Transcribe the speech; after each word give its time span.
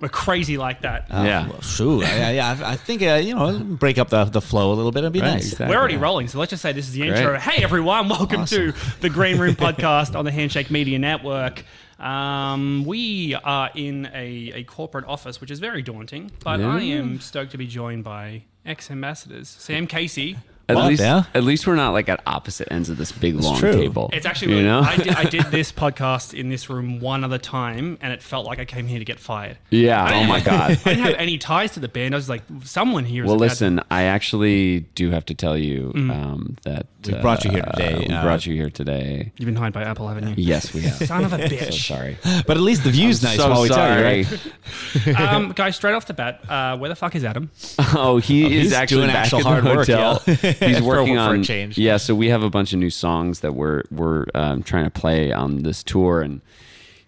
we're 0.00 0.08
crazy 0.08 0.56
like 0.58 0.82
that. 0.82 1.06
yeah. 1.10 1.48
Well, 1.48 1.60
shoot, 1.60 2.04
I, 2.04 2.38
I, 2.38 2.72
I 2.72 2.76
think 2.76 3.02
uh, 3.02 3.14
you 3.14 3.34
know, 3.34 3.58
break 3.58 3.98
up 3.98 4.08
the, 4.10 4.24
the 4.24 4.40
flow 4.40 4.72
a 4.72 4.74
little 4.74 4.92
bit. 4.92 5.00
It'd 5.00 5.12
be 5.12 5.20
Right, 5.20 5.34
nice. 5.34 5.52
exactly. 5.52 5.74
We're 5.74 5.78
already 5.80 5.96
rolling, 5.96 6.28
so 6.28 6.38
let's 6.38 6.50
just 6.50 6.62
say 6.62 6.72
this 6.72 6.86
is 6.86 6.92
the 6.92 7.00
Great. 7.08 7.16
intro. 7.18 7.38
Hey 7.38 7.62
everyone, 7.62 8.08
welcome 8.08 8.44
to 8.46 8.72
the 9.00 9.10
Green 9.10 9.38
Room 9.38 9.54
podcast 9.56 10.16
on 10.16 10.24
the 10.24 10.30
Handshake 10.32 10.70
Media 10.70 10.98
Network. 10.98 11.64
Um, 11.98 12.84
we 12.84 13.34
are 13.34 13.70
in 13.74 14.06
a, 14.14 14.52
a 14.54 14.64
corporate 14.64 15.04
office, 15.06 15.40
which 15.40 15.50
is 15.50 15.58
very 15.58 15.82
daunting, 15.82 16.30
but 16.44 16.60
I 16.60 16.80
am 16.82 17.18
stoked 17.20 17.50
to 17.52 17.58
be 17.58 17.66
joined 17.66 18.04
by 18.04 18.44
X 18.64 18.90
Ambassadors 18.90 19.48
Sam 19.48 19.86
Casey. 19.88 20.36
At 20.70 20.76
Well, 20.76 20.88
least, 20.88 21.00
yeah. 21.00 21.22
at 21.34 21.44
least 21.44 21.66
we're 21.66 21.76
not 21.76 21.92
like 21.94 22.10
at 22.10 22.20
opposite 22.26 22.68
ends 22.70 22.90
of 22.90 22.98
this 22.98 23.10
big 23.10 23.34
long 23.36 23.58
true. 23.58 23.72
table. 23.72 24.10
It's 24.12 24.26
actually 24.26 24.52
you 24.52 24.58
really, 24.58 24.68
know. 24.68 24.80
I, 24.80 24.96
did, 24.96 25.08
I 25.14 25.24
did 25.24 25.44
this 25.50 25.72
podcast 25.72 26.38
in 26.38 26.50
this 26.50 26.68
room 26.68 27.00
one 27.00 27.24
other 27.24 27.38
time, 27.38 27.96
and 28.02 28.12
it 28.12 28.22
felt 28.22 28.44
like 28.44 28.58
I 28.58 28.66
came 28.66 28.86
here 28.86 28.98
to 28.98 29.04
get 29.06 29.18
fired. 29.18 29.56
yeah. 29.70 30.10
Oh 30.12 30.24
my 30.28 30.40
god. 30.40 30.72
I 30.84 30.90
didn't 30.94 31.04
have 31.04 31.14
any 31.14 31.38
ties 31.38 31.72
to 31.72 31.80
the 31.80 31.88
band. 31.88 32.14
I 32.14 32.18
was 32.18 32.28
like, 32.28 32.42
someone 32.64 33.06
here. 33.06 33.24
is 33.24 33.28
Well, 33.28 33.36
about- 33.36 33.48
listen. 33.48 33.80
I 33.90 34.02
actually 34.02 34.80
do 34.94 35.10
have 35.10 35.24
to 35.26 35.34
tell 35.34 35.56
you 35.56 35.90
Mm. 35.94 36.10
um, 36.14 36.56
that 36.64 36.86
We 37.06 37.14
brought 37.14 37.44
you 37.44 37.50
here 37.50 37.62
today, 37.62 38.04
We 38.06 38.14
uh, 38.14 38.22
brought 38.22 38.44
you 38.44 38.54
here 38.54 38.68
today. 38.68 39.32
You've 39.38 39.46
been 39.46 39.56
hired 39.56 39.72
by 39.72 39.84
Apple, 39.84 40.06
haven't 40.08 40.28
you? 40.28 40.34
Yes, 40.36 40.74
we 40.74 40.82
have. 40.82 40.96
Son 40.98 41.24
of 41.24 41.32
a 41.32 41.38
so 41.48 41.54
bitch. 41.54 41.86
sorry. 41.88 42.18
But 42.46 42.58
at 42.58 42.62
least 42.62 42.84
the 42.84 42.90
view's 42.90 43.22
nice 43.22 43.38
so 43.38 43.48
while 43.48 43.62
we 43.62 43.68
sorry. 43.68 44.24
tell 44.24 44.38
you, 45.06 45.12
right? 45.14 45.32
um, 45.32 45.52
guys, 45.52 45.76
straight 45.76 45.94
off 45.94 46.04
the 46.06 46.12
bat, 46.14 46.42
uh, 46.50 46.76
where 46.76 46.90
the 46.90 46.96
fuck 46.96 47.14
is 47.14 47.24
Adam? 47.24 47.50
Oh, 47.94 48.18
he 48.18 48.44
is 48.44 48.62
he's 48.64 48.72
actually 48.74 48.98
doing 49.02 49.08
back 49.08 49.32
actual 49.32 49.38
at 49.38 49.42
the 49.44 49.48
hard 49.50 49.64
work, 49.64 49.76
hotel. 49.86 50.22
he's 50.66 50.78
For- 50.78 50.84
working 50.84 51.14
for 51.14 51.20
a 51.20 51.24
on 51.24 51.42
change. 51.42 51.78
Yeah, 51.78 51.96
so 51.96 52.14
we 52.14 52.28
have 52.28 52.42
a 52.42 52.50
bunch 52.50 52.72
of 52.72 52.78
new 52.78 52.90
songs 52.90 53.40
that 53.40 53.54
we're 53.54 53.82
we're 53.90 54.26
um, 54.34 54.62
trying 54.62 54.84
to 54.84 54.90
play 54.90 55.32
on 55.32 55.62
this 55.62 55.82
tour, 55.82 56.20
and 56.20 56.40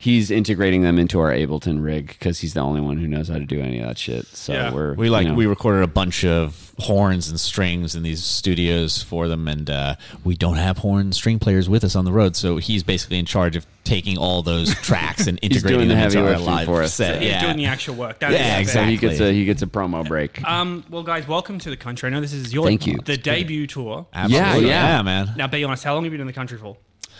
he's 0.02 0.30
integrating 0.30 0.80
them 0.80 0.98
into 0.98 1.20
our 1.20 1.30
Ableton 1.30 1.84
rig 1.84 2.08
because 2.08 2.38
he's 2.40 2.54
the 2.54 2.60
only 2.60 2.80
one 2.80 2.96
who 2.96 3.06
knows 3.06 3.28
how 3.28 3.34
to 3.34 3.44
do 3.44 3.60
any 3.60 3.80
of 3.80 3.86
that 3.86 3.98
shit. 3.98 4.26
So 4.28 4.54
Yeah. 4.54 4.72
we're 4.72 4.94
We 4.94 5.10
like 5.10 5.24
you 5.26 5.32
know, 5.32 5.34
we 5.36 5.44
recorded 5.44 5.82
a 5.82 5.86
bunch 5.86 6.24
of 6.24 6.72
horns 6.78 7.28
and 7.28 7.38
strings 7.38 7.94
in 7.94 8.02
these 8.02 8.24
studios 8.24 9.02
for 9.02 9.28
them, 9.28 9.46
and 9.46 9.68
uh, 9.68 9.96
we 10.24 10.34
don't 10.34 10.56
have 10.56 10.78
horn 10.78 11.12
string 11.12 11.38
players 11.38 11.68
with 11.68 11.84
us 11.84 11.94
on 11.94 12.06
the 12.06 12.12
road, 12.12 12.34
so 12.34 12.56
he's 12.56 12.82
basically 12.82 13.18
in 13.18 13.26
charge 13.26 13.56
of 13.56 13.66
taking 13.84 14.16
all 14.16 14.40
those 14.42 14.74
tracks 14.82 15.26
and 15.26 15.38
integrating 15.42 15.80
doing 15.80 15.88
the 15.88 15.94
them 15.96 16.04
into 16.04 16.18
our 16.20 16.30
lifting 16.30 16.46
live 16.46 16.64
for 16.66 16.82
us, 16.82 16.94
set. 16.94 17.16
so- 17.16 17.20
yeah, 17.26 17.44
doing 17.44 17.58
the 17.58 17.66
actual 17.66 17.96
work. 17.96 18.20
That 18.20 18.32
Yeah, 18.32 18.56
is 18.58 18.68
exactly. 18.68 18.96
So 18.96 19.02
he 19.02 19.08
gets 19.08 19.20
a 19.20 19.32
he 19.34 19.44
gets 19.44 19.60
a 19.62 19.66
promo 19.66 20.08
break. 20.08 20.42
Um, 20.48 20.82
well, 20.88 21.02
guys, 21.02 21.28
welcome 21.28 21.58
to 21.58 21.68
the 21.68 21.76
country. 21.76 22.06
I 22.06 22.10
know 22.10 22.22
this 22.22 22.32
is 22.32 22.54
your 22.54 22.64
Thank 22.64 22.86
you. 22.86 22.98
the 23.04 23.18
debut 23.18 23.66
tour. 23.66 24.06
Absolutely. 24.14 24.68
Yeah, 24.70 24.96
yeah. 24.96 25.02
man. 25.02 25.34
Now, 25.36 25.46
be 25.48 25.62
honest, 25.64 25.84
how 25.84 25.92
long 25.94 26.04
have 26.04 26.12
you 26.12 26.16
been 26.16 26.22
in 26.22 26.26
the 26.26 26.32
country 26.32 26.56
for? 26.56 26.78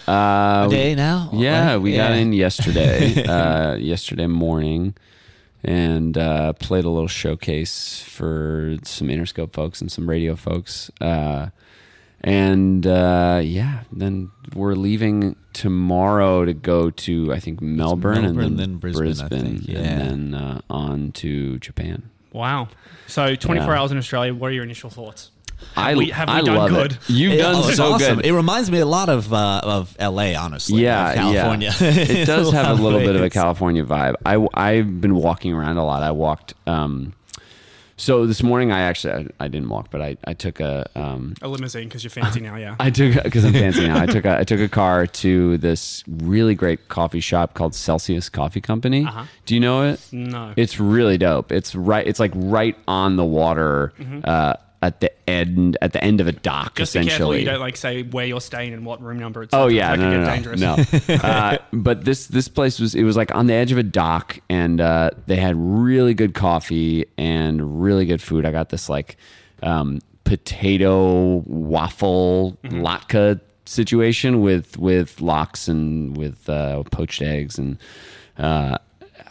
Uh, 0.08 0.66
A 0.66 0.70
day 0.70 0.94
now. 0.94 1.30
Yeah, 1.32 1.72
right? 1.72 1.76
we 1.78 1.94
got 1.96 2.12
in 2.12 2.32
yesterday, 2.32 3.22
uh, 3.28 3.76
yesterday 3.76 4.26
morning, 4.26 4.94
and 5.62 6.16
uh, 6.16 6.52
played 6.54 6.84
a 6.84 6.90
little 6.90 7.08
showcase 7.08 8.00
for 8.02 8.76
some 8.82 9.08
Interscope 9.08 9.52
folks 9.52 9.80
and 9.80 9.90
some 9.92 10.08
radio 10.08 10.34
folks. 10.36 10.90
Uh, 11.00 11.50
and 12.22 12.86
uh, 12.86 13.40
yeah, 13.42 13.84
then 13.92 14.30
we're 14.54 14.74
leaving 14.74 15.36
tomorrow 15.52 16.44
to 16.44 16.52
go 16.52 16.90
to 16.90 17.32
I 17.32 17.40
think 17.40 17.60
Melbourne, 17.62 18.22
Melbourne, 18.22 18.44
and 18.44 18.58
then 18.58 18.70
then 18.70 18.76
Brisbane, 18.76 19.24
I 19.24 19.28
think, 19.28 19.68
yeah. 19.68 19.78
and 19.78 20.32
then 20.32 20.34
uh, 20.34 20.60
on 20.68 21.12
to 21.12 21.58
Japan. 21.60 22.10
Wow. 22.32 22.68
So, 23.06 23.34
24 23.34 23.66
Yeah. 23.72 23.80
hours 23.80 23.90
in 23.90 23.98
Australia. 23.98 24.32
What 24.34 24.50
are 24.50 24.54
your 24.54 24.62
initial 24.64 24.88
thoughts? 24.90 25.30
I 25.76 25.94
we- 25.94 26.10
have 26.10 26.28
we 26.28 26.34
I 26.34 26.40
done 26.42 26.56
love 26.56 26.70
good? 26.70 26.92
it. 26.92 26.98
You've 27.08 27.32
It- 27.34 27.38
done 27.38 27.54
oh, 27.56 27.68
it's 27.68 27.76
so 27.76 27.92
awesome. 27.92 28.16
good. 28.16 28.26
It 28.26 28.32
reminds 28.34 28.70
me 28.70 28.78
a 28.80 28.86
lot 28.86 29.08
of 29.08 29.32
uh, 29.32 29.60
of 29.64 29.94
L.A. 29.98 30.34
Honestly. 30.34 30.82
yeah, 30.82 31.14
California. 31.14 31.72
Yeah. 31.80 31.90
It 32.20 32.26
does 32.26 32.52
have 32.52 32.78
a 32.78 32.82
little 32.82 33.00
bit 33.00 33.16
of 33.16 33.22
a. 33.22 33.30
California 33.30 33.84
vibe. 33.84 34.14
I 34.26 34.46
I've 34.54 35.00
been 35.00 35.14
walking 35.14 35.52
around 35.52 35.76
a 35.78 35.84
lot. 35.84 36.02
I 36.02 36.10
walked. 36.10 36.54
Um, 36.66 37.12
so 37.96 38.24
this 38.26 38.42
morning 38.42 38.72
I 38.72 38.80
actually 38.80 39.12
I, 39.40 39.44
I 39.44 39.48
didn't 39.48 39.68
walk, 39.68 39.88
but 39.90 40.00
I 40.00 40.16
I 40.24 40.32
took 40.32 40.58
a 40.58 40.88
um, 40.96 41.34
A 41.42 41.48
limousine 41.48 41.84
because 41.86 42.02
you're 42.02 42.10
fancy 42.10 42.40
now, 42.40 42.56
yeah. 42.56 42.74
I 42.80 42.88
took 42.90 43.22
because 43.22 43.44
I'm 43.44 43.52
fancy 43.52 43.86
now. 43.86 44.00
I 44.00 44.06
took 44.06 44.24
a 44.24 44.38
I 44.38 44.44
took 44.44 44.58
a 44.60 44.68
car 44.70 45.06
to 45.06 45.58
this 45.58 46.02
really 46.08 46.54
great 46.54 46.88
coffee 46.88 47.20
shop 47.20 47.52
called 47.54 47.74
Celsius 47.74 48.28
Coffee 48.30 48.62
Company. 48.62 49.04
Uh-huh. 49.04 49.24
Do 49.44 49.54
you 49.54 49.60
know 49.60 49.82
it? 49.88 50.00
No. 50.12 50.54
It's 50.56 50.80
really 50.80 51.18
dope. 51.18 51.52
It's 51.52 51.74
right. 51.74 52.06
It's 52.06 52.18
like 52.20 52.32
right 52.34 52.76
on 52.88 53.16
the 53.16 53.24
water. 53.24 53.92
Uh, 54.24 54.54
at 54.82 55.00
the 55.00 55.12
end, 55.28 55.76
at 55.82 55.92
the 55.92 56.02
end 56.02 56.20
of 56.22 56.26
a 56.26 56.32
dock. 56.32 56.76
Just 56.76 56.94
be 56.94 57.00
essentially. 57.00 57.16
careful 57.18 57.36
you 57.36 57.44
don't 57.44 57.60
like 57.60 57.76
say 57.76 58.02
where 58.02 58.24
you're 58.24 58.40
staying 58.40 58.72
and 58.72 58.86
what 58.86 59.02
room 59.02 59.18
number 59.18 59.42
it's 59.42 59.52
Oh 59.52 59.66
yeah, 59.68 59.94
that 59.94 59.98
no, 59.98 60.10
could 60.10 60.20
no, 60.20 60.24
get 60.24 60.60
no, 60.60 60.76
dangerous. 60.76 61.08
no. 61.08 61.14
uh, 61.28 61.58
but 61.72 62.04
this 62.04 62.26
this 62.28 62.48
place 62.48 62.80
was 62.80 62.94
it 62.94 63.04
was 63.04 63.16
like 63.16 63.34
on 63.34 63.46
the 63.46 63.54
edge 63.54 63.72
of 63.72 63.78
a 63.78 63.82
dock, 63.82 64.38
and 64.48 64.80
uh, 64.80 65.10
they 65.26 65.36
had 65.36 65.54
really 65.56 66.14
good 66.14 66.32
coffee 66.34 67.04
and 67.18 67.82
really 67.82 68.06
good 68.06 68.22
food. 68.22 68.46
I 68.46 68.52
got 68.52 68.70
this 68.70 68.88
like 68.88 69.16
um, 69.62 70.00
potato 70.24 71.42
waffle 71.46 72.56
Mm-hmm. 72.64 72.84
latke 72.84 73.40
situation 73.66 74.40
with 74.40 74.78
with 74.78 75.20
lox 75.20 75.68
and 75.68 76.16
with 76.16 76.48
uh, 76.48 76.82
poached 76.84 77.22
eggs 77.22 77.58
and. 77.58 77.76
Uh, 78.38 78.78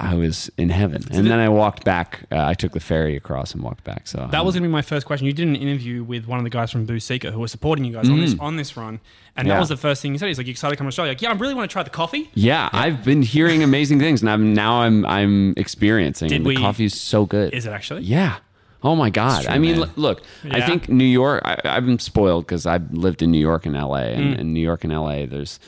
I 0.02 0.16
was 0.16 0.50
in 0.58 0.70
heaven, 0.70 1.04
and 1.12 1.28
then 1.28 1.40
I 1.40 1.50
walked 1.50 1.84
back. 1.84 2.22
Uh, 2.32 2.46
I 2.46 2.54
took 2.54 2.72
the 2.72 2.80
ferry 2.80 3.16
across 3.18 3.54
and 3.54 3.62
walked 3.62 3.84
back. 3.84 4.08
So 4.08 4.28
That 4.32 4.46
was 4.46 4.56
going 4.56 4.64
to 4.64 4.70
be 4.70 4.72
my 4.72 4.82
first 4.82 5.06
question. 5.06 5.28
You 5.28 5.34
did 5.34 5.48
an 5.48 5.56
interview 5.58 6.04
with 6.04 6.26
one 6.26 6.38
of 6.40 6.44
the 6.46 6.50
guys 6.50 6.72
from 6.72 6.86
Boo 6.86 7.00
Seeker 7.00 7.32
who 7.32 7.40
was 7.42 7.52
supporting 7.52 7.84
you 7.84 7.92
guys 7.94 8.10
on 8.10 8.20
this 8.22 8.36
on 8.40 8.56
this 8.56 8.78
run, 8.78 9.02
and 9.36 9.50
that 9.50 9.56
Mm. 9.56 9.60
Was 9.60 9.70
the 9.70 9.78
first 9.78 10.02
thing 10.02 10.14
he 10.14 10.18
said. 10.18 10.28
He's 10.28 10.38
like, 10.38 10.48
"You 10.48 10.52
excited 10.52 10.76
to 10.76 10.78
come 10.78 10.86
to 10.86 10.90
Australia?" 10.90 11.12
Like, 11.12 11.22
yeah, 11.22 11.32
I 11.32 11.34
really 11.34 11.54
want 11.54 11.70
to 11.70 11.74
try 11.74 11.84
the 11.84 11.90
coffee. 11.90 12.30
Yeah, 12.34 12.70
I've 12.72 13.04
been 13.04 13.22
hearing 13.22 13.62
amazing 13.62 14.00
things, 14.00 14.22
and 14.22 14.30
I'm 14.30 14.54
now 14.54 14.82
I'm 14.82 15.06
I'm 15.06 15.54
experiencing. 15.58 16.30
Did 16.30 16.44
the 16.44 16.48
we- 16.48 16.56
coffee 16.56 16.86
is 16.86 17.00
so 17.00 17.26
good. 17.26 17.54
Is 17.54 17.66
it 17.66 17.72
actually? 17.72 18.04
Yeah. 18.04 18.38
Oh 18.82 18.96
my 18.96 19.10
God. 19.10 19.44
true, 19.44 19.52
I 19.54 19.58
mean, 19.58 19.80
man. 19.82 19.90
look, 19.98 20.22
I 20.50 20.62
think 20.62 20.88
New 20.88 21.04
York, 21.04 21.42
I, 21.44 21.58
I've 21.66 21.86
been 21.86 22.00
spoiled 22.00 22.46
because 22.46 22.66
I've 22.66 22.90
lived 22.94 23.22
in 23.22 23.30
New 23.30 23.38
York 23.40 23.66
and 23.66 23.76
LA. 23.76 24.04
And 24.16 24.36
Mm. 24.38 24.40
in 24.40 24.54
New 24.54 24.62
York 24.62 24.86
and 24.86 24.94
LA, 24.94 25.26
there's 25.26 25.60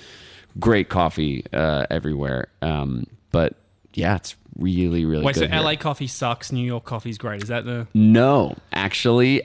great 0.61 0.87
coffee 0.87 1.43
uh, 1.51 1.85
everywhere. 1.89 2.47
Um, 2.61 3.05
but 3.33 3.55
yeah, 3.93 4.15
it's 4.15 4.35
really, 4.57 5.05
really 5.05 5.23
Wait, 5.25 5.35
so 5.35 5.47
here. 5.47 5.59
LA 5.61 5.75
coffee 5.75 6.07
sucks. 6.07 6.51
New 6.51 6.65
York 6.65 6.83
coffee's 6.85 7.17
great. 7.17 7.41
Is 7.43 7.49
that 7.49 7.65
the? 7.65 7.87
No, 7.93 8.55
actually, 8.71 9.41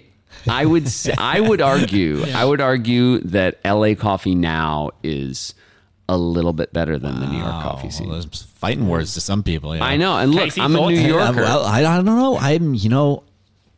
I 0.48 0.64
would 0.66 0.88
say, 0.88 1.14
I 1.18 1.40
would 1.40 1.60
argue 1.60 2.24
I 2.34 2.44
would 2.44 2.60
argue 2.60 3.18
that 3.20 3.58
LA 3.64 3.94
coffee 3.94 4.34
now 4.34 4.90
is 5.02 5.54
a 6.08 6.16
little 6.16 6.52
bit 6.52 6.72
better 6.72 6.98
than 6.98 7.18
the 7.18 7.26
New 7.26 7.38
York 7.38 7.50
coffee 7.62 7.88
Oh, 7.88 7.90
scene. 7.90 8.08
well, 8.08 8.22
fighting 8.56 8.88
words 8.88 9.14
to 9.14 9.20
some 9.20 9.42
people. 9.42 9.74
Yeah. 9.74 9.82
I 9.84 9.96
know, 9.96 10.16
and 10.16 10.30
look, 10.32 10.44
Casey, 10.44 10.60
I'm 10.60 10.74
a? 10.76 10.78
New 10.78 10.90
Yeah, 10.90 11.00
Yeah, 11.00 11.06
Yorker. 11.08 11.40
well, 11.40 11.64
I, 11.64 11.80
I 11.80 11.96
don't 11.96 12.04
know. 12.04 12.38
I'm, 12.38 12.74
you 12.74 12.88
know, 12.88 13.24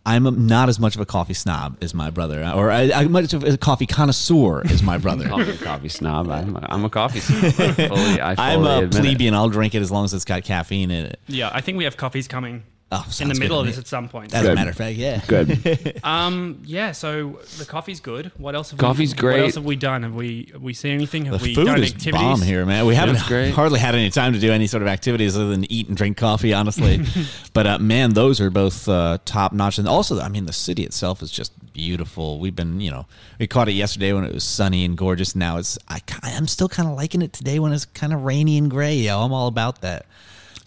I'm 0.09 0.47
not 0.47 0.69
as 0.69 0.81
much 0.81 0.95
of 0.95 1.01
a 1.03 1.07
coffee 1.07 1.35
snob 1.35 1.77
as 1.83 1.93
my 1.93 2.09
brother, 2.11 2.41
or 2.55 2.71
I, 2.71 2.91
I'm 2.93 3.13
much 3.13 3.35
of 3.35 3.45
a 3.45 3.59
coffee 3.59 3.87
connoisseur 3.87 4.63
as 4.67 4.83
my 4.83 4.97
brother. 4.97 5.29
I'm 5.33 5.49
a 5.49 5.57
coffee 5.57 5.89
snob. 5.91 6.31
I'm 6.31 6.57
a, 6.57 6.67
I'm 6.71 6.85
a 6.85 6.91
coffee 6.91 7.21
snob. 7.21 7.45
I 7.45 7.73
fully, 7.73 8.21
I 8.21 8.35
fully 8.35 8.37
I'm 8.39 8.65
a 8.65 8.79
admit 8.79 8.95
it. 8.95 9.01
plebeian. 9.01 9.35
I'll 9.35 9.51
drink 9.51 9.75
it 9.75 9.83
as 9.83 9.91
long 9.91 10.05
as 10.07 10.15
it's 10.15 10.25
got 10.25 10.45
caffeine 10.45 10.91
in 10.91 11.05
it. 11.07 11.21
Yeah, 11.27 11.51
I 11.53 11.61
think 11.61 11.77
we 11.77 11.85
have 11.85 11.97
coffees 11.97 12.27
coming 12.27 12.65
Oh, 12.91 13.07
in 13.21 13.29
the 13.29 13.35
middle 13.35 13.61
of 13.61 13.67
this 13.67 13.77
at 13.77 13.87
some 13.87 14.09
point. 14.09 14.33
As 14.33 14.45
a 14.45 14.49
Good. 14.49 14.55
matter 14.55 14.71
of 14.71 14.77
fact, 14.77 14.97
yeah. 14.97 15.21
Good. 15.27 16.01
Um, 16.05 16.63
yeah. 16.65 16.93
So 16.93 17.39
the 17.59 17.67
coffee's 17.67 18.01
good. 18.01 18.33
What 18.39 18.55
else? 18.55 18.71
Have 18.71 18.79
Coffee's 18.79 19.15
we, 19.15 19.21
great. 19.21 19.33
What 19.41 19.45
else 19.45 19.55
have 19.57 19.65
we 19.67 19.77
done? 19.77 20.05
Have 20.05 20.15
we 20.15 20.49
have 20.53 20.63
we 20.63 20.73
seen 20.73 20.93
anything? 20.95 21.27
Have 21.27 21.39
The 21.41 21.49
we 21.49 21.55
food 21.55 21.67
done 21.67 21.83
is 21.83 21.93
activities? 21.93 22.21
bomb 22.27 22.41
here, 22.41 22.65
man. 22.65 22.87
We 22.87 22.95
haven't 22.95 23.21
great. 23.27 23.53
hardly 23.53 23.79
had 23.79 23.95
any 23.95 24.09
time 24.09 24.33
to 24.33 24.39
do 24.39 24.51
any 24.51 24.67
sort 24.67 24.83
of 24.83 24.89
activities 24.89 25.37
other 25.37 25.51
than 25.51 25.71
eat 25.71 25.89
and 25.89 25.97
drink 25.99 26.17
coffee, 26.17 26.55
honestly. 26.55 27.05
but 27.53 27.67
uh, 27.67 27.79
man, 27.79 28.15
those 28.15 28.41
are 28.41 28.49
both 28.49 28.89
uh, 28.89 29.19
top 29.27 29.53
notch. 29.53 29.77
And 29.79 29.87
also, 29.87 30.19
I 30.21 30.29
mean, 30.29 30.47
the 30.47 30.53
city 30.55 30.85
itself 30.85 31.21
is 31.21 31.31
just 31.31 31.53
beautiful. 31.75 32.39
We've 32.39 32.57
been, 32.57 32.81
you 32.81 32.91
know, 32.91 33.07
we 33.39 33.47
caught 33.47 33.69
it 33.69 33.73
yesterday 33.73 34.15
when 34.15 34.25
it 34.25 34.33
was 34.33 34.45
sunny 34.45 34.87
and 34.87 34.97
gorgeous. 34.97 35.37
Now 35.37 35.59
it's, 35.59 35.79
I, 35.89 35.99
ki- 36.01 36.17
I'm 36.23 36.47
still 36.47 36.69
kind 36.71 36.89
of 36.89 36.95
liking 36.97 37.21
it 37.21 37.35
today 37.35 37.59
when 37.59 37.73
it's 37.73 37.85
kind 37.85 38.15
of 38.15 38.25
rainy 38.25 38.57
and 38.57 38.71
gray. 38.71 38.95
Yo, 38.95 39.21
I'm 39.21 39.33
all 39.33 39.49
about 39.49 39.83
that. 39.83 40.07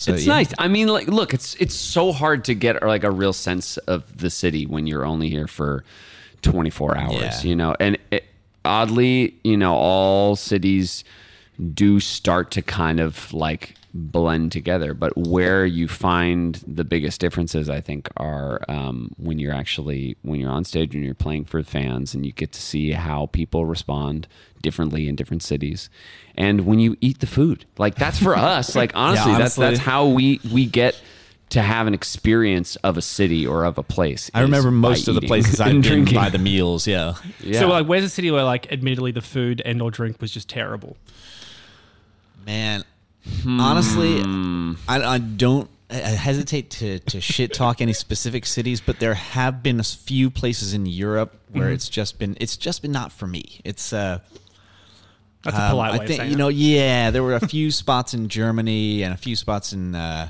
So, 0.02 0.16
it's 0.16 0.26
yeah. 0.26 0.34
nice. 0.34 0.52
I 0.58 0.68
mean, 0.68 0.88
like, 0.88 1.08
look, 1.08 1.32
it's 1.32 1.54
it's 1.56 1.76
so 1.76 2.12
hard 2.12 2.46
to 2.46 2.56
get 2.56 2.82
like 2.82 3.04
a 3.04 3.12
real 3.12 3.34
sense 3.34 3.78
of 3.78 4.18
the 4.18 4.32
city 4.32 4.66
when 4.66 4.88
you're 4.88 5.06
only 5.06 5.30
here 5.30 5.46
for 5.46 5.84
24 6.42 6.98
hours. 6.98 7.14
Yeah. 7.14 7.42
You 7.44 7.56
know, 7.56 7.76
and 7.80 8.00
it, 8.10 8.26
oddly, 8.66 9.36
you 9.44 9.58
know, 9.58 9.76
all 9.76 10.36
cities 10.36 11.04
do 11.76 12.00
start 12.00 12.50
to 12.52 12.64
kind 12.64 13.00
of 13.00 13.32
like 13.32 13.76
blend 13.94 14.52
together. 14.52 14.96
But 14.96 15.16
where 15.16 15.68
you 15.68 15.88
find 15.88 16.56
the 16.66 16.84
biggest 16.84 17.22
differences, 17.22 17.70
I 17.70 17.80
think, 17.80 18.10
are 18.18 18.60
um, 18.68 19.14
when 19.18 19.38
you're 19.38 19.54
actually 19.54 20.18
when 20.24 20.40
you're 20.40 20.50
on 20.50 20.64
stage 20.64 20.96
and 20.96 21.06
you're 21.06 21.14
playing 21.14 21.46
for 21.46 21.62
fans, 21.62 22.16
and 22.16 22.26
you 22.26 22.32
get 22.32 22.52
to 22.54 22.62
see 22.62 22.94
how 22.94 23.28
people 23.28 23.68
respond 23.68 24.28
differently 24.62 25.08
in 25.08 25.16
different 25.16 25.44
cities. 25.44 25.90
And 26.36 26.62
when 26.66 26.80
you 26.80 26.96
eat 27.02 27.20
the 27.20 27.28
food, 27.28 27.66
like 27.78 27.96
that's 27.96 28.20
for 28.20 28.36
us. 28.38 28.76
Like 28.76 28.92
honestly, 28.96 29.32
that's 29.34 29.58
honestly. 29.58 29.66
that's 29.66 29.80
how 29.80 30.08
we 30.08 30.40
we 30.52 30.66
get 30.66 31.00
to 31.50 31.62
have 31.62 31.86
an 31.86 31.94
experience 31.94 32.78
of 32.78 32.98
a 32.98 33.02
city 33.02 33.46
or 33.46 33.66
of 33.66 33.78
a 33.78 33.84
place. 33.84 34.32
I 34.34 34.40
remember 34.42 34.72
most 34.72 35.10
of 35.10 35.16
the 35.16 35.22
places 35.22 35.60
I've 35.60 35.74
been 35.74 35.82
drinking. 35.82 36.16
by 36.16 36.30
the 36.30 36.38
meals. 36.40 36.88
Yeah. 36.88 37.16
Yeah. 37.42 37.60
So 37.60 37.68
like, 37.68 37.88
where's 37.88 38.06
a 38.06 38.10
city 38.10 38.32
where 38.32 38.44
like, 38.46 38.72
admittedly, 38.72 39.12
the 39.12 39.22
food 39.22 39.62
and 39.66 39.82
or 39.82 39.92
drink 39.92 40.22
was 40.22 40.32
just 40.32 40.48
terrible? 40.48 40.96
Man, 42.46 42.84
honestly, 43.46 44.22
Hmm. 44.24 44.74
I, 44.88 45.02
I 45.04 45.18
don't 45.18 45.70
I 45.90 45.96
hesitate 45.96 46.70
to, 46.72 47.00
to 47.00 47.20
shit 47.20 47.54
talk 47.54 47.82
any 47.82 47.92
specific 47.92 48.46
cities, 48.46 48.80
but 48.80 49.00
there 49.02 49.14
have 49.14 49.62
been 49.62 49.78
a 49.80 49.84
few 49.84 50.30
places 50.30 50.74
in 50.74 50.86
Europe 50.86 51.38
where 51.52 51.66
Mm-hmm. 51.66 51.74
it's 51.74 51.90
just 51.90 52.18
been 52.18 52.38
it's 52.40 52.56
just 52.56 52.82
been 52.82 52.94
not 52.94 53.12
for 53.12 53.28
me. 53.28 53.60
It's 53.66 53.92
uh, 53.92 54.20
That's 55.44 55.58
a 55.58 55.64
um, 55.64 55.70
polite 55.72 55.94
I 55.94 55.98
way 55.98 56.08
think 56.08 56.10
of 56.10 56.16
saying 56.18 56.30
you 56.30 56.36
it. 56.36 56.40
know, 56.40 56.48
yeah, 56.50 57.12
there 57.12 57.24
were 57.24 57.36
a 57.36 57.48
few 57.48 57.72
spots 57.82 58.14
in 58.14 58.28
Germany 58.30 59.04
and 59.04 59.14
a 59.14 59.18
few 59.18 59.36
spots 59.36 59.74
in 59.74 59.96
uh, 59.96 60.30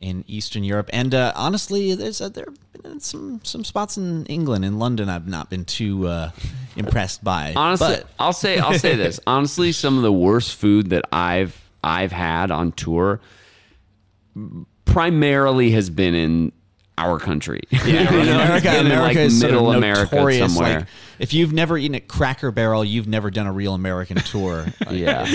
in 0.00 0.24
Eastern 0.26 0.64
Europe, 0.64 0.90
and 0.92 1.14
uh, 1.14 1.32
honestly, 1.36 1.94
there's 1.94 2.20
uh, 2.20 2.28
there 2.28 2.46
have 2.46 2.82
been 2.82 3.00
some 3.00 3.40
some 3.44 3.64
spots 3.64 3.96
in 3.96 4.26
England, 4.26 4.64
in 4.64 4.78
London, 4.78 5.08
I've 5.08 5.28
not 5.28 5.50
been 5.50 5.64
too 5.64 6.06
uh, 6.08 6.30
impressed 6.76 7.22
by. 7.22 7.52
Honestly, 7.54 7.86
but 7.96 8.06
I'll 8.18 8.32
say 8.32 8.58
I'll 8.58 8.78
say 8.78 8.96
this. 9.04 9.20
Honestly, 9.26 9.72
some 9.72 9.96
of 9.96 10.02
the 10.02 10.12
worst 10.12 10.56
food 10.56 10.90
that 10.90 11.04
I've 11.12 11.58
I've 11.82 12.12
had 12.12 12.50
on 12.50 12.72
tour 12.72 13.20
primarily 14.84 15.70
has 15.72 15.90
been 15.90 16.14
in 16.14 16.52
our 17.06 17.18
country. 17.18 17.60
Yeah, 17.70 17.86
You 18.16 18.24
know, 18.26 18.40
America, 18.40 18.78
in, 18.78 18.86
America 18.86 19.02
like 19.04 19.16
is 19.16 19.40
sort 19.40 19.52
of 19.52 19.60
middle 19.60 19.72
America 19.72 20.14
notorious. 20.14 20.54
somewhere. 20.54 20.78
Like, 20.80 20.88
if 21.18 21.32
you've 21.32 21.52
never 21.52 21.78
eaten 21.78 21.94
at 21.94 22.08
Cracker 22.08 22.50
Barrel, 22.50 22.84
you've 22.84 23.06
never 23.06 23.30
done 23.30 23.46
a 23.46 23.52
real 23.52 23.74
American 23.74 24.16
tour. 24.18 24.66
Yeah. 24.90 25.26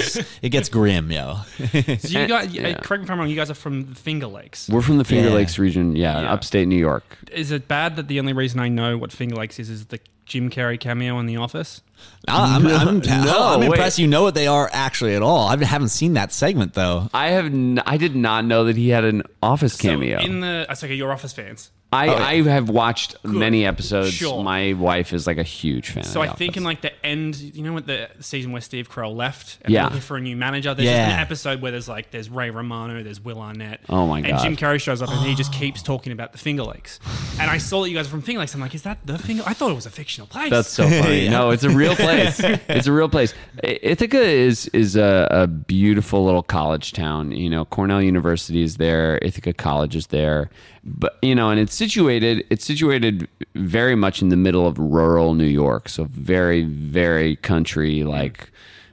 it 0.41 0.49
gets 0.49 0.69
grim, 0.69 1.11
yo. 1.11 1.35
So 1.57 1.63
you 2.09 2.19
And- 2.19 2.29
guys, 2.29 2.47
uh, 2.47 2.51
yeah. 2.51 2.73
correct 2.75 3.01
me 3.01 3.05
if 3.05 3.11
I'm 3.11 3.19
wrong. 3.19 3.29
You 3.29 3.35
guys 3.35 3.49
are 3.49 3.53
from 3.55 3.85
the 3.85 3.95
Finger 3.95 4.27
Lakes. 4.27 4.69
We're 4.69 4.81
from 4.81 4.97
the 4.97 5.03
Finger 5.05 5.29
Yeah. 5.29 5.35
Lakes 5.35 5.57
region, 5.59 5.95
yeah, 5.95 6.21
Yeah. 6.21 6.31
upstate 6.33 6.67
New 6.67 6.75
York. 6.77 7.03
Is 7.31 7.51
it 7.51 7.67
bad 7.67 7.95
that 7.95 8.07
the 8.07 8.19
only 8.19 8.33
reason 8.33 8.59
I 8.59 8.67
know 8.69 8.97
what 8.97 9.11
Finger 9.11 9.35
Lakes 9.35 9.59
is 9.59 9.69
is 9.69 9.85
the 9.87 9.99
Jim 10.27 10.49
Carrey 10.49 10.79
cameo 10.79 11.17
in 11.19 11.25
The 11.25 11.37
Office? 11.37 11.81
I'm, 12.27 12.67
I'm, 12.67 12.99
No, 13.05 13.47
I'm 13.53 13.59
wait. 13.61 13.67
impressed. 13.67 13.97
You 13.97 14.07
know 14.07 14.21
what 14.23 14.35
they 14.35 14.45
are 14.47 14.69
actually 14.71 15.15
at 15.15 15.21
all. 15.21 15.47
I 15.47 15.63
haven't 15.63 15.89
seen 15.89 16.13
that 16.13 16.31
segment 16.31 16.73
though. 16.73 17.09
I 17.13 17.29
have 17.29 17.45
n- 17.45 17.81
I 17.85 17.97
did 17.97 18.15
not 18.15 18.45
know 18.45 18.65
that 18.65 18.75
he 18.75 18.89
had 18.89 19.03
an 19.05 19.23
office 19.41 19.77
cameo. 19.77 20.19
So 20.19 20.25
in 20.25 20.41
the, 20.41 20.47
uh, 20.47 20.65
I 20.69 20.73
okay, 20.73 20.93
you're 20.93 21.11
Office 21.11 21.33
fans. 21.33 21.71
I, 21.93 22.07
Oh, 22.09 22.11
yeah. 22.11 22.25
I 22.25 22.41
have 22.51 22.69
watched 22.69 23.15
many 23.23 23.65
episodes. 23.65 24.11
Sure. 24.11 24.43
My 24.43 24.73
wife 24.73 25.13
is 25.13 25.25
like 25.25 25.37
a 25.37 25.43
huge 25.43 25.89
fan. 25.91 26.03
So 26.03 26.21
of 26.21 26.27
I 26.27 26.31
The 26.31 26.37
think 26.37 26.57
in 26.57 26.63
like 26.65 26.81
the 26.81 26.91
end, 27.05 27.37
you 27.37 27.63
know, 27.63 27.71
what 27.71 27.87
the 27.87 28.09
season 28.19 28.51
where 28.51 28.59
Steve 28.61 28.89
Carell 28.89 29.15
left 29.15 29.59
and 29.61 29.73
Yeah. 29.73 29.85
looking 29.85 30.01
for 30.01 30.17
a 30.17 30.21
new 30.21 30.35
manager. 30.35 30.73
There's 30.73 30.85
Yeah. 30.85 31.05
just 31.05 31.13
an 31.15 31.19
episode 31.21 31.61
where 31.61 31.71
there's 31.71 31.87
like 31.87 32.11
there's 32.11 32.29
Ray 32.29 32.49
Romano, 32.49 33.01
there's 33.03 33.21
Will 33.23 33.39
Arnett. 33.39 33.79
Oh 33.87 34.05
my 34.05 34.19
god! 34.19 34.31
And 34.31 34.39
Jim 34.41 34.55
Carrey 34.57 34.81
shows 34.81 35.01
up 35.01 35.09
and 35.09 35.25
he 35.25 35.33
just 35.33 35.53
keeps 35.61 35.81
talking 35.81 36.11
about 36.11 36.33
the 36.33 36.37
Finger 36.37 36.63
Lakes. 36.63 36.99
And 37.39 37.49
I 37.49 37.57
saw 37.57 37.83
that 37.83 37.89
you 37.89 37.95
guys 37.95 38.07
are 38.07 38.09
from 38.11 38.21
Finger 38.21 38.39
Lakes. 38.41 38.53
I'm 38.53 38.59
like, 38.59 38.75
is 38.75 38.81
that 38.81 38.97
the 39.05 39.17
Finger? 39.17 39.43
I 39.45 39.53
thought 39.53 39.71
it 39.71 39.75
was 39.75 39.85
a 39.85 39.89
fictional 39.91 40.27
place. 40.27 40.49
That's 40.49 40.69
so 40.69 40.89
funny. 40.89 41.21
Yeah. 41.27 41.31
No, 41.31 41.51
it's 41.51 41.63
a 41.63 41.69
real 41.69 41.95
place. 41.95 42.39
It's 42.67 42.87
a 42.87 42.91
real 42.91 43.07
place. 43.09 43.33
Ithaca 43.63 44.19
is 44.21 44.67
is 44.73 44.95
a, 44.97 45.27
a 45.31 45.47
beautiful 45.47 46.25
little 46.25 46.43
college 46.43 46.91
town. 46.91 47.31
You 47.31 47.49
know, 47.49 47.63
Cornell 47.65 48.01
University 48.01 48.61
is 48.61 48.75
there. 48.77 49.19
Ithaca 49.21 49.53
College 49.53 49.95
is 49.95 50.07
there. 50.07 50.49
But 50.89 51.17
you 51.21 51.35
know, 51.35 51.49
and 51.49 51.59
it's 51.59 51.75
situated. 51.75 52.45
It's 52.49 52.63
situated 52.65 53.27
very 53.55 53.95
much 53.95 54.21
in 54.21 54.29
the 54.29 54.37
middle 54.37 54.65
of 54.65 54.79
rural 54.79 55.33
New 55.33 55.43
York. 55.45 55.89
So 55.89 56.05
very, 56.05 56.63
very 56.63 57.35
country. 57.35 58.03
Like 58.05 58.49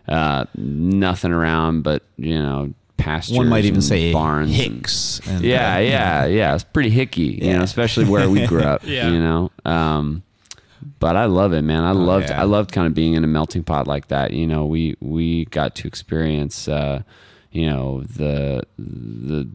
uh, 0.08 0.46
nothing 0.56 1.30
around, 1.32 1.82
but 1.82 2.02
you 2.16 2.34
know, 2.34 2.74
pastures. 2.96 3.36
One 3.38 3.48
might 3.48 3.64
even 3.64 3.76
and 3.76 3.84
say 3.84 4.12
barns. 4.12 4.48
and- 4.50 4.74
Hicks. 4.74 5.20
And, 5.28 5.44
yeah, 5.44 5.76
uh, 5.76 5.78
yeah, 5.78 6.26
yeah. 6.26 6.54
It's 6.54 6.64
pretty 6.64 6.90
hicky, 6.90 7.40
you 7.40 7.52
know, 7.52 7.62
especially 7.62 8.06
where 8.06 8.28
we 8.28 8.44
grew 8.46 8.62
up. 8.62 8.82
Yeah. 8.86 9.10
You 9.10 9.20
know, 9.20 9.50
um, 9.64 10.22
but 10.98 11.16
I 11.16 11.26
love 11.26 11.52
it, 11.52 11.62
man. 11.62 11.84
I 11.84 11.92
loved, 11.92 12.28
yeah. 12.28 12.40
I 12.40 12.44
loved 12.44 12.72
kind 12.72 12.86
of 12.86 12.92
being 12.94 13.14
in 13.14 13.22
a 13.24 13.26
melting 13.28 13.62
pot 13.62 13.86
like 13.86 14.08
that. 14.08 14.32
You 14.32 14.46
know, 14.48 14.66
we 14.66 14.96
we 15.00 15.44
got 15.46 15.74
to 15.76 15.86
experience, 15.88 16.66
uh, 16.68 17.02
you 17.52 17.66
know, 17.66 18.02
the 18.02 18.64
the 18.78 19.48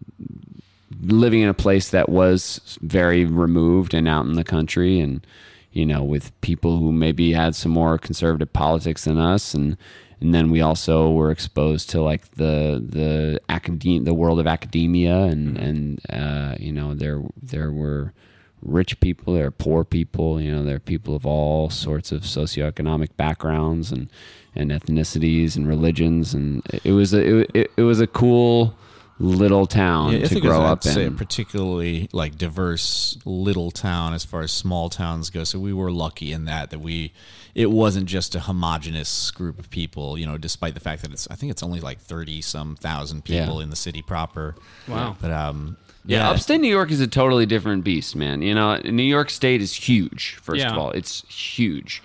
living 1.01 1.41
in 1.41 1.50
a 1.50 1.53
place 1.53 1.89
that 1.89 2.09
was 2.09 2.77
very 2.81 3.25
removed 3.25 3.94
and 3.94 4.07
out 4.07 4.25
in 4.25 4.33
the 4.33 4.44
country, 4.44 5.00
and 5.00 5.25
you 5.71 5.86
know, 5.86 6.03
with 6.03 6.39
people 6.41 6.77
who 6.77 6.91
maybe 6.91 7.33
had 7.33 7.56
some 7.56 7.71
more 7.71 7.97
conservative 7.97 8.51
politics 8.53 9.06
than 9.06 9.18
us, 9.18 9.53
and 9.53 9.77
and 10.21 10.33
then 10.33 10.50
we 10.50 10.62
also 10.62 11.12
were 11.12 11.31
exposed 11.31 11.89
to 11.91 12.01
like 12.01 12.31
the 12.31 12.83
the 12.86 13.39
academe 13.50 14.03
the 14.03 14.13
world 14.13 14.39
of 14.39 14.47
academia 14.47 15.24
and 15.24 15.57
and 15.57 16.01
uh, 16.09 16.56
you 16.59 16.74
know 16.74 16.94
there 16.94 17.24
there 17.42 17.71
were 17.71 18.13
rich 18.62 19.00
people 19.00 19.35
there 19.35 19.45
are 19.45 19.51
poor 19.51 19.85
people 19.85 20.42
you 20.42 20.53
know 20.53 20.65
there 20.65 20.75
are 20.75 20.80
people 20.80 21.15
of 21.15 21.25
all 21.25 21.69
sorts 21.69 22.12
of 22.12 22.24
socioeconomic 22.24 23.15
backgrounds 23.15 23.94
and 23.94 24.09
and 24.56 24.71
ethnicities 24.71 25.56
and 25.56 25.68
religions. 25.68 26.33
And 26.33 26.62
it 26.83 26.92
was 26.92 27.13
a 27.13 27.42
it, 27.42 27.51
it, 27.53 27.71
it 27.77 27.83
was 27.83 28.00
a 28.00 28.07
cool 28.07 28.75
little 29.19 29.68
town 29.68 30.13
Yeah, 30.13 30.19
to 30.19 30.24
Ithaca's, 30.25 30.42
grow 30.42 30.62
I'd 30.62 30.71
up 30.71 30.83
say, 30.83 31.04
a 31.04 31.07
in 31.07 31.18
particularly 31.18 32.07
like 32.13 32.38
diverse 32.38 33.18
little 33.25 33.69
town 33.71 34.13
as 34.13 34.24
far 34.24 34.42
as 34.42 34.51
small 34.51 34.89
towns 34.89 35.30
go. 35.30 35.44
So 35.44 35.60
we 35.60 35.74
were 35.74 35.92
lucky 35.92 36.31
in 36.31 36.45
that 36.45 36.69
that 36.71 36.80
we 36.80 37.12
it 37.56 37.69
wasn't 37.71 38.06
just 38.06 38.36
a 38.36 38.39
homogenous 38.42 39.31
group 39.31 39.60
of 39.60 39.69
people. 39.69 40.18
You 40.18 40.25
know, 40.25 40.38
despite 40.38 40.74
the 40.74 40.80
fact 40.80 41.01
that 41.01 41.12
it's 41.12 41.27
I 41.30 41.36
think 41.36 41.51
it's 41.51 41.63
only 41.63 41.81
like 41.81 42.00
thirty 42.00 42.42
some 42.42 42.75
thousand 42.77 43.25
people 43.25 43.57
Yeah. 43.57 43.63
in 43.63 43.69
the 43.69 43.75
city 43.75 44.01
proper. 44.01 44.56
Wow. 44.88 45.18
But 45.19 45.31
um, 45.31 45.75
Yeah, 46.06 46.30
upstate 46.30 46.62
New 46.62 46.69
York 46.69 46.89
is 46.92 47.01
a 47.01 47.07
totally 47.07 47.45
different 47.45 47.83
beast, 47.83 48.16
man. 48.16 48.42
You 48.42 48.56
know, 48.56 48.77
New 48.86 49.04
York 49.04 49.30
State 49.30 49.62
is 49.62 49.74
huge. 49.74 50.36
First 50.42 50.62
Yeah. 50.62 50.71
of 50.71 50.77
all, 50.77 50.92
it's 50.92 51.24
huge, 51.27 52.01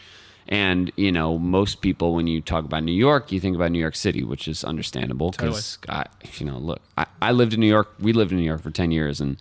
and 0.49 0.93
you 0.97 1.11
know, 1.13 1.39
most 1.39 1.81
people 1.81 2.15
when 2.15 2.27
you 2.27 2.41
talk 2.41 2.65
about 2.65 2.83
New 2.83 2.93
York, 2.93 3.33
you 3.33 3.41
think 3.41 3.57
about 3.57 3.71
New 3.73 3.79
York 3.79 3.97
City, 3.97 4.23
which 4.25 4.47
is 4.49 4.65
understandable 4.65 5.31
because 5.31 5.79
I, 5.89 6.05
you 6.35 6.47
know, 6.47 6.59
look, 6.59 6.81
I, 6.99 7.07
I 7.23 7.33
lived 7.33 7.55
in 7.55 7.61
New 7.61 7.69
York. 7.69 7.93
We 8.01 8.13
lived 8.13 8.33
in 8.33 8.39
New 8.39 8.45
York 8.45 8.63
for 8.63 8.71
ten 8.71 8.91
years, 8.91 9.21
and 9.21 9.37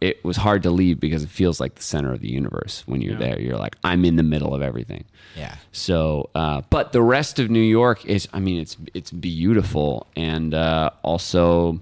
it 0.00 0.24
was 0.24 0.36
hard 0.36 0.64
to 0.64 0.70
leave 0.70 0.98
because 0.98 1.22
it 1.22 1.28
feels 1.28 1.60
like 1.60 1.76
the 1.76 1.82
center 1.82 2.12
of 2.12 2.20
the 2.20 2.28
universe 2.28 2.82
when 2.86 3.00
you're 3.00 3.12
Yeah. 3.12 3.18
there. 3.34 3.40
You're 3.40 3.56
like, 3.56 3.76
I'm 3.84 4.04
in 4.04 4.16
the 4.16 4.24
middle 4.24 4.52
of 4.52 4.60
everything. 4.60 5.04
Yeah. 5.36 5.54
So, 5.70 6.28
uh, 6.34 6.62
but 6.70 6.90
the 6.92 7.00
rest 7.02 7.38
of 7.38 7.50
New 7.50 7.60
York 7.60 8.04
is, 8.04 8.26
I 8.32 8.40
mean, 8.40 8.60
it's 8.60 8.76
it's 8.94 9.10
beautiful 9.12 10.06
and 10.16 10.54
uh, 10.54 10.90
also 11.02 11.78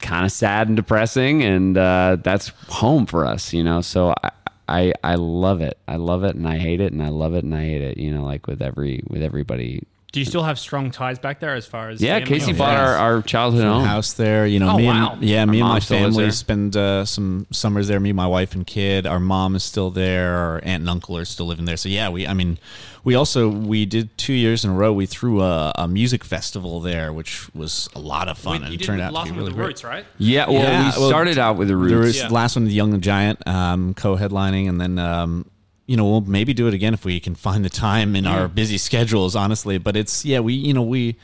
kind 0.00 0.24
of 0.26 0.30
sad 0.30 0.68
and 0.68 0.76
depressing, 0.76 1.42
and 1.42 1.76
uh, 1.78 2.18
that's 2.22 2.48
home 2.68 3.06
for 3.06 3.24
us, 3.24 3.52
you 3.54 3.64
know. 3.64 3.80
So 3.80 4.14
I, 4.22 4.30
I 4.68 4.92
I 5.02 5.14
love 5.16 5.60
it. 5.60 5.78
I 5.88 5.96
love 5.96 6.24
it, 6.24 6.36
and 6.36 6.46
I 6.46 6.58
hate 6.58 6.80
it, 6.80 6.92
and 6.92 7.02
I 7.02 7.08
love 7.08 7.34
it, 7.34 7.44
and 7.44 7.54
I 7.54 7.64
hate 7.64 7.82
it. 7.82 7.98
You 7.98 8.12
know, 8.12 8.24
like 8.24 8.46
with 8.46 8.62
every 8.62 9.02
with 9.08 9.22
everybody. 9.22 9.82
Do 10.10 10.20
you 10.20 10.24
still 10.26 10.42
have 10.42 10.58
strong 10.58 10.90
ties 10.90 11.18
back 11.18 11.38
there 11.38 11.54
as 11.54 11.66
far 11.66 11.90
as 11.90 12.00
Yeah, 12.00 12.14
family? 12.20 12.38
Casey 12.40 12.54
bought 12.54 12.78
our, 12.78 12.94
our 12.96 13.20
childhood 13.22 13.64
home. 13.64 13.84
house 13.84 14.14
there. 14.14 14.46
You 14.46 14.58
know, 14.58 14.70
Oh, 14.70 14.76
me 14.78 14.86
wow. 14.86 15.12
and 15.12 15.22
yeah, 15.22 15.40
Our 15.40 15.46
me 15.46 15.58
and 15.58 15.64
mom 15.66 15.72
my 15.74 15.78
still 15.80 15.98
lives 16.00 16.14
family 16.16 16.24
there. 16.24 16.32
spend 16.32 16.76
uh, 16.78 17.04
some 17.04 17.46
summers 17.50 17.88
there. 17.88 18.00
Me, 18.00 18.12
my 18.14 18.26
wife, 18.26 18.54
and 18.54 18.66
kid. 18.66 19.06
Our 19.06 19.20
mom 19.20 19.54
is 19.54 19.62
still 19.64 19.90
there. 19.90 20.32
Our 20.34 20.56
aunt 20.64 20.80
and 20.80 20.88
uncle 20.88 21.18
are 21.18 21.26
still 21.26 21.44
living 21.44 21.66
there. 21.66 21.76
So 21.76 21.90
yeah, 21.90 22.08
we. 22.08 22.26
I 22.26 22.32
mean, 22.32 22.58
we 23.04 23.14
also 23.16 23.50
we 23.50 23.84
did 23.84 24.16
two 24.16 24.32
years 24.32 24.64
in 24.64 24.70
a 24.70 24.74
row. 24.74 24.94
We 24.94 25.04
threw 25.04 25.42
a, 25.42 25.72
a 25.76 25.86
music 25.86 26.24
festival 26.24 26.80
there, 26.80 27.12
which 27.12 27.54
was 27.54 27.90
a 27.94 27.98
lot 27.98 28.28
of 28.28 28.38
fun 28.38 28.52
Wait, 28.52 28.62
and 28.62 28.68
you 28.70 28.74
it 28.76 28.78
did 28.78 28.86
turned 28.86 29.00
the 29.00 29.04
out 29.04 29.12
last 29.12 29.26
to 29.26 29.32
be 29.34 29.38
really 29.40 29.50
with 29.50 29.56
the 29.56 29.56
great. 29.58 29.66
Roots, 29.68 29.84
right? 29.84 30.06
Yeah, 30.16 30.46
well, 30.48 30.54
Yeah, 30.62 30.84
we 30.94 31.00
well, 31.00 31.08
started 31.10 31.36
out 31.38 31.58
with 31.58 31.68
the 31.68 31.74
There 31.76 31.98
roots. 31.98 32.06
was 32.06 32.16
Yeah. 32.16 32.28
last 32.28 32.56
one, 32.56 32.64
the 32.64 32.70
Young 32.72 32.92
the 32.92 32.98
Giant, 32.98 33.46
um, 33.46 33.92
co-headlining, 33.92 34.70
and 34.70 34.80
then 34.80 34.98
um, 34.98 35.50
you 35.88 35.96
know 35.96 36.04
we'll 36.04 36.20
maybe 36.20 36.54
do 36.54 36.68
it 36.68 36.74
again 36.74 36.94
if 36.94 37.04
we 37.04 37.18
can 37.18 37.34
find 37.34 37.64
the 37.64 37.70
time 37.70 38.14
in 38.14 38.26
our 38.26 38.46
busy 38.46 38.78
schedules. 38.78 39.34
Honestly, 39.34 39.78
but 39.78 39.96
it's 39.96 40.24
yeah, 40.24 40.38
we 40.38 40.54
you 40.54 40.72
know 40.72 40.82
we, 40.82 41.16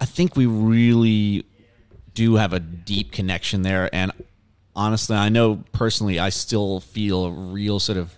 I 0.00 0.06
think 0.06 0.34
we 0.34 0.46
really 0.46 1.44
do 2.14 2.34
have 2.36 2.52
a 2.52 2.58
deep 2.60 3.12
connection 3.12 3.62
there, 3.62 3.88
and 3.94 4.10
honestly, 4.74 5.14
I 5.16 5.28
know 5.28 5.62
personally, 5.72 6.18
I 6.18 6.30
still 6.30 6.80
feel 6.80 7.26
a 7.26 7.30
real 7.30 7.78
sort 7.78 7.98
of 7.98 8.14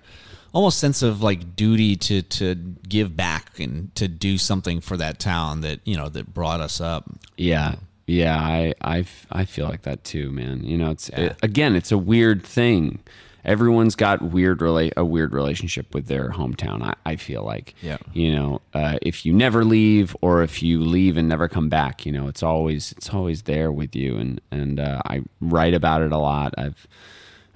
almost 0.52 0.78
sense 0.78 1.02
of 1.02 1.20
like 1.20 1.54
duty 1.56 1.96
to 1.96 2.22
to 2.22 2.54
give 2.88 3.14
back 3.16 3.58
and 3.60 3.94
to 3.96 4.08
do 4.08 4.38
something 4.38 4.80
for 4.80 4.96
that 4.96 5.18
town 5.18 5.60
that 5.62 5.80
you 5.84 5.96
know 5.96 6.08
that 6.08 6.32
brought 6.32 6.60
us 6.60 6.80
up. 6.80 7.04
Yeah. 7.36 7.74
Yeah, 8.08 8.38
I, 8.38 8.72
I, 8.80 9.04
I 9.32 9.44
feel 9.44 9.66
like 9.66 9.82
that 9.82 10.04
too, 10.04 10.30
man. 10.30 10.62
You 10.62 10.78
know, 10.78 10.92
it's 10.92 11.10
Yeah. 11.10 11.22
it, 11.22 11.36
again, 11.42 11.74
it's 11.74 11.90
a 11.90 11.98
weird 11.98 12.44
thing. 12.44 13.00
Everyone's 13.46 13.94
got 13.94 14.20
weird 14.20 14.58
rela- 14.58 14.92
a 14.96 15.04
weird 15.04 15.32
relationship 15.32 15.94
with 15.94 16.06
their 16.08 16.30
hometown. 16.30 16.82
I, 16.82 16.94
I 17.12 17.16
feel 17.16 17.42
like, 17.44 17.74
Yeah. 17.80 17.96
you 18.12 18.34
know, 18.34 18.60
uh, 18.74 18.98
if 19.02 19.24
you 19.24 19.32
never 19.32 19.64
leave 19.64 20.14
or 20.20 20.42
if 20.42 20.62
you 20.62 20.84
leave 20.84 21.16
and 21.16 21.28
never 21.28 21.46
come 21.48 21.68
back, 21.68 22.04
you 22.04 22.10
know, 22.12 22.26
it's 22.28 22.42
always 22.42 22.92
it's 22.92 23.10
always 23.14 23.42
there 23.42 23.70
with 23.72 23.94
you. 23.96 24.16
And 24.18 24.40
and 24.50 24.80
uh, 24.80 25.00
I 25.06 25.22
write 25.40 25.74
about 25.74 26.02
it 26.02 26.12
a 26.12 26.18
lot. 26.18 26.54
I've 26.58 26.86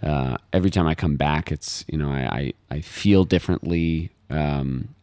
uh, 0.03 0.37
every 0.53 0.71
time 0.71 0.87
I 0.87 0.95
come 0.95 1.17
back, 1.17 1.51
it's 1.53 1.85
you 1.89 1.99
know, 1.99 2.11
I 2.11 2.23
I, 2.71 2.77
I 2.77 2.81
feel 2.81 3.25
differently. 3.25 4.11
Um, 4.31 4.95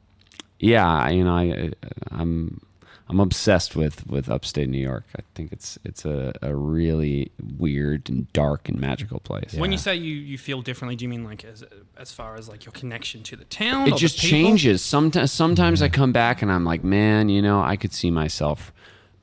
yeah, 0.60 1.10
you 1.10 1.24
know, 1.24 1.36
I, 1.36 1.72
I'm 2.12 2.62
I'm 3.10 3.20
obsessed 3.20 3.76
with 3.76 4.06
with 4.08 4.30
upstate 4.30 4.68
New 4.68 4.80
York. 4.80 5.06
I 5.16 5.22
think 5.34 5.54
it's 5.54 5.80
it's 5.86 6.04
a, 6.04 6.34
a 6.42 6.54
really 6.56 7.32
weird 7.58 8.10
and 8.10 8.32
dark 8.34 8.68
and 8.68 8.80
magical 8.80 9.20
place. 9.20 9.54
When 9.54 9.72
you 9.72 9.78
say 9.78 9.96
you, 9.96 10.14
you 10.14 10.38
feel 10.38 10.62
differently, 10.62 10.96
do 10.96 11.06
you 11.06 11.10
mean 11.10 11.24
like 11.24 11.46
as 11.46 11.64
as 11.98 12.12
far 12.12 12.36
as 12.36 12.50
like 12.50 12.66
your 12.66 12.74
connection 12.74 13.24
to 13.24 13.36
the 13.36 13.46
town? 13.46 13.88
It 13.88 13.94
or 13.94 13.98
just 13.98 14.18
the 14.18 14.30
people? 14.30 14.50
changes. 14.50 14.84
Sometimes 14.84 15.32
sometimes 15.32 15.82
I 15.82 15.90
come 15.90 16.12
back 16.12 16.42
and 16.42 16.52
I'm 16.52 16.66
like, 16.66 16.84
man, 16.84 17.30
you 17.30 17.42
know, 17.42 17.62
I 17.62 17.78
could 17.78 17.94
see 17.94 18.12
myself 18.12 18.74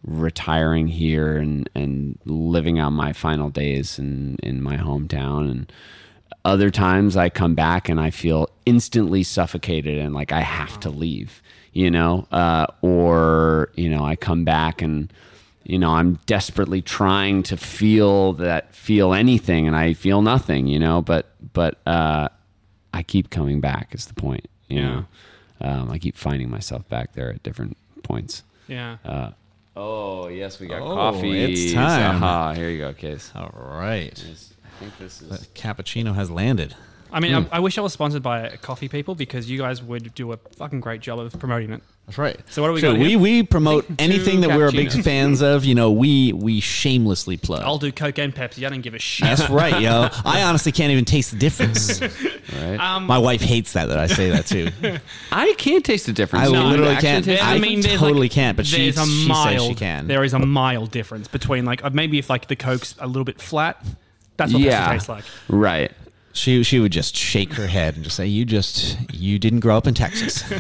retiring 0.03 0.89
here 0.89 1.37
and 1.37 1.69
and 1.75 2.19
living 2.25 2.79
out 2.79 2.91
my 2.91 3.13
final 3.13 3.51
days 3.51 3.99
in 3.99 4.37
in 4.43 4.63
my 4.63 4.77
hometown 4.77 5.51
and 5.51 5.73
other 6.45 6.71
times 6.71 7.17
I 7.17 7.31
come 7.31 7.55
back 7.55 7.89
and 7.89 8.01
I 8.01 8.11
feel 8.11 8.51
instantly 8.67 9.23
suffocated 9.23 9.99
and 9.99 10.15
like 10.15 10.33
I 10.33 10.41
have 10.41 10.79
to 10.81 10.89
uh-huh. 10.89 10.99
leave, 10.99 11.43
you 11.75 11.91
know, 11.91 12.27
uh, 12.33 12.67
or 12.81 13.71
you 13.75 13.91
know 13.91 14.03
I 14.05 14.17
come 14.17 14.45
back 14.45 14.81
and 14.81 15.13
you 15.65 15.79
know 15.79 15.91
I'm 15.91 16.15
desperately 16.27 16.81
trying 16.81 17.43
to 17.45 17.57
feel 17.59 18.33
that 18.35 18.75
feel 18.75 19.13
anything 19.13 19.67
and 19.67 19.77
I 19.77 19.93
feel 19.93 20.23
nothing, 20.23 20.67
you 20.67 20.79
know, 20.79 21.03
but 21.03 21.31
but 21.53 21.79
uh, 21.87 22.29
I 22.95 23.03
keep 23.03 23.29
coming 23.31 23.61
back 23.61 23.95
is 23.95 24.07
the 24.07 24.15
point, 24.15 24.49
you 24.69 24.81
Yeah. 24.81 24.89
know. 24.89 25.05
Um, 25.61 25.91
I 25.91 25.99
keep 25.99 26.17
finding 26.17 26.51
myself 26.51 26.89
back 26.89 27.13
there 27.15 27.31
at 27.31 27.43
different 27.43 27.77
points. 28.03 28.43
Yeah. 28.69 28.97
Uh, 29.05 29.31
oh 29.77 30.29
yes, 30.29 30.61
we 30.61 30.67
got 30.67 30.83
Oh, 30.83 30.95
coffee. 30.95 31.41
it's 31.41 31.73
time. 31.73 32.17
Aha, 32.23 32.53
here 32.55 32.71
you 32.71 32.79
go, 32.79 32.93
Case. 32.93 33.31
All 33.35 33.51
right. 33.55 34.13
I 34.13 34.81
think 34.81 34.99
this 34.99 35.19
The 35.19 35.35
is. 35.35 35.49
cappuccino 35.55 36.15
has 36.15 36.31
landed. 36.31 36.75
I 37.15 37.21
mean, 37.21 37.33
I, 37.35 37.47
I 37.53 37.61
wish 37.61 37.79
I 37.79 37.81
was 37.81 37.93
sponsored 37.93 38.23
by 38.23 38.57
Coffee 38.61 38.89
People 38.89 39.15
because 39.15 39.49
you 39.49 39.57
guys 39.59 39.81
would 39.83 40.15
do 40.15 40.33
a 40.33 40.37
fucking 40.37 40.81
great 40.81 41.01
job 41.01 41.21
of 41.21 41.39
promoting 41.39 41.73
it. 41.73 41.81
That's 42.07 42.19
right. 42.19 42.39
So 42.51 42.61
what 42.61 42.69
do 42.69 42.75
we 42.75 42.81
so 42.81 42.91
got 42.93 43.01
we 43.01 43.11
here? 43.11 43.19
we 43.19 43.43
promote 43.45 43.87
anything 43.99 44.41
that 44.43 44.51
we're 44.51 44.71
big 44.73 44.91
fans 44.91 45.41
of. 45.41 45.65
You 45.65 45.75
know, 45.75 45.91
we 45.93 46.33
we 46.35 46.61
shamelessly 46.61 47.37
plug. 47.39 47.63
I'll 47.63 47.79
do 47.79 47.93
Coke 47.93 48.19
and 48.19 48.35
Pepsi. 48.35 48.67
I 48.67 48.69
don't 48.69 48.83
give 48.83 48.95
a 48.95 48.99
shit. 48.99 49.27
That's 49.27 49.49
right, 49.63 49.81
yo. 49.81 50.09
I 50.25 50.43
honestly 50.43 50.73
can't 50.73 50.91
even 50.93 51.05
taste 51.05 51.31
the 51.31 51.39
difference. 51.39 52.01
Right. 52.55 52.79
Um, 52.79 53.05
My 53.07 53.17
wife 53.19 53.41
hates 53.41 53.73
that 53.73 53.87
that 53.87 53.99
I 53.99 54.07
say 54.07 54.29
that 54.31 54.47
too. 54.47 54.69
I 55.33 55.55
can't 55.57 55.83
taste 55.85 56.05
the 56.07 56.13
difference. 56.13 56.47
I 56.47 56.53
You 56.53 56.63
literally 56.63 56.97
can't. 56.97 57.25
taste 57.25 57.43
I 57.43 57.57
it? 57.57 57.61
mean, 57.63 57.83
totally 57.83 58.29
can't, 58.29 58.55
but 58.57 58.67
she- 58.67 58.91
a 58.91 58.93
she 58.93 59.33
says 59.33 59.65
she 59.65 59.75
can. 59.75 60.07
There 60.07 60.23
is 60.25 60.35
a 60.35 60.39
mild 60.39 60.91
difference 60.91 61.27
between 61.27 61.65
like 61.65 61.83
uh, 61.83 61.91
maybe 61.91 62.19
if 62.19 62.29
like 62.29 62.47
the 62.49 62.55
Coke's 62.55 62.95
a 63.01 63.07
little 63.07 63.25
bit 63.25 63.41
flat, 63.41 63.83
that's 64.37 64.53
what 64.53 64.61
yeah, 64.63 64.89
Pepsi 64.89 64.93
tastes 64.93 65.09
like. 65.09 65.25
right. 65.49 65.91
She 66.35 66.63
she 66.65 66.81
would 66.81 66.93
just 66.93 67.17
shake 67.17 67.53
her 67.55 67.69
head 67.69 67.95
and 67.95 68.03
just 68.05 68.17
say, 68.17 68.27
"You 68.27 68.45
just 68.45 68.99
you 69.13 69.39
didn't 69.39 69.61
grow 69.61 69.77
up 69.77 69.87
in 69.87 69.95
Texas." 69.95 70.43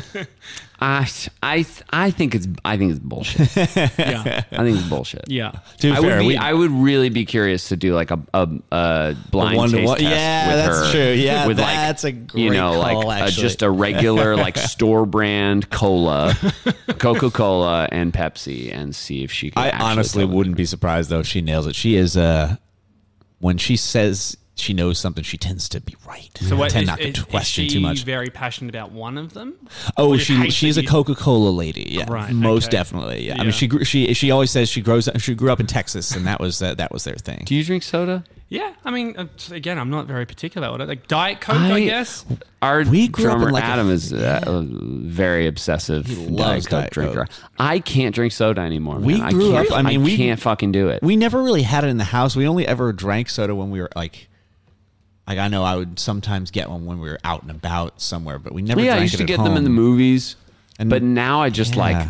I, 0.80 1.08
I, 1.42 1.64
I 1.90 2.10
think 2.10 2.34
it's 2.34 2.46
I 2.64 2.76
think 2.76 2.90
it's 2.92 3.00
bullshit. 3.00 3.48
Yeah, 3.56 4.44
I 4.52 4.56
think 4.58 4.78
it's 4.78 4.88
bullshit. 4.88 5.24
yeah. 5.28 5.50
To 5.78 5.86
be 5.88 5.92
I 5.92 5.96
fair, 6.00 6.16
would 6.16 6.20
be, 6.20 6.26
we, 6.26 6.36
I 6.36 6.52
would 6.52 6.70
really 6.70 7.08
be 7.08 7.24
curious 7.24 7.68
to 7.70 7.76
do 7.76 7.94
like 7.94 8.10
a 8.10 8.20
a, 8.34 8.48
a 8.70 9.16
blind 9.30 9.56
one 9.56 9.70
to 9.70 9.76
taste 9.76 9.88
one- 9.88 9.98
test 9.98 10.10
yeah, 10.10 10.46
with 10.48 10.64
that's 10.64 10.78
her. 10.86 10.92
true. 10.92 11.12
Yeah, 11.12 11.46
with 11.46 11.56
that's 11.56 12.04
a 12.04 12.06
like, 12.08 12.14
you 12.34 12.48
great 12.50 12.56
know 12.56 12.78
like 12.78 13.28
a, 13.28 13.30
just 13.32 13.62
a 13.62 13.70
regular 13.70 14.36
like 14.36 14.56
store 14.58 15.06
brand 15.06 15.70
cola, 15.70 16.36
Coca 16.98 17.30
Cola 17.30 17.88
and 17.90 18.12
Pepsi, 18.12 18.72
and 18.72 18.94
see 18.94 19.24
if 19.24 19.32
she. 19.32 19.50
Can 19.50 19.62
I 19.62 19.70
honestly 19.90 20.24
wouldn't 20.24 20.56
be 20.56 20.66
surprised 20.66 21.10
though 21.10 21.20
if 21.20 21.26
she 21.26 21.40
nails 21.40 21.66
it. 21.66 21.74
She 21.74 21.96
is 21.96 22.16
uh 22.16 22.56
when 23.38 23.58
she 23.58 23.76
says 23.76 24.36
she 24.56 24.72
knows 24.72 24.98
something, 24.98 25.24
she 25.24 25.36
tends 25.36 25.68
to 25.70 25.80
be 25.80 25.96
right. 26.06 26.30
So 26.40 26.54
what, 26.56 26.70
tend 26.70 26.84
is, 26.84 26.88
not 26.88 26.98
to 27.00 27.08
is- 27.08 27.22
question 27.24 27.64
is 27.64 27.72
she 27.72 27.78
too 27.78 27.80
much. 27.80 28.04
Very 28.04 28.28
passionate 28.28 28.74
about 28.74 28.92
one 28.92 29.18
of 29.18 29.34
them. 29.34 29.54
Oh, 29.96 30.16
she 30.16 30.50
she's 30.50 30.76
a 30.76 30.82
you- 30.82 30.88
Coca 30.88 31.14
Cola 31.14 31.48
lady. 31.50 31.88
Yeah, 31.90 32.06
Right, 32.08 32.32
most 32.32 32.66
okay. 32.66 32.76
definitely. 32.76 33.26
Yeah. 33.26 33.36
I 33.40 33.42
mean, 33.42 33.52
she 33.52 33.68
she 33.84 34.14
she 34.14 34.30
always 34.30 34.50
says 34.52 34.68
she 34.68 34.80
grows 34.80 35.08
she 35.18 35.34
grew 35.34 35.50
up 35.50 35.58
in 35.60 35.66
Texas, 35.66 36.14
and 36.14 36.26
that 36.26 36.38
was 36.40 36.62
uh, 36.62 36.74
that 36.74 36.92
was 36.92 37.04
their 37.04 37.16
thing. 37.16 37.42
Do 37.46 37.54
you 37.54 37.64
drink 37.64 37.82
soda? 37.82 38.24
Yeah, 38.50 38.74
I 38.84 38.90
mean, 38.92 39.16
uh, 39.16 39.26
again, 39.50 39.78
I'm 39.78 39.90
not 39.90 40.06
very 40.06 40.26
particular 40.26 40.68
about 40.68 40.82
it. 40.82 40.86
Like 40.86 41.08
Diet 41.08 41.40
Coke, 41.40 41.56
I, 41.56 41.72
I- 41.72 41.84
guess. 41.84 42.24
Our 42.62 42.84
We 42.84 43.08
grew 43.08 43.26
up 43.26 43.32
in 43.34 43.38
drummer 43.40 43.52
like 43.52 43.64
a- 43.64 43.66
Adam 43.66 43.90
is 43.90 44.12
a, 44.12 44.42
a 44.46 44.62
very 44.62 45.46
obsessive 45.48 46.08
loves 46.30 46.64
Diet 46.64 46.64
Coke 46.64 46.70
Diet 46.70 46.92
Coke. 46.92 47.14
drinker. 47.14 47.26
I 47.58 47.78
can't 47.80 48.14
drink 48.14 48.32
soda 48.32 48.60
anymore. 48.60 48.98
We 49.00 49.18
grew 49.18 49.54
I 49.56 49.64
can't, 49.64 49.72
up- 49.72 49.78
I 49.78 49.82
mean, 49.82 50.02
we- 50.04 50.16
can't 50.16 50.38
fucking 50.40 50.70
do 50.72 50.88
it. 50.88 51.02
We 51.02 51.16
never 51.16 51.42
really 51.42 51.62
had 51.62 51.82
it 51.84 51.88
in 51.88 51.96
the 51.96 52.04
house. 52.04 52.36
We 52.36 52.46
only 52.46 52.66
ever 52.66 52.92
drank 52.92 53.28
soda 53.28 53.54
when 53.54 53.70
we 53.70 53.80
were 53.80 53.90
like. 53.96 54.28
Like 55.26 55.38
I 55.38 55.48
know 55.48 55.62
I 55.64 55.76
would 55.76 55.98
sometimes 55.98 56.50
get 56.50 56.68
one 56.68 56.84
when 56.86 57.00
we 57.00 57.08
were 57.08 57.18
out 57.24 57.42
and 57.42 57.50
about 57.50 58.00
somewhere, 58.00 58.38
but 58.38 58.52
we 58.52 58.62
never. 58.62 58.80
yeah, 58.80 58.92
I 58.92 58.96
drank 58.96 59.02
used 59.02 59.14
it 59.14 59.18
to 59.18 59.22
at 59.24 59.26
get 59.38 59.42
them 59.44 59.56
in 59.56 59.64
the 59.64 59.70
movies, 59.70 60.36
And- 60.78 60.90
but 60.90 61.02
now 61.02 61.40
I 61.42 61.50
just 61.50 61.74
Yeah. 61.74 61.80
like 61.80 62.08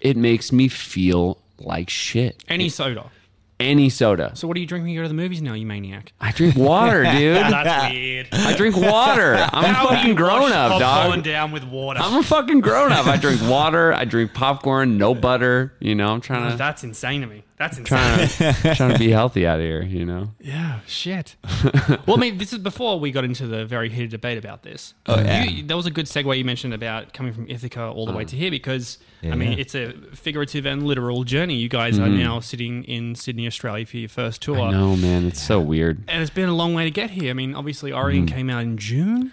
it 0.00 0.16
makes 0.16 0.50
me 0.52 0.68
feel 0.68 1.36
like 1.58 1.90
shit. 1.90 2.42
Any 2.48 2.68
soda. 2.70 3.10
Any 3.58 3.90
soda. 3.90 4.32
So 4.36 4.48
what 4.48 4.54
do 4.54 4.62
you 4.62 4.66
drink 4.66 4.84
when 4.84 4.92
you 4.94 4.98
go 5.00 5.02
to 5.02 5.08
the 5.08 5.12
movies 5.12 5.42
now, 5.42 5.52
you 5.52 5.66
maniac? 5.66 6.14
I 6.18 6.32
drink 6.32 6.56
water, 6.56 7.04
dude. 7.12 7.36
That's 7.36 7.92
weird. 7.92 8.28
I 8.32 8.56
drink 8.56 8.74
water. 8.74 9.34
I'm 9.52 9.64
a 9.64 9.68
How 9.68 9.82
do 9.90 9.94
fucking 9.96 10.14
grown 10.14 10.40
wash 10.40 10.52
up, 10.52 10.80
popcorn 10.80 11.18
dog. 11.18 11.24
down 11.24 11.52
with 11.52 11.64
water. 11.64 12.00
I'm 12.02 12.14
a 12.20 12.22
fucking 12.22 12.60
grown 12.60 12.90
up. 12.90 13.06
I 13.06 13.18
drink 13.18 13.42
water. 13.42 13.92
I 13.92 14.06
drink 14.06 14.32
popcorn, 14.32 14.96
no 14.96 15.14
butter. 15.14 15.74
You 15.78 15.94
know, 15.94 16.08
I'm 16.10 16.22
trying 16.22 16.48
to 16.48 16.54
oh, 16.54 16.56
That's 16.56 16.82
insane 16.84 17.20
to 17.20 17.26
me. 17.26 17.44
That's 17.60 17.76
insane. 17.76 17.98
trying 17.98 18.28
to 18.54 18.74
trying 18.74 18.92
to 18.94 18.98
be 18.98 19.10
healthy 19.10 19.46
out 19.46 19.60
here. 19.60 19.82
You 19.82 20.06
know. 20.06 20.30
Yeah, 20.40 20.80
shit. 20.86 21.36
well, 22.06 22.16
I 22.16 22.16
mean, 22.16 22.38
this 22.38 22.54
is 22.54 22.58
before 22.58 22.98
we 22.98 23.10
got 23.10 23.22
into 23.22 23.46
the 23.46 23.66
very 23.66 23.90
heated 23.90 24.12
debate 24.12 24.38
about 24.38 24.62
this. 24.62 24.94
Oh, 25.04 25.20
yeah. 25.20 25.44
You, 25.44 25.62
that 25.64 25.76
was 25.76 25.84
a 25.84 25.90
good 25.90 26.06
segue 26.06 26.38
you 26.38 26.44
mentioned 26.44 26.72
about 26.72 27.12
coming 27.12 27.34
from 27.34 27.46
Ithaca 27.50 27.82
all 27.82 28.06
the 28.06 28.12
way 28.12 28.22
uh-huh. 28.22 28.30
to 28.30 28.36
here 28.36 28.50
because, 28.50 28.96
I 29.22 29.34
mean, 29.34 29.58
it's 29.58 29.74
a 29.74 29.92
figurative 30.14 30.64
and 30.64 30.86
literal 30.86 31.22
journey. 31.24 31.56
You 31.56 31.68
guys 31.68 31.98
are 31.98 32.06
mm-hmm. 32.06 32.18
now 32.18 32.40
sitting 32.40 32.82
in 32.84 33.14
Sydney, 33.14 33.46
Australia 33.46 33.84
for 33.84 33.98
your 33.98 34.08
first 34.08 34.40
tour. 34.40 34.72
No, 34.72 34.96
man, 34.96 35.26
it's 35.26 35.42
so 35.42 35.60
weird. 35.60 36.02
And 36.08 36.22
it's 36.22 36.30
been 36.30 36.48
a 36.48 36.56
long 36.56 36.72
way 36.72 36.84
to 36.84 36.90
get 36.90 37.10
here. 37.10 37.28
I 37.28 37.34
mean, 37.34 37.54
obviously, 37.54 37.92
Orion 37.92 38.24
mm. 38.24 38.32
came 38.32 38.48
out 38.48 38.62
in 38.62 38.78
June. 38.78 39.32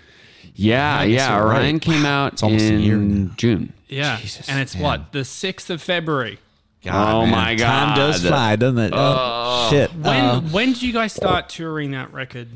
Yeah, 0.53 1.05
guess 1.05 1.15
yeah. 1.15 1.37
you're 1.37 1.47
right. 1.47 1.59
Orion 1.59 1.79
came 1.79 2.05
out 2.17 2.33
It's 2.33 2.43
almost 2.43 2.65
a 2.65 2.73
in 2.73 2.79
year 2.81 2.97
now. 2.97 3.31
June. 3.37 3.71
Yeah. 3.87 4.17
Jesus, 4.17 4.49
and 4.49 4.59
it's 4.59 4.73
man. 4.75 4.83
what? 4.83 5.11
The 5.13 5.19
6th 5.19 5.69
of 5.69 5.81
February. 5.81 6.39
Oh 6.93 7.25
my 7.25 7.55
god, 7.55 7.65
Time 7.67 7.95
does 7.97 8.25
fly, 8.25 8.55
doesn't 8.55 8.79
it? 8.79 8.93
Oh, 8.95 9.67
shit. 9.69 9.91
When, 9.95 10.05
Uh, 10.25 10.41
when 10.41 10.73
did 10.73 10.81
you 10.81 10.93
guys 10.93 11.13
start 11.13 11.49
touring 11.49 11.91
that 11.91 12.11
record? 12.13 12.47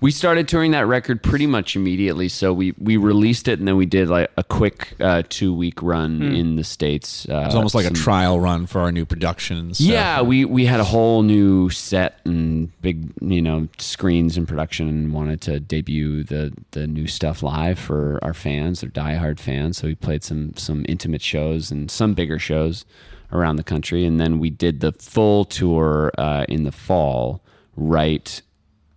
We 0.00 0.12
started 0.12 0.46
touring 0.46 0.70
that 0.72 0.86
record 0.86 1.24
pretty 1.24 1.48
much 1.48 1.74
immediately. 1.74 2.28
So 2.28 2.52
we 2.52 2.72
we 2.78 2.96
released 2.96 3.48
it 3.48 3.58
and 3.58 3.66
then 3.66 3.76
we 3.76 3.84
did 3.84 4.08
like 4.08 4.30
a 4.36 4.44
quick 4.44 4.94
uh, 5.00 5.24
two 5.28 5.52
week 5.52 5.82
run 5.82 6.22
in 6.22 6.54
the 6.54 6.62
states. 6.62 7.26
Uh, 7.28 7.42
it's 7.46 7.56
almost 7.56 7.74
like 7.74 7.84
a 7.84 7.90
trial 7.90 8.38
run 8.38 8.66
for 8.66 8.80
our 8.80 8.92
new 8.92 9.04
productions. 9.04 9.80
and. 9.80 9.88
Yeah, 9.88 10.22
we 10.22 10.44
we 10.44 10.66
had 10.66 10.78
a 10.78 10.84
whole 10.84 11.22
new 11.24 11.68
set 11.70 12.20
and 12.24 12.70
big 12.80 13.10
you 13.20 13.42
know 13.42 13.66
screens 13.78 14.36
and 14.36 14.46
production 14.46 14.86
and 14.88 15.12
wanted 15.12 15.40
to 15.40 15.58
debut 15.58 16.22
the 16.22 16.52
the 16.70 16.86
new 16.86 17.08
stuff 17.08 17.42
live 17.42 17.76
for 17.80 18.20
our 18.22 18.34
fans, 18.34 18.82
their 18.82 18.90
diehard 18.90 19.40
fans. 19.40 19.78
So 19.78 19.88
we 19.88 19.96
played 19.96 20.22
some 20.22 20.52
some 20.56 20.86
intimate 20.88 21.22
shows 21.22 21.72
and 21.72 21.90
some 21.90 22.14
bigger 22.14 22.38
shows 22.38 22.84
around 23.32 23.56
the 23.56 23.64
country, 23.64 24.04
and 24.04 24.20
then 24.20 24.38
we 24.38 24.50
did 24.50 24.80
the 24.80 24.92
full 24.92 25.44
tour 25.44 26.10
uh, 26.18 26.44
in 26.48 26.64
the 26.64 26.72
fall, 26.72 27.42
right 27.76 28.40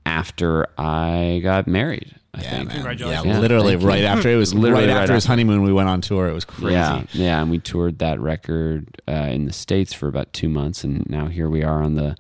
after 0.05 0.67
I 0.77 1.39
got 1.43 1.67
married. 1.67 2.15
I 2.33 2.41
Yeah, 2.43 2.49
think. 2.51 2.67
man. 2.67 2.75
Congratulations. 2.77 3.25
Yeah, 3.25 3.33
Yeah, 3.33 3.39
literally 3.39 3.71
thank 3.73 3.81
you. 3.81 3.87
right 3.89 4.03
after 4.05 4.29
it 4.29 4.37
was 4.37 4.53
Literally 4.53 4.85
right 4.87 4.93
right 4.93 5.01
after 5.01 5.13
his 5.15 5.25
after. 5.25 5.31
honeymoon. 5.33 5.63
We 5.63 5.73
went 5.73 5.89
on 5.89 5.99
tour. 5.99 6.27
It 6.29 6.33
was 6.33 6.45
crazy. 6.45 6.73
Yeah, 6.75 7.03
yeah, 7.11 7.41
and 7.41 7.51
we 7.51 7.59
toured 7.59 7.99
that 7.99 8.19
record 8.21 9.01
uh, 9.07 9.11
in 9.11 9.45
the 9.45 9.51
states 9.53 9.91
for 9.93 10.07
about 10.07 10.31
two 10.31 10.47
months, 10.47 10.83
and 10.85 11.07
now 11.09 11.27
here 11.27 11.49
we 11.49 11.63
are 11.63 11.83
on 11.83 11.95
the 11.95 12.15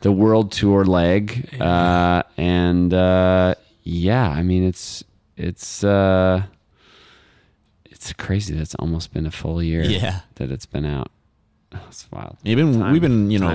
the 0.00 0.10
world 0.10 0.50
tour 0.52 0.84
leg, 0.84 1.48
uh, 1.60 2.22
and 2.36 2.92
uh, 2.94 3.54
yeah, 3.82 4.28
I 4.30 4.42
mean 4.42 4.64
it's 4.64 5.04
it's 5.36 5.84
uh, 5.84 6.44
it's 7.90 8.12
crazy. 8.14 8.54
That's 8.54 8.74
almost 8.76 9.12
been 9.12 9.26
a 9.26 9.30
full 9.30 9.62
year. 9.62 9.82
Yeah. 9.84 10.20
that 10.36 10.50
it's 10.50 10.66
been 10.66 10.86
out. 10.86 11.10
It's 11.88 12.06
wild. 12.10 12.36
Even 12.44 12.80
Time- 12.80 12.92
we've 12.92 13.02
been, 13.02 13.30
you 13.30 13.38
know, 13.38 13.48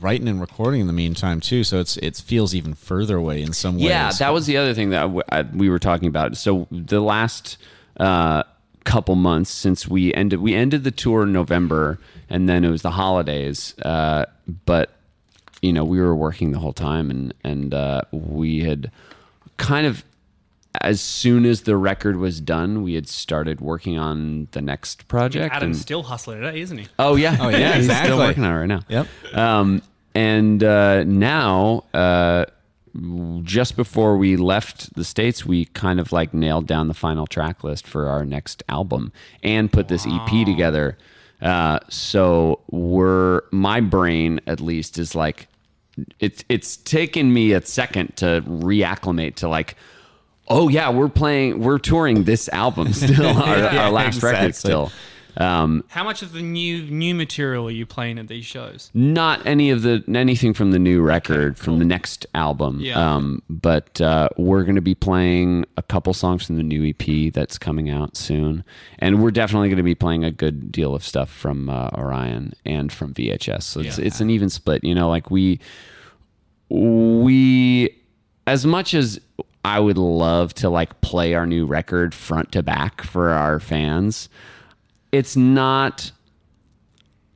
writing 0.00 0.28
and 0.28 0.40
recording 0.40 0.80
in 0.80 0.86
the 0.86 0.92
meantime 0.92 1.40
too. 1.40 1.62
So 1.64 1.78
it's 1.80 1.96
it 1.98 2.16
feels 2.16 2.54
even 2.54 2.74
further 2.74 3.16
away 3.16 3.42
in 3.42 3.52
some 3.52 3.76
ways. 3.76 3.84
Yeah, 3.84 4.10
that 4.12 4.32
was 4.32 4.46
the 4.46 4.56
other 4.56 4.74
thing 4.74 4.90
that 4.90 5.02
w- 5.02 5.22
I- 5.30 5.42
we 5.42 5.68
were 5.68 5.78
talking 5.78 6.08
about. 6.08 6.36
So 6.36 6.66
the 6.70 7.00
last 7.00 7.58
uh, 7.98 8.42
couple 8.84 9.14
months 9.14 9.50
since 9.50 9.88
we 9.88 10.12
ended, 10.14 10.40
we 10.40 10.54
ended 10.54 10.84
the 10.84 10.90
tour 10.90 11.22
in 11.24 11.32
November, 11.32 11.98
and 12.30 12.48
then 12.48 12.64
it 12.64 12.70
was 12.70 12.82
the 12.82 12.92
holidays. 12.92 13.74
Uh, 13.80 14.26
but 14.64 14.92
you 15.62 15.72
know, 15.72 15.84
we 15.84 16.00
were 16.00 16.14
working 16.14 16.52
the 16.52 16.58
whole 16.58 16.72
time, 16.74 17.10
and 17.10 17.34
and 17.44 17.74
uh, 17.74 18.02
we 18.12 18.60
had 18.60 18.90
kind 19.56 19.86
of 19.86 20.04
as 20.82 21.00
soon 21.00 21.44
as 21.46 21.62
the 21.62 21.76
record 21.76 22.16
was 22.16 22.40
done, 22.40 22.82
we 22.82 22.94
had 22.94 23.08
started 23.08 23.60
working 23.60 23.98
on 23.98 24.48
the 24.52 24.60
next 24.62 25.08
project. 25.08 25.54
Adam's 25.54 25.76
and- 25.76 25.82
still 25.82 26.02
hustling 26.02 26.40
today, 26.40 26.60
isn't 26.60 26.78
he? 26.78 26.86
Oh 26.98 27.16
yeah, 27.16 27.36
Oh, 27.40 27.48
yeah, 27.48 27.72
he's 27.74 27.84
exactly. 27.86 28.08
still 28.10 28.18
working 28.18 28.44
on 28.44 28.52
it 28.54 28.58
right 28.58 28.66
now. 28.66 28.80
Yep. 28.88 29.06
Um, 29.36 29.82
and 30.14 30.64
uh, 30.64 31.04
now, 31.04 31.84
uh, 31.94 32.46
just 33.42 33.76
before 33.76 34.16
we 34.16 34.36
left 34.36 34.94
the 34.94 35.04
states, 35.04 35.44
we 35.44 35.66
kind 35.66 36.00
of 36.00 36.12
like 36.12 36.32
nailed 36.32 36.66
down 36.66 36.88
the 36.88 36.94
final 36.94 37.26
track 37.26 37.62
list 37.62 37.86
for 37.86 38.08
our 38.08 38.24
next 38.24 38.62
album 38.68 39.12
and 39.42 39.70
put 39.70 39.88
this 39.88 40.06
EP 40.08 40.46
together. 40.46 40.96
Uh, 41.42 41.78
so 41.90 42.60
we're 42.70 43.42
my 43.50 43.80
brain 43.80 44.40
at 44.46 44.58
least 44.60 44.96
is 44.98 45.14
like 45.14 45.48
it's 46.18 46.42
it's 46.48 46.78
taken 46.78 47.32
me 47.34 47.52
a 47.52 47.60
second 47.60 48.16
to 48.16 48.42
reacclimate 48.46 49.34
to 49.36 49.48
like. 49.48 49.76
Oh 50.48 50.68
yeah, 50.68 50.90
we're 50.90 51.08
playing, 51.08 51.60
we're 51.60 51.78
touring 51.78 52.24
this 52.24 52.48
album 52.50 52.92
still, 52.92 53.26
our, 53.26 53.56
Yeah, 53.58 53.84
our 53.84 53.90
last 53.90 54.22
record 54.22 54.54
still. 54.54 54.92
Um, 55.38 55.84
How 55.88 56.02
much 56.02 56.22
of 56.22 56.32
the 56.32 56.40
new 56.40 56.84
new 56.84 57.14
material 57.14 57.66
are 57.68 57.70
you 57.70 57.84
playing 57.84 58.18
at 58.18 58.26
these 58.26 58.46
shows? 58.46 58.90
not 58.94 59.44
any 59.46 59.68
of 59.68 59.82
the 59.82 60.02
anything 60.14 60.54
from 60.54 60.70
the 60.70 60.78
new 60.78 61.02
record 61.02 61.58
from 61.58 61.78
the 61.78 61.84
next 61.84 62.24
album 62.32 62.78
Yeah. 62.80 63.16
um 63.16 63.42
but 63.50 64.00
uh 64.00 64.30
we're 64.38 64.64
gonna 64.64 64.80
be 64.80 64.94
playing 64.94 65.66
a 65.76 65.82
couple 65.82 66.14
songs 66.14 66.46
from 66.46 66.56
the 66.56 66.62
new 66.62 66.86
ep 66.86 67.34
that's 67.34 67.58
coming 67.58 67.90
out 67.90 68.16
soon 68.16 68.64
and 68.98 69.22
we're 69.22 69.30
definitely 69.30 69.68
gonna 69.68 69.82
be 69.82 69.94
playing 69.94 70.24
a 70.24 70.30
good 70.30 70.72
deal 70.72 70.94
of 70.94 71.04
stuff 71.04 71.28
from 71.30 71.68
uh, 71.68 71.90
orion 71.98 72.54
and 72.64 72.90
from 72.90 73.12
vhs 73.12 73.64
so 73.64 73.80
it's 73.80 73.98
Yeah. 73.98 74.06
it's 74.06 74.22
an 74.22 74.30
even 74.30 74.48
split 74.48 74.84
you 74.84 74.94
know 74.94 75.10
like 75.10 75.30
we 75.30 75.60
we 76.70 77.94
as 78.46 78.64
much 78.64 78.94
as 78.94 79.20
I 79.66 79.80
would 79.80 79.98
love 79.98 80.54
to 80.54 80.70
like 80.70 81.00
play 81.00 81.34
our 81.34 81.44
new 81.44 81.66
record 81.66 82.14
front 82.14 82.52
to 82.52 82.62
back 82.62 83.02
for 83.02 83.30
our 83.30 83.58
fans, 83.58 84.28
it's 85.10 85.34
not 85.36 86.12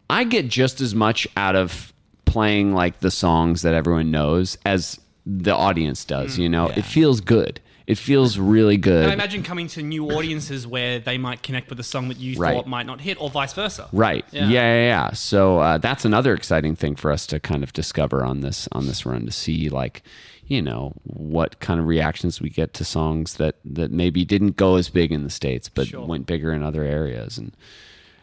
I 0.09 0.25
get 0.25 0.49
just 0.49 0.81
as 0.81 0.95
much 0.95 1.27
out 1.37 1.57
of 1.57 1.93
playing 2.25 2.73
like 2.73 3.01
the 3.01 3.11
songs 3.11 3.63
that 3.63 3.75
everyone 3.75 4.11
knows 4.13 4.57
as 4.65 5.01
the 5.27 5.55
audience 5.55 6.05
does, 6.05 6.39
you 6.39 6.49
know. 6.49 6.69
It 6.69 6.83
feels 6.85 7.21
good. 7.21 7.61
It 7.87 7.99
feels 7.99 8.39
really 8.39 8.77
good. 8.77 9.09
I 9.09 9.13
imagine 9.13 9.43
coming 9.43 9.67
to 9.69 9.83
new 9.83 10.11
audiences 10.13 10.65
where 10.67 11.01
they 11.01 11.19
might 11.19 11.43
connect 11.43 11.69
with 11.71 11.81
a 11.81 11.83
song 11.85 12.07
that 12.09 12.19
you 12.19 12.39
Right. 12.39 12.55
thought 12.55 12.69
might 12.69 12.87
not 12.87 13.01
hit, 13.01 13.21
or 13.21 13.29
vice 13.31 13.53
versa. 13.53 13.89
Right. 13.93 14.25
Yeah. 14.31 14.49
Yeah. 14.49 14.51
Yeah. 14.51 14.87
Yeah. 14.87 15.13
So 15.13 15.59
uh, 15.59 15.79
that's 15.79 16.05
another 16.05 16.33
exciting 16.35 16.77
thing 16.77 16.95
for 16.95 17.11
us 17.11 17.27
to 17.27 17.41
kind 17.41 17.65
of 17.65 17.73
discover 17.73 18.25
on 18.25 18.41
this 18.41 18.69
on 18.71 18.87
this 18.87 19.05
run 19.05 19.27
to 19.27 19.33
see 19.33 19.69
like, 19.69 20.03
you 20.51 20.61
know, 20.61 20.93
what 21.05 21.61
kind 21.61 21.79
of 21.79 21.87
reactions 21.87 22.41
we 22.43 22.51
get 22.51 22.75
to 22.75 22.85
songs 22.85 23.37
that 23.37 23.55
that 23.65 23.91
maybe 23.93 24.25
didn't 24.25 24.57
go 24.57 24.75
as 24.75 24.91
big 24.91 25.13
in 25.13 25.23
the 25.23 25.31
states, 25.31 25.69
but 25.69 25.87
Sure. 25.87 26.05
went 26.05 26.27
bigger 26.27 26.53
in 26.53 26.63
other 26.63 26.83
areas, 26.85 27.39
and 27.39 27.57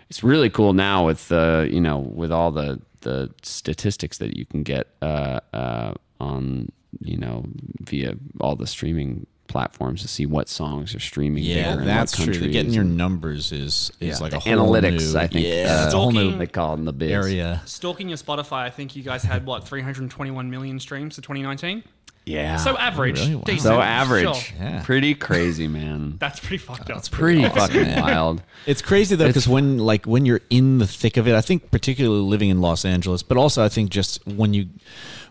it's 0.09 0.23
really 0.23 0.49
cool 0.49 0.73
now 0.73 1.05
with 1.05 1.31
uh, 1.31 1.65
you 1.69 1.79
know 1.81 1.99
with 1.99 2.31
all 2.31 2.51
the 2.51 2.81
the 3.01 3.31
statistics 3.43 4.17
that 4.17 4.35
you 4.35 4.45
can 4.45 4.61
get 4.63 4.87
uh, 5.01 5.39
uh, 5.53 5.93
on 6.19 6.69
you 6.99 7.17
know 7.17 7.45
via 7.81 8.15
all 8.41 8.55
the 8.57 8.67
streaming 8.67 9.25
platforms 9.47 10.01
to 10.01 10.09
see 10.09 10.25
what 10.25 10.49
songs 10.49 10.93
are 10.93 10.99
streaming 10.99 11.41
Yeah, 11.41 11.69
bigger 11.69 11.79
in 11.83 11.87
that's 11.87 12.19
what 12.19 12.33
true. 12.33 12.49
Getting 12.49 12.73
your 12.73 12.83
numbers 12.83 13.53
is 13.53 13.89
is 14.01 14.17
yeah, 14.19 14.23
like 14.23 14.33
a 14.33 14.39
whole 14.39 14.51
analytics. 14.53 15.13
new, 15.13 15.19
I 15.19 15.27
think 15.27 15.45
yeah, 15.47 15.53
uh, 15.83 15.85
it's 15.85 15.93
a 15.93 15.97
whole 15.97 16.11
new 16.11 16.19
Stalking- 16.23 16.39
they 16.39 16.47
call 16.47 16.73
it 16.73 16.77
in 16.79 16.83
the 16.85 16.91
biz. 16.91 17.11
area. 17.11 17.61
Stalking 17.65 18.09
your 18.09 18.17
Spotify, 18.17 18.63
I 18.65 18.69
think 18.69 18.97
you 18.97 19.03
guys 19.03 19.23
had 19.23 19.45
what 19.45 19.65
321 19.65 20.49
million 20.49 20.77
streams 20.81 21.15
for 21.15 21.21
2019. 21.21 21.83
Yeah. 22.27 22.57
So 22.57 22.77
average, 22.77 23.19
really? 23.21 23.35
Wow. 23.35 23.41
decent. 23.45 23.61
So 23.61 23.79
average. 23.81 24.35
Sure. 24.35 24.57
Yeah. 24.59 24.83
Pretty 24.83 25.15
crazy, 25.15 25.67
man. 25.67 26.15
That's 26.19 26.39
pretty 26.39 26.57
fucked 26.57 26.89
up. 26.91 27.09
Pretty 27.09 27.47
fucking 27.47 27.95
wild. 28.01 28.43
It's 28.65 28.81
crazy 28.81 29.15
though 29.15 29.27
because 29.27 29.47
when 29.47 29.77
like 29.77 30.05
when 30.05 30.25
you're 30.25 30.41
in 30.49 30.79
the 30.79 30.87
thick 30.87 31.15
of 31.17 31.27
it, 31.27 31.35
I 31.35 31.41
think 31.41 31.71
particularly 31.71 32.21
living 32.21 32.49
in 32.49 32.59
Los 32.59 32.83
Angeles, 32.83 33.23
but 33.23 33.37
also 33.37 33.63
I 33.63 33.69
think 33.69 33.89
just 33.89 34.25
when 34.27 34.53
you 34.53 34.67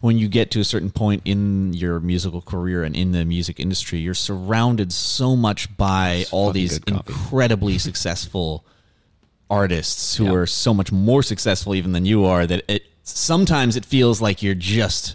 when 0.00 0.16
you 0.18 0.28
get 0.28 0.50
to 0.52 0.60
a 0.60 0.64
certain 0.64 0.90
point 0.90 1.22
in 1.26 1.72
your 1.74 2.00
musical 2.00 2.40
career 2.40 2.82
and 2.82 2.96
in 2.96 3.12
the 3.12 3.24
music 3.24 3.60
industry, 3.60 3.98
you're 3.98 4.14
surrounded 4.14 4.92
so 4.92 5.36
much 5.36 5.74
by 5.76 6.24
all 6.32 6.50
these 6.52 6.78
good 6.78 6.94
coffee. 6.94 7.12
incredibly 7.12 7.78
successful 7.90 8.64
artists 9.50 10.16
who 10.16 10.24
Yeah. 10.24 10.32
are 10.32 10.46
so 10.46 10.74
much 10.74 10.90
more 10.92 11.22
successful 11.22 11.74
even 11.74 11.92
than 11.92 12.04
you 12.04 12.24
are 12.24 12.46
that 12.46 12.64
it 12.68 12.82
sometimes 13.02 13.76
it 13.76 13.84
feels 13.84 14.20
like 14.20 14.42
you're 14.42 14.54
just 14.54 15.14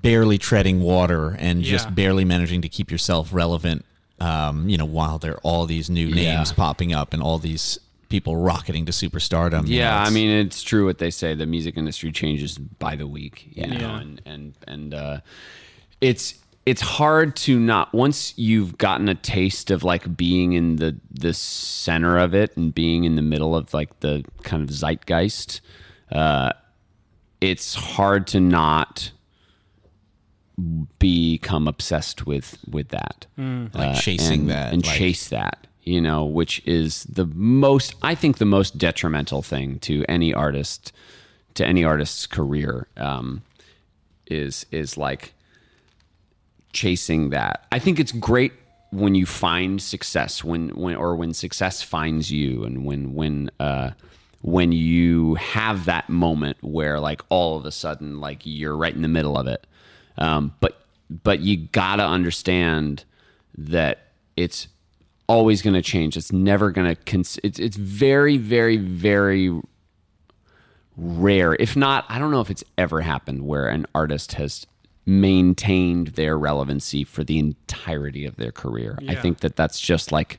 barely 0.00 0.38
treading 0.38 0.80
water 0.80 1.36
and 1.38 1.62
Yeah. 1.64 1.70
just 1.72 1.94
barely 1.94 2.24
managing 2.24 2.62
to 2.62 2.68
keep 2.68 2.90
yourself 2.90 3.30
relevant. 3.32 3.84
Um, 4.20 4.68
you 4.68 4.76
know, 4.78 4.84
while 4.84 5.18
there 5.18 5.32
are 5.34 5.40
all 5.42 5.66
these 5.66 5.90
new 5.90 6.06
Yeah. 6.06 6.36
names 6.36 6.52
popping 6.52 6.92
up 6.94 7.12
and 7.12 7.22
all 7.22 7.38
these 7.38 7.78
people 8.08 8.36
rocketing 8.36 8.84
to 8.86 8.92
superstardom. 8.92 9.66
you 9.66 9.78
know, 9.78 9.84
Yeah, 9.84 10.02
I 10.02 10.10
mean 10.10 10.30
it's 10.30 10.62
true 10.62 10.84
what 10.86 10.98
they 10.98 11.10
say. 11.10 11.34
The 11.34 11.46
music 11.46 11.76
industry 11.76 12.12
changes 12.12 12.58
by 12.58 12.94
the 12.96 13.06
week. 13.06 13.48
You 13.54 13.66
know, 13.66 13.94
and 13.96 14.20
and 14.24 14.52
and 14.68 14.94
uh, 14.94 15.20
it's 16.00 16.34
it's 16.64 16.82
hard 16.82 17.34
to 17.34 17.58
not 17.58 17.92
once 17.92 18.34
you've 18.38 18.78
gotten 18.78 19.08
a 19.08 19.14
taste 19.16 19.70
of 19.72 19.82
like 19.82 20.16
being 20.16 20.52
in 20.52 20.76
the 20.76 20.94
the 21.10 21.32
center 21.34 22.18
of 22.18 22.34
it 22.34 22.56
and 22.56 22.72
being 22.72 23.02
in 23.04 23.16
the 23.16 23.22
middle 23.22 23.56
of 23.56 23.72
like 23.74 23.98
the 24.00 24.24
kind 24.44 24.62
of 24.62 24.68
zeitgeist. 24.70 25.60
Uh, 26.12 26.52
it's 27.40 27.74
hard 27.74 28.26
to 28.28 28.38
not 28.40 29.10
become 30.98 31.68
obsessed 31.68 32.26
with 32.26 32.58
with 32.70 32.88
that. 32.88 33.26
Like 33.36 34.00
chasing 34.00 34.42
and, 34.42 34.50
that, 34.50 34.72
and 34.72 34.86
like- 34.86 34.96
chase 34.96 35.28
that 35.28 35.66
you 35.84 36.00
know 36.00 36.24
which 36.24 36.64
is 36.64 37.02
the 37.10 37.26
most 37.26 37.96
i 38.02 38.14
think 38.14 38.38
the 38.38 38.44
most 38.44 38.78
detrimental 38.78 39.42
thing 39.42 39.80
to 39.80 40.04
any 40.08 40.32
artist 40.32 40.92
to 41.54 41.66
any 41.66 41.84
artist's 41.84 42.26
career 42.26 42.86
um, 42.96 43.42
is 44.26 44.66
is 44.70 44.96
like 44.96 45.34
chasing 46.72 47.30
that. 47.30 47.66
I 47.70 47.78
think 47.78 48.00
it's 48.00 48.12
great 48.12 48.52
when 48.90 49.14
you 49.14 49.26
find 49.26 49.80
success 49.80 50.44
when 50.44 50.70
when 50.70 50.96
or 50.96 51.16
when 51.16 51.34
success 51.34 51.82
finds 51.82 52.30
you 52.30 52.64
and 52.64 52.84
when 52.84 53.14
when 53.14 53.50
uh 53.58 53.90
when 54.42 54.72
you 54.72 55.34
have 55.36 55.86
that 55.86 56.08
moment 56.10 56.58
where 56.62 57.00
like 57.00 57.22
all 57.30 57.56
of 57.56 57.64
a 57.64 57.70
sudden 57.70 58.20
like 58.20 58.40
you're 58.44 58.76
right 58.76 58.94
in 58.94 59.00
the 59.00 59.08
middle 59.08 59.38
of 59.38 59.46
it 59.46 59.66
um, 60.18 60.54
but 60.60 60.80
but 61.22 61.40
you 61.40 61.56
gotta 61.56 62.04
understand 62.04 63.04
that 63.56 64.06
it's 64.36 64.68
always 65.26 65.62
going 65.62 65.74
to 65.74 65.82
change. 65.82 66.16
It's 66.16 66.32
never 66.32 66.70
going 66.70 66.94
to. 66.94 67.02
Cons- 67.04 67.38
it's 67.42 67.58
it's 67.58 67.76
very 67.76 68.36
very 68.36 68.76
very 68.76 69.60
rare, 70.96 71.54
if 71.54 71.76
not, 71.76 72.04
I 72.08 72.18
don't 72.18 72.30
know 72.30 72.40
if 72.40 72.50
it's 72.50 72.64
ever 72.76 73.00
happened 73.00 73.46
where 73.46 73.68
an 73.68 73.86
artist 73.94 74.32
has 74.34 74.66
maintained 75.04 76.08
their 76.08 76.38
relevancy 76.38 77.02
for 77.04 77.24
the 77.24 77.38
entirety 77.38 78.24
of 78.24 78.36
their 78.36 78.52
career. 78.52 78.98
I 79.08 79.14
think 79.16 79.40
that 79.40 79.56
that's 79.56 79.80
just 79.80 80.12
like 80.12 80.38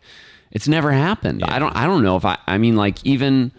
it's 0.52 0.68
never 0.68 0.92
happened. 0.92 1.44
I 1.44 1.60
don't 1.60 1.76
I 1.76 1.86
don't 1.86 2.04
know 2.04 2.16
if 2.16 2.26
I 2.26 2.38
I 2.48 2.58
mean 2.58 2.76
like 2.76 3.04
even 3.06 3.52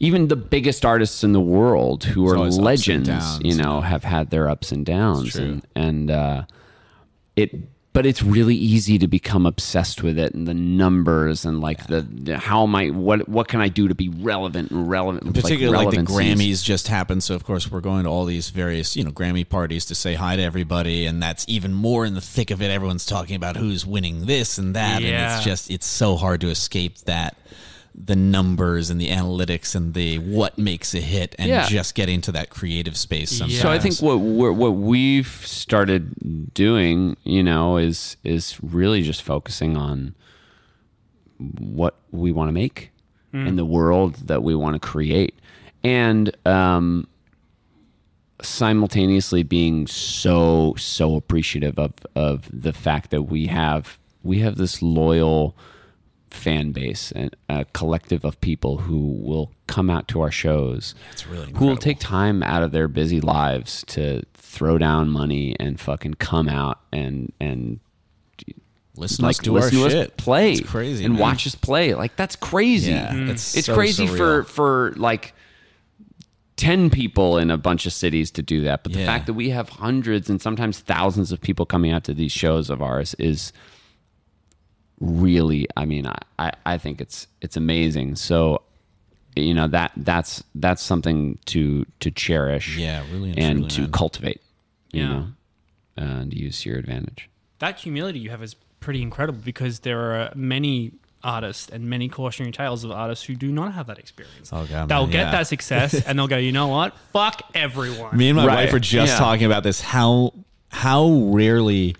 even 0.00 0.28
the 0.28 0.36
biggest 0.36 0.84
artists 0.84 1.22
in 1.22 1.32
the 1.32 1.40
world 1.40 2.04
who 2.04 2.26
are 2.26 2.36
always 2.36 2.54
ups 2.54 2.56
and 2.56 2.64
legends, 2.64 3.08
downs, 3.08 3.40
you 3.44 3.54
know, 3.54 3.80
have 3.80 4.02
had 4.02 4.30
their 4.30 4.48
ups 4.48 4.72
and 4.72 4.84
downs 4.84 5.32
true. 5.32 5.44
and 5.44 5.66
and 5.76 6.10
uh 6.10 6.42
it 7.36 7.54
but 7.92 8.06
it's 8.06 8.22
really 8.22 8.54
easy 8.54 8.98
to 8.98 9.08
become 9.08 9.46
obsessed 9.46 10.02
with 10.02 10.16
it 10.16 10.32
and 10.32 10.46
the 10.46 10.54
numbers 10.54 11.44
and 11.44 11.60
like 11.60 11.88
the, 11.88 12.02
the 12.02 12.38
how 12.38 12.62
am 12.62 12.74
I 12.74 12.90
what 12.90 13.28
what 13.28 13.48
can 13.48 13.60
I 13.60 13.68
do 13.68 13.88
to 13.88 13.94
be 13.94 14.08
relevant 14.08 14.70
and 14.70 14.88
relevant 14.88 15.34
particularly 15.34 15.86
like, 15.86 15.96
the. 15.96 16.02
Grammys 16.02 16.62
just 16.62 16.86
happened. 16.86 17.24
So 17.24 17.34
of 17.34 17.44
course 17.44 17.70
we're 17.70 17.80
going 17.80 18.04
to 18.04 18.08
all 18.10 18.24
these 18.24 18.50
various 18.50 18.96
you 18.96 19.04
know 19.04 19.10
Grammy 19.10 19.48
parties 19.48 19.84
to 19.86 19.94
say 19.94 20.14
hi 20.14 20.36
to 20.36 20.42
everybody, 20.42 21.04
and 21.04 21.22
that's 21.22 21.44
even 21.48 21.74
more 21.74 22.06
in 22.06 22.14
the 22.14 22.20
thick 22.20 22.50
of 22.50 22.62
it. 22.62 22.70
Everyone's 22.70 23.06
talking 23.06 23.34
about 23.34 23.56
who's 23.56 23.84
winning 23.84 24.26
this 24.26 24.56
and 24.56 24.76
that, 24.76 25.02
and 25.02 25.34
it's 25.34 25.44
just 25.44 25.70
it's 25.70 25.86
so 25.86 26.16
hard 26.16 26.40
to 26.42 26.48
escape 26.48 26.98
that 27.00 27.36
the 27.94 28.16
numbers 28.16 28.88
and 28.90 29.00
the 29.00 29.08
analytics 29.08 29.74
and 29.74 29.94
the 29.94 30.18
what 30.18 30.56
makes 30.56 30.94
a 30.94 31.00
hit 31.00 31.34
and 31.38 31.48
Yeah. 31.48 31.66
just 31.68 31.94
get 31.94 32.08
into 32.08 32.30
that 32.32 32.48
creative 32.50 32.96
space. 32.96 33.30
Sometimes. 33.30 33.60
So 33.60 33.68
I 33.70 33.78
think 33.78 34.00
what 34.00 34.16
we're, 34.20 34.52
what 34.52 34.76
we've 34.76 35.26
started 35.26 36.52
doing, 36.54 37.16
you 37.24 37.42
know, 37.42 37.76
is 37.76 38.16
is 38.24 38.58
really 38.62 39.02
just 39.02 39.22
focusing 39.22 39.76
on 39.76 40.14
what 41.58 41.96
we 42.10 42.32
want 42.32 42.48
to 42.48 42.52
make 42.52 42.90
and 43.32 43.56
the 43.56 43.64
world 43.64 44.14
that 44.26 44.42
we 44.42 44.54
want 44.56 44.74
to 44.74 44.80
create, 44.80 45.38
and 45.84 46.34
um, 46.46 47.06
simultaneously 48.42 49.42
being 49.42 49.86
so 49.86 50.74
so 50.78 51.14
appreciative 51.14 51.78
of 51.78 51.92
of 52.14 52.48
the 52.52 52.72
fact 52.72 53.10
that 53.10 53.22
we 53.22 53.46
have 53.46 53.98
we 54.22 54.38
have 54.40 54.56
this 54.56 54.80
loyal 54.82 55.54
fan 56.30 56.72
base 56.72 57.12
and 57.12 57.34
a 57.48 57.64
collective 57.72 58.24
of 58.24 58.40
people 58.40 58.78
who 58.78 58.98
will 59.20 59.50
come 59.66 59.90
out 59.90 60.06
to 60.08 60.20
our 60.20 60.30
shows 60.30 60.94
It's 61.12 61.26
really 61.26 61.42
incredible. 61.42 61.58
who 61.60 61.66
will 61.66 61.76
take 61.76 61.98
time 61.98 62.42
out 62.42 62.62
of 62.62 62.70
their 62.72 62.88
busy 62.88 63.20
lives 63.20 63.84
to 63.88 64.22
throw 64.34 64.78
down 64.78 65.10
money 65.10 65.56
and 65.58 65.78
fucking 65.80 66.14
come 66.14 66.48
out 66.48 66.78
and 66.92 67.32
and 67.40 67.80
listen 68.96 69.18
to 69.18 69.26
like 69.26 69.36
us 69.36 69.38
do 69.38 69.52
listen 69.52 69.78
our 69.78 69.84
to 69.84 69.90
shit. 69.90 70.06
us 70.08 70.14
play 70.16 70.52
It's 70.52 70.68
crazy 70.68 71.04
and 71.04 71.14
man. 71.14 71.22
watch 71.22 71.46
us 71.46 71.54
play 71.54 71.94
like 71.94 72.16
that's 72.16 72.36
crazy 72.36 72.92
Yeah, 72.92 73.12
Mm. 73.12 73.28
it's 73.30 73.56
it's 73.56 73.66
so 73.66 73.74
crazy 73.74 74.06
for 74.06 74.42
surreal. 74.42 74.46
for 74.46 74.92
like 74.96 75.34
10 76.56 76.90
people 76.90 77.38
in 77.38 77.50
a 77.50 77.56
bunch 77.56 77.86
of 77.86 77.92
cities 77.92 78.30
to 78.32 78.42
do 78.42 78.60
that 78.62 78.82
but 78.82 78.92
the 78.92 79.00
Yeah. 79.00 79.06
fact 79.06 79.26
that 79.26 79.34
we 79.34 79.50
have 79.50 79.68
hundreds 79.70 80.28
and 80.28 80.40
sometimes 80.42 80.78
thousands 80.80 81.32
of 81.32 81.40
people 81.40 81.64
coming 81.66 81.90
out 81.92 82.04
to 82.04 82.14
these 82.14 82.32
shows 82.32 82.68
of 82.70 82.82
ours 82.82 83.14
is 83.18 83.52
really 85.00 85.66
i 85.76 85.84
mean 85.84 86.06
i 86.06 86.18
i, 86.38 86.52
I 86.66 86.78
think 86.78 87.00
it's 87.00 87.26
it's 87.40 87.56
amazing 87.56 88.16
so 88.16 88.62
you 89.34 89.54
know 89.54 89.66
that 89.68 89.92
that's 89.96 90.42
that's 90.54 90.82
something 90.82 91.38
to 91.46 91.86
to 92.00 92.10
cherish 92.10 92.76
Yeah, 92.76 93.02
really 93.10 93.30
and 93.30 93.38
and 93.38 93.56
truly, 93.58 93.68
to 93.70 93.80
man. 93.82 93.90
cultivate 93.92 94.40
you 94.92 95.02
Yeah. 95.02 95.08
know 95.08 95.26
and 95.96 96.34
use 96.34 96.62
to 96.62 96.70
your 96.70 96.78
advantage 96.78 97.28
that 97.60 97.78
humility 97.78 98.18
you 98.18 98.30
have 98.30 98.42
is 98.42 98.54
pretty 98.80 99.02
incredible 99.02 99.40
because 99.44 99.80
there 99.80 100.00
are 100.20 100.32
many 100.34 100.92
artists 101.22 101.68
and 101.68 101.88
many 101.88 102.08
cautionary 102.08 102.50
tales 102.52 102.82
of 102.84 102.90
artists 102.90 103.26
who 103.26 103.34
do 103.36 103.52
not 103.52 103.74
have 103.74 103.86
that 103.88 103.98
experience. 103.98 104.48
Oh, 104.54 104.64
God, 104.64 104.88
they'll 104.88 105.02
man, 105.02 105.10
get 105.10 105.24
yeah. 105.26 105.30
that 105.32 105.46
success 105.46 105.92
and 106.06 106.18
they'll 106.18 106.26
go, 106.28 106.38
you 106.38 106.50
know 106.50 106.68
what? 106.68 106.96
Fuck 107.12 107.42
everyone. 107.54 108.16
Me 108.16 108.30
and 108.30 108.36
my 108.38 108.46
Right. 108.46 108.54
wife 108.64 108.72
were 108.72 108.78
just 108.78 109.12
Yeah. 109.12 109.18
talking 109.18 109.44
about 109.44 109.62
this. 109.62 109.82
How 109.82 110.32
how 110.70 111.10
rarely 111.10 111.94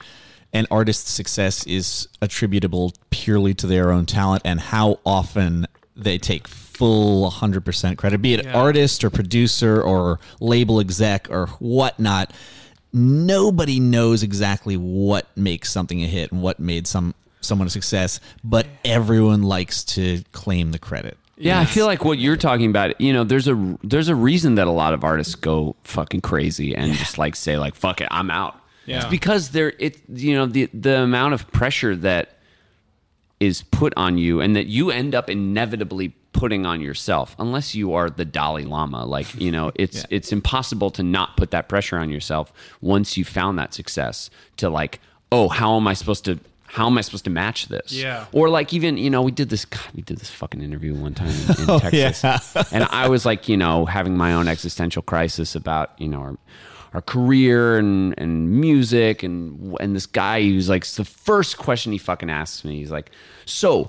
an 0.52 0.66
artist's 0.70 1.10
success 1.10 1.66
is 1.66 2.08
attributable 2.20 2.92
purely 3.10 3.54
to 3.54 3.66
their 3.66 3.90
own 3.92 4.06
talent, 4.06 4.42
and 4.44 4.60
how 4.60 4.98
often 5.06 5.66
they 5.96 6.18
take 6.18 6.48
full 6.48 7.30
100% 7.30 7.96
credit, 7.98 8.22
be 8.22 8.34
it 8.34 8.44
Yeah. 8.44 8.52
artist 8.54 9.04
or 9.04 9.10
producer 9.10 9.82
or 9.82 10.18
label 10.40 10.80
exec 10.80 11.28
or 11.30 11.46
whatnot. 11.58 12.32
Nobody 12.92 13.78
knows 13.78 14.22
exactly 14.22 14.76
what 14.76 15.26
makes 15.36 15.70
something 15.70 16.02
a 16.02 16.06
hit 16.06 16.32
and 16.32 16.42
what 16.42 16.58
made 16.58 16.86
some 16.86 17.14
someone 17.42 17.66
a 17.66 17.70
success, 17.70 18.20
but 18.44 18.66
everyone 18.84 19.42
likes 19.42 19.82
to 19.82 20.22
claim 20.32 20.72
the 20.72 20.78
credit. 20.78 21.16
Yeah, 21.38 21.58
I 21.58 21.64
feel 21.64 21.86
like 21.86 22.04
what 22.04 22.18
you're 22.18 22.36
talking 22.36 22.68
about, 22.68 23.00
you 23.00 23.14
know, 23.14 23.24
there's 23.24 23.48
a 23.48 23.78
there's 23.82 24.08
a 24.08 24.14
reason 24.14 24.56
that 24.56 24.66
a 24.66 24.70
lot 24.70 24.92
of 24.92 25.04
artists 25.04 25.34
go 25.34 25.74
fucking 25.84 26.20
crazy 26.20 26.74
and 26.76 26.92
just 26.94 27.16
like 27.16 27.34
say 27.36 27.56
like 27.58 27.74
fuck 27.74 28.00
it, 28.02 28.08
I'm 28.10 28.30
out. 28.30 28.59
Yeah. 28.90 28.96
It's 29.02 29.06
because 29.10 29.50
there 29.50 29.72
it 29.78 29.98
you 30.12 30.34
know 30.34 30.46
the 30.46 30.68
the 30.74 31.00
amount 31.02 31.34
of 31.34 31.50
pressure 31.52 31.94
that 31.96 32.36
is 33.38 33.62
put 33.62 33.92
on 33.96 34.18
you 34.18 34.40
and 34.40 34.54
that 34.56 34.66
you 34.66 34.90
end 34.90 35.14
up 35.14 35.30
inevitably 35.30 36.08
putting 36.32 36.64
on 36.66 36.80
yourself 36.80 37.34
unless 37.38 37.74
you 37.74 37.92
are 37.94 38.08
the 38.08 38.24
Dalai 38.24 38.64
Lama 38.64 39.04
like 39.04 39.34
you 39.40 39.50
know 39.50 39.72
it's 39.76 39.96
Yeah. 39.98 40.04
it's 40.10 40.32
impossible 40.32 40.90
to 40.92 41.02
not 41.02 41.36
put 41.36 41.50
that 41.50 41.68
pressure 41.68 41.98
on 41.98 42.10
yourself 42.10 42.52
once 42.80 43.16
you 43.16 43.24
found 43.24 43.58
that 43.58 43.74
success 43.74 44.30
to 44.58 44.68
like 44.68 45.00
oh 45.32 45.48
how 45.48 45.76
am 45.76 45.86
I 45.88 45.94
supposed 45.94 46.24
to 46.26 46.38
how 46.66 46.86
am 46.86 46.96
I 46.98 47.00
supposed 47.00 47.24
to 47.24 47.30
match 47.30 47.66
this 47.66 47.92
Yeah. 47.92 48.26
or 48.32 48.48
like 48.48 48.72
even 48.72 48.96
you 48.96 49.10
know 49.10 49.22
we 49.22 49.32
did 49.32 49.48
this 49.50 49.64
God, 49.64 49.82
we 49.94 50.02
did 50.02 50.18
this 50.18 50.30
fucking 50.30 50.62
interview 50.62 50.94
one 50.94 51.14
time 51.14 51.28
in, 51.30 51.62
in 51.62 51.64
Oh, 51.70 51.78
Texas 51.80 52.22
yeah. 52.54 52.62
and 52.72 52.84
I 52.84 53.08
was 53.08 53.26
like 53.26 53.48
you 53.48 53.56
know 53.56 53.86
having 53.86 54.16
my 54.16 54.32
own 54.34 54.46
existential 54.48 55.02
crisis 55.02 55.54
about 55.56 55.90
you 55.98 56.08
know 56.08 56.20
our 56.20 56.36
our 56.94 57.02
career 57.02 57.78
and 57.78 58.14
and 58.18 58.50
music 58.50 59.22
and 59.22 59.76
and 59.80 59.94
this 59.94 60.06
guy 60.06 60.40
he 60.40 60.54
was 60.54 60.68
like 60.68 60.84
the 60.86 61.04
first 61.04 61.56
question 61.58 61.92
he 61.92 61.98
fucking 61.98 62.30
asks 62.30 62.64
me 62.64 62.78
he's 62.78 62.90
like 62.90 63.10
so 63.46 63.88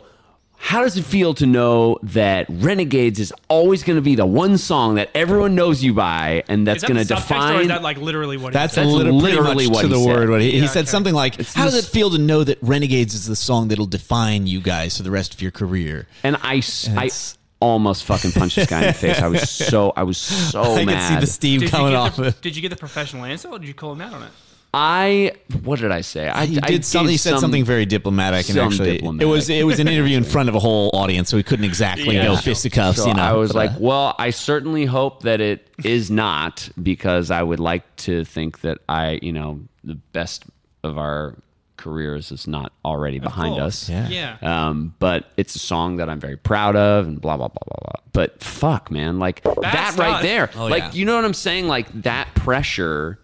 how 0.64 0.82
does 0.84 0.96
it 0.96 1.04
feel 1.04 1.34
to 1.34 1.48
know 1.48 1.98
that 2.04 2.46
Renegades 2.48 3.20
is 3.20 3.34
always 3.50 3.82
going 3.82 3.96
to 3.96 4.02
be 4.02 4.14
the 4.14 4.28
one 4.28 4.60
song 4.60 4.94
that 4.94 5.10
everyone 5.16 5.56
knows 5.56 5.84
you 5.84 5.96
by 5.96 6.44
and 6.48 6.68
that's 6.68 6.82
that 6.84 6.88
going 6.88 7.04
to 7.04 7.14
subtext 7.14 7.18
or 7.18 7.22
define 7.22 7.62
is 7.62 7.68
that 7.70 7.82
like 7.82 7.98
literally 7.98 8.38
what? 8.38 8.54
That's, 8.54 8.76
he 8.76 8.82
said? 8.82 8.86
That's 8.86 8.94
literally, 8.96 9.22
literally 9.22 9.68
what 9.68 9.82
to 9.82 9.88
he 9.88 9.94
the 9.94 10.00
said. 10.00 10.08
word. 10.08 10.30
What 10.30 10.42
he, 10.42 10.60
he 10.60 10.68
said 10.68 10.82
okay. 10.82 10.86
something 10.86 11.16
like, 11.16 11.40
It's 11.40 11.56
"How 11.56 11.66
does 11.66 11.74
it 11.84 11.86
feel 11.86 12.12
to 12.12 12.20
know 12.20 12.44
that 12.44 12.60
Renegades 12.62 13.16
is 13.16 13.26
the 13.26 13.36
song 13.36 13.70
that'll 13.70 13.88
define 13.88 14.46
you 14.46 14.62
guys 14.62 14.98
for 14.98 15.02
the 15.02 15.10
rest 15.10 15.34
of 15.34 15.42
your 15.42 15.50
career?" 15.50 16.06
and 16.24 16.38
I 16.44 16.58
s- 16.58 16.88
I 16.90 17.06
It's- 17.06 17.40
almost 17.62 18.04
fucking 18.06 18.32
punched 18.34 18.56
this 18.58 18.67
guy 18.67 18.82
in 18.82 18.88
the 18.88 18.93
face 18.93 19.21
I 19.21 19.28
was 19.28 19.50
so 19.50 19.93
I 19.95 20.04
was 20.04 20.17
so 20.17 20.62
I 20.76 20.84
mad 20.86 20.97
can 20.97 21.13
see 21.15 21.19
the 21.21 21.28
steam 21.32 21.60
Did 21.62 21.65
you, 21.67 21.71
coming 21.71 21.91
get 21.93 21.95
off. 21.97 22.15
the, 22.17 22.32
did 22.32 22.56
you 22.56 22.62
get 22.62 22.69
the 22.69 22.76
professional 22.76 23.24
answer 23.24 23.47
or 23.50 23.60
did 23.60 23.67
you 23.67 23.74
call 23.74 23.93
him 23.93 24.02
out 24.02 24.13
on 24.13 24.24
it? 24.24 24.32
I 24.74 25.34
what 25.63 25.80
did 25.80 25.91
I 25.91 26.00
say 26.02 26.30
I 26.30 26.45
He 26.45 26.58
I 26.62 26.67
did 26.67 26.86
something. 26.86 27.08
gave 27.08 27.12
He 27.12 27.17
said 27.17 27.32
some- 27.32 27.39
something 27.41 27.65
very 27.65 27.86
diplomatic, 27.86 28.47
and 28.50 28.58
actually, 28.58 28.93
diplomatic. 28.93 29.21
it 29.28 29.30
was 29.30 29.50
it 29.50 29.65
was 29.65 29.80
an 29.80 29.88
interview 29.89 30.15
in 30.17 30.24
front 30.24 30.47
of 30.47 30.56
a 30.56 30.60
whole 30.60 30.89
audience, 30.93 31.30
so 31.30 31.36
we 31.36 31.43
couldn't 31.43 31.65
exactly 31.65 32.15
Yeah. 32.15 32.24
go 32.28 32.38
fisticuffs. 32.38 32.97
So 33.00 33.08
you 33.10 33.13
know, 33.15 33.21
I 33.21 33.34
was 33.34 33.54
like, 33.54 33.71
uh, 33.71 33.76
well, 33.80 34.15
I 34.17 34.30
certainly 34.30 34.86
hope 34.86 35.24
that 35.24 35.41
it 35.41 35.67
is 35.84 36.10
not 36.10 36.69
because 36.82 37.32
I 37.32 37.43
would 37.43 37.60
like 37.60 37.84
to 38.08 38.24
think 38.24 38.62
that 38.62 38.78
I, 38.88 39.19
you 39.21 39.34
know, 39.34 39.60
the 39.84 39.95
best 39.95 40.45
of 40.86 40.97
our 40.97 41.36
careers 41.82 42.32
is 42.32 42.48
not 42.48 42.72
already 42.86 43.20
behind 43.20 43.56
course. 43.56 43.89
us. 43.89 43.89
Yeah. 43.89 44.08
Yeah. 44.41 44.67
Um, 44.70 44.96
but 45.00 45.26
it's 45.38 45.56
a 45.56 45.60
song 45.60 45.98
that 45.98 46.10
I'm 46.10 46.20
very 46.20 46.38
proud 46.38 46.76
of 46.76 47.08
and 47.08 47.20
blah 47.20 47.36
blah 47.38 47.48
blah 47.50 47.63
blah 47.65 47.78
blah. 47.91 48.02
But 48.13 48.41
fuck, 48.44 48.89
man, 48.91 49.20
like 49.20 49.41
that 49.44 49.54
right 49.63 49.94
stuff. 49.94 50.22
there. 50.22 50.50
Oh, 50.56 50.67
like 50.67 50.84
yeah. 50.84 50.91
you 50.94 51.06
know 51.06 51.15
what 51.15 51.26
I'm 51.26 51.34
saying? 51.34 51.67
Like 51.67 51.88
that 52.04 52.34
pressure 52.36 53.20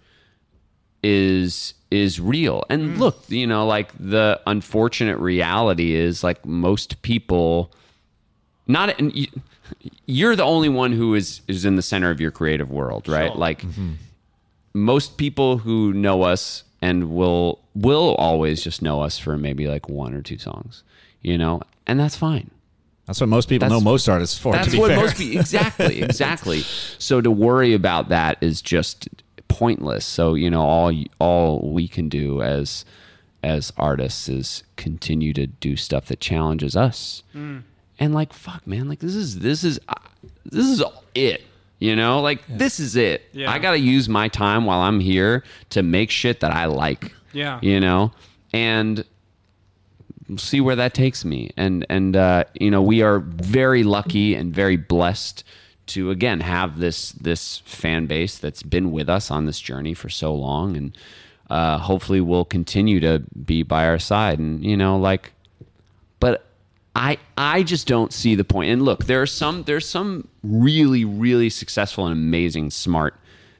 is 1.04 1.74
is 1.92 2.20
real. 2.20 2.66
And 2.70 2.96
Mm. 2.96 3.00
look, 3.00 3.24
you 3.30 3.48
know, 3.48 3.66
like 3.66 3.92
the 4.00 4.42
unfortunate 4.46 5.18
reality 5.20 5.94
is 5.94 6.24
like 6.24 6.46
most 6.46 7.02
people 7.02 7.72
not 8.68 9.00
and 9.00 9.16
you, 9.16 9.28
you're 10.06 10.36
the 10.36 10.44
only 10.44 10.70
one 10.70 10.92
who 10.92 11.16
is 11.16 11.42
is 11.48 11.64
in 11.66 11.76
the 11.76 11.82
center 11.82 12.10
of 12.12 12.20
your 12.20 12.32
creative 12.32 12.70
world, 12.72 13.08
right? 13.08 13.28
Sure. 13.32 13.38
Like 13.38 13.64
most 14.74 15.18
people 15.18 15.58
who 15.60 15.94
know 15.94 16.24
us 16.24 16.64
and 16.82 17.10
will 17.12 17.60
will 17.76 18.16
always 18.16 18.64
just 18.64 18.82
know 18.82 19.02
us 19.02 19.18
for 19.20 19.38
maybe 19.38 19.68
like 19.68 19.88
one 19.90 20.14
or 20.14 20.22
two 20.22 20.38
songs, 20.38 20.84
you 21.22 21.38
know, 21.38 21.62
and 21.86 22.00
that's 22.00 22.16
fine. 22.16 22.52
that's 23.06 23.20
what 23.22 23.30
most 23.30 23.48
people 23.50 23.68
That's- 23.68 23.82
know 23.82 23.84
most 23.84 24.08
artists 24.10 24.38
for. 24.38 24.54
That's 24.54 24.68
to 24.68 24.72
be 24.74 24.80
what 24.80 24.90
fair. 24.92 25.00
most 25.00 25.18
people 25.18 25.40
exactly, 25.42 26.02
exactly. 26.10 26.62
So 26.98 27.22
to 27.22 27.32
worry 27.32 27.74
about 27.74 28.10
that 28.10 28.38
is 28.42 28.62
just 28.62 29.08
pointless. 29.48 30.06
So 30.06 30.34
you 30.34 30.50
know, 30.50 30.62
all 30.62 30.94
all 31.20 31.72
we 31.72 31.88
can 31.88 32.10
do 32.10 32.42
as 32.42 32.84
as 33.44 33.72
artists 33.78 34.28
is 34.28 34.64
continue 34.76 35.32
to 35.34 35.48
do 35.48 35.76
stuff 35.76 36.06
that 36.08 36.20
challenges 36.20 36.76
us. 36.76 37.24
And 38.00 38.14
like, 38.14 38.34
fuck, 38.34 38.68
man, 38.68 38.88
like 38.90 39.00
this 39.00 39.16
is 39.16 39.40
this 39.40 39.64
is 39.64 39.80
uh, 39.90 39.94
this 40.46 40.66
is 40.68 40.82
all 40.82 41.04
it. 41.16 41.44
You 41.80 41.96
know, 41.96 42.22
like 42.22 42.42
this 42.50 42.80
is 42.80 42.96
it. 42.96 43.24
Yeah. 43.34 43.52
I 43.52 43.60
got 43.60 43.72
to 43.72 43.80
use 43.80 44.10
my 44.10 44.30
time 44.30 44.66
while 44.66 44.82
I'm 44.82 45.00
here 45.00 45.44
to 45.70 45.84
make 45.84 46.10
shit 46.10 46.40
that 46.40 46.52
I 46.52 46.66
like. 46.66 47.14
Yeah. 47.34 47.60
You 47.62 47.80
know, 47.80 48.14
and 48.52 49.06
see 50.38 50.60
where 50.60 50.76
that 50.76 50.94
takes 50.94 51.24
me. 51.24 51.52
And 51.56 51.86
and 51.90 52.16
uh, 52.16 52.46
you 52.56 52.72
know, 52.72 52.82
we 52.82 53.04
are 53.04 53.20
very 53.20 53.84
lucky 53.84 54.34
and 54.34 54.54
very 54.54 54.76
blessed 54.76 55.44
to 55.88 56.10
again 56.10 56.40
have 56.40 56.80
this 56.80 57.12
this 57.12 57.60
fan 57.60 58.08
base 58.08 58.40
that's 58.40 58.64
been 58.64 58.92
with 58.92 59.08
us 59.08 59.30
on 59.30 59.46
this 59.46 59.60
journey 59.60 59.94
for 59.94 60.10
so 60.10 60.34
long, 60.34 60.76
and 60.76 60.98
uh, 61.50 61.78
hopefully 61.78 62.22
will 62.22 62.46
continue 62.46 63.00
to 63.02 63.24
be 63.46 63.62
by 63.62 63.88
our 63.88 64.00
side. 64.00 64.40
And 64.40 64.66
you 64.66 64.78
know, 64.78 64.98
like. 64.98 65.34
I, 66.98 67.20
I 67.38 67.62
just 67.62 67.86
don't 67.86 68.12
see 68.12 68.34
the 68.34 68.44
point. 68.44 68.72
And 68.72 68.82
look, 68.82 69.06
there 69.06 69.22
are 69.22 69.28
some 69.28 69.64
there's 69.64 69.88
some 69.88 70.28
really 70.42 71.06
really 71.06 71.50
successful 71.50 72.08
and 72.08 72.14
amazing 72.14 72.72
smart 72.72 73.14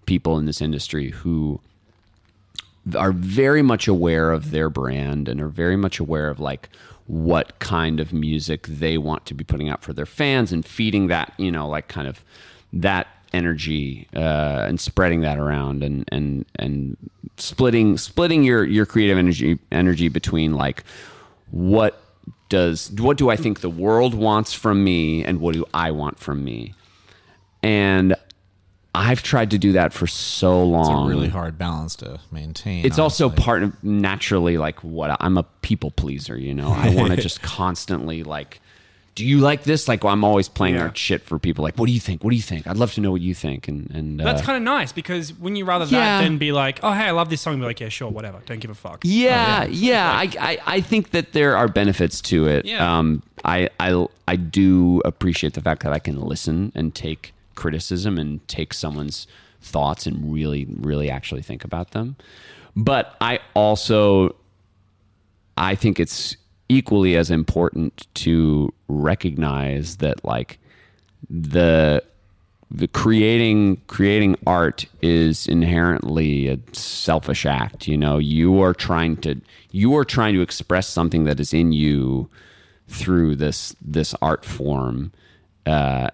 people 0.08 0.40
in 0.40 0.46
this 0.46 0.60
industry 0.60 1.12
who 1.12 1.60
are 2.96 3.12
very 3.12 3.62
much 3.62 3.88
aware 3.88 4.32
of 4.32 4.50
their 4.50 4.70
brand 4.72 5.30
and 5.30 5.40
are 5.40 5.50
very 5.50 5.76
much 5.76 6.00
aware 6.00 6.30
of 6.30 6.40
like 6.40 6.70
what 7.06 7.60
kind 7.60 8.00
of 8.00 8.12
music 8.12 8.66
they 8.68 8.98
want 8.98 9.26
to 9.28 9.36
be 9.36 9.44
putting 9.44 9.70
out 9.70 9.84
for 9.84 9.94
their 9.94 10.06
fans 10.06 10.52
and 10.52 10.66
feeding 10.66 11.08
that 11.08 11.32
you 11.38 11.52
know 11.52 11.68
like 11.68 11.88
kind 11.88 12.08
of 12.08 12.24
that 12.74 13.08
energy 13.34 14.08
uh, 14.16 14.66
and 14.68 14.80
spreading 14.80 15.22
that 15.22 15.38
around 15.38 15.84
and 15.84 16.06
and 16.12 16.46
and 16.56 16.98
splitting 17.38 17.98
splitting 17.98 18.44
your 18.44 18.64
your 18.64 18.86
creative 18.86 19.18
energy 19.18 19.60
energy 19.72 20.08
between 20.08 20.54
like 20.54 20.84
what 21.52 22.02
does 22.50 22.92
what 22.92 23.18
do 23.18 23.30
I 23.30 23.36
think 23.36 23.60
the 23.62 23.70
world 23.70 24.14
wants 24.14 24.54
from 24.54 24.84
me 24.84 25.24
and 25.24 25.40
what 25.40 25.54
do 25.54 25.66
I 25.74 25.92
want 25.92 26.20
from 26.20 26.44
me 26.44 26.74
and 27.62 28.16
I've 28.98 29.22
tried 29.22 29.52
to 29.52 29.60
do 29.60 29.74
that 29.74 29.94
for 29.94 30.08
so 30.08 30.64
long. 30.64 31.08
It's 31.08 31.14
a 31.14 31.16
really 31.16 31.30
hard 31.30 31.58
balance 31.60 31.96
to 31.98 32.20
maintain. 32.32 32.84
it's 32.84 32.98
also 32.98 33.30
part 33.30 33.62
of 33.62 33.84
naturally 33.84 34.58
like 34.58 34.84
what 34.84 35.16
I'm 35.20 35.38
a 35.38 35.44
people 35.62 35.92
pleaser, 35.92 36.36
you 36.36 36.56
know. 36.56 36.70
I 36.70 36.90
want 36.96 37.12
to 37.12 37.18
just 37.22 37.44
constantly 37.44 38.24
like, 38.24 38.60
do 39.18 39.26
you 39.26 39.40
like 39.40 39.64
this? 39.64 39.88
Like 39.88 40.06
I'm 40.06 40.24
always 40.24 40.48
playing 40.48 40.76
Yeah. 40.76 40.84
our 40.84 40.96
shit 40.96 41.24
for 41.24 41.40
people. 41.40 41.64
Like, 41.64 41.76
what 41.76 41.88
do 41.88 41.92
you 41.92 42.00
think? 42.00 42.24
What 42.24 42.30
do 42.30 42.36
you 42.36 42.42
think? 42.44 42.68
I'd 42.68 42.78
love 42.78 42.94
to 42.94 43.02
know 43.02 43.12
what 43.12 43.20
you 43.22 43.34
think. 43.34 43.68
And 43.68 43.90
and 43.90 44.20
That's 44.20 44.44
uh, 44.44 44.46
kind 44.46 44.58
of 44.58 44.62
nice 44.64 44.92
because 44.92 45.34
when 45.34 45.56
you 45.56 45.66
rather 45.66 45.86
Yeah. 45.86 46.20
that 46.20 46.24
than 46.24 46.38
be 46.38 46.52
like, 46.52 46.80
oh 46.84 46.92
hey, 46.94 47.06
I 47.06 47.12
love 47.12 47.30
this 47.32 47.42
song, 47.42 47.60
be 47.60 47.66
like, 47.66 47.80
yeah, 47.80 47.90
sure, 47.90 48.12
whatever, 48.12 48.40
don't 48.46 48.60
give 48.60 48.70
a 48.70 48.76
fuck. 48.76 49.02
yeah, 49.04 49.66
yeah. 49.66 50.12
I, 50.24 50.30
I 50.40 50.58
I 50.76 50.82
think 50.82 51.12
that 51.12 51.34
there 51.34 51.58
are 51.58 51.68
benefits 51.68 52.22
to 52.30 52.48
it. 52.48 52.66
Yeah. 52.66 52.98
Um, 53.00 53.24
I 53.44 53.70
I 53.80 54.06
I 54.28 54.36
do 54.36 55.02
appreciate 55.04 55.54
the 55.56 55.62
fact 55.62 55.82
that 55.82 55.94
I 55.94 56.00
can 56.00 56.22
listen 56.22 56.72
and 56.76 56.94
take 56.94 57.34
criticism 57.56 58.20
and 58.20 58.48
take 58.48 58.72
someone's 58.74 59.26
thoughts 59.62 60.06
and 60.06 60.32
really 60.32 60.68
really 60.80 61.10
actually 61.10 61.42
think 61.42 61.64
about 61.66 61.92
them. 61.92 62.16
But 62.76 63.16
I 63.20 63.40
also 63.56 64.36
I 65.58 65.74
think 65.74 66.00
it's 66.00 66.38
equally 66.70 67.16
as 67.16 67.32
important 67.32 68.06
to 68.26 68.72
recognize 68.88 69.98
that 69.98 70.24
like 70.24 70.60
the 71.30 72.04
the 72.70 72.88
creating 72.88 73.78
creating 73.88 74.36
art 74.46 74.86
is 75.02 75.48
inherently 75.48 76.48
a 76.48 76.60
selfish 76.74 77.46
act 77.46 77.88
you 77.88 77.98
know? 77.98 78.18
You 78.18 78.62
are 78.62 78.74
trying 78.74 79.18
to 79.18 79.40
you 79.72 79.96
are 79.96 80.06
trying 80.06 80.34
to 80.34 80.42
express 80.42 80.88
something 80.88 81.24
that 81.26 81.40
is 81.40 81.54
in 81.54 81.72
you 81.72 82.30
through 82.88 83.36
this 83.36 83.76
this 83.82 84.16
art 84.22 84.46
form 84.46 85.12
uh, 85.66 86.10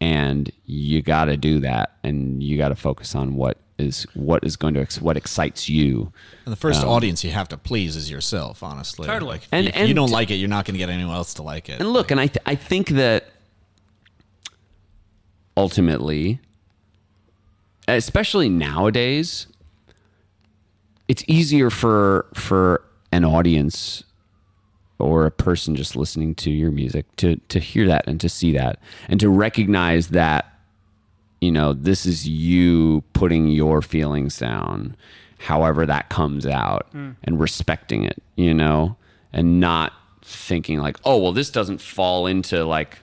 and 0.00 0.50
you 0.64 1.02
got 1.02 1.26
to 1.26 1.36
do 1.36 1.60
that 1.60 1.96
and 2.02 2.42
you 2.42 2.58
got 2.58 2.68
to 2.68 2.74
focus 2.74 3.14
on 3.14 3.36
what 3.36 3.58
is 3.82 4.06
what 4.14 4.42
is 4.44 4.56
going 4.56 4.74
to 4.74 4.80
ex- 4.80 5.00
what 5.02 5.16
excites 5.16 5.68
you. 5.68 6.12
And 6.46 6.52
the 6.52 6.56
first 6.56 6.82
um, 6.82 6.88
audience 6.88 7.22
you 7.24 7.30
have 7.32 7.48
to 7.48 7.56
please 7.58 7.96
is 7.96 8.10
yourself, 8.10 8.62
honestly. 8.62 9.06
Totally. 9.06 9.32
Like, 9.32 9.42
if, 9.42 9.48
And- 9.52 9.66
you, 9.66 9.72
if 9.74 9.88
you 9.88 9.94
don't 9.94 10.10
like 10.10 10.30
it, 10.30 10.36
you're 10.36 10.48
not 10.48 10.64
going 10.64 10.74
to 10.74 10.78
get 10.78 10.88
anyone 10.88 11.14
else 11.14 11.34
to 11.34 11.42
like 11.42 11.68
it. 11.68 11.80
And 11.80 11.90
look, 11.92 12.10
and 12.10 12.18
I 12.20 12.28
th- 12.28 12.42
I 12.46 12.54
think 12.54 12.88
that 12.90 13.26
ultimately, 15.56 16.40
especially 17.88 18.48
nowadays, 18.48 19.46
it's 21.08 21.24
easier 21.26 21.70
for 21.70 22.26
for 22.34 22.82
an 23.10 23.24
audience 23.24 24.04
or 24.98 25.26
a 25.26 25.30
person 25.30 25.74
just 25.74 25.96
listening 25.96 26.34
to 26.36 26.50
your 26.50 26.70
music 26.70 27.04
to 27.16 27.36
to 27.48 27.58
hear 27.58 27.86
that 27.86 28.06
and 28.06 28.20
to 28.20 28.28
see 28.28 28.52
that 28.52 28.78
and 29.08 29.18
to 29.20 29.28
recognize 29.28 30.08
that 30.08 30.48
you 31.42 31.50
know 31.50 31.72
this 31.72 32.06
is 32.06 32.28
you 32.28 33.02
putting 33.12 33.48
your 33.48 33.82
feelings 33.82 34.38
down 34.38 34.96
however 35.38 35.84
that 35.84 36.08
comes 36.08 36.46
out 36.46 36.86
hmm. 36.92 37.10
and 37.24 37.40
respecting 37.40 38.04
it 38.04 38.22
you 38.36 38.54
know 38.54 38.96
and 39.32 39.60
not 39.60 39.92
thinking 40.22 40.78
like 40.78 40.96
oh 41.04 41.18
well 41.18 41.32
this 41.32 41.50
doesn't 41.50 41.80
fall 41.80 42.26
into 42.26 42.64
like 42.64 42.98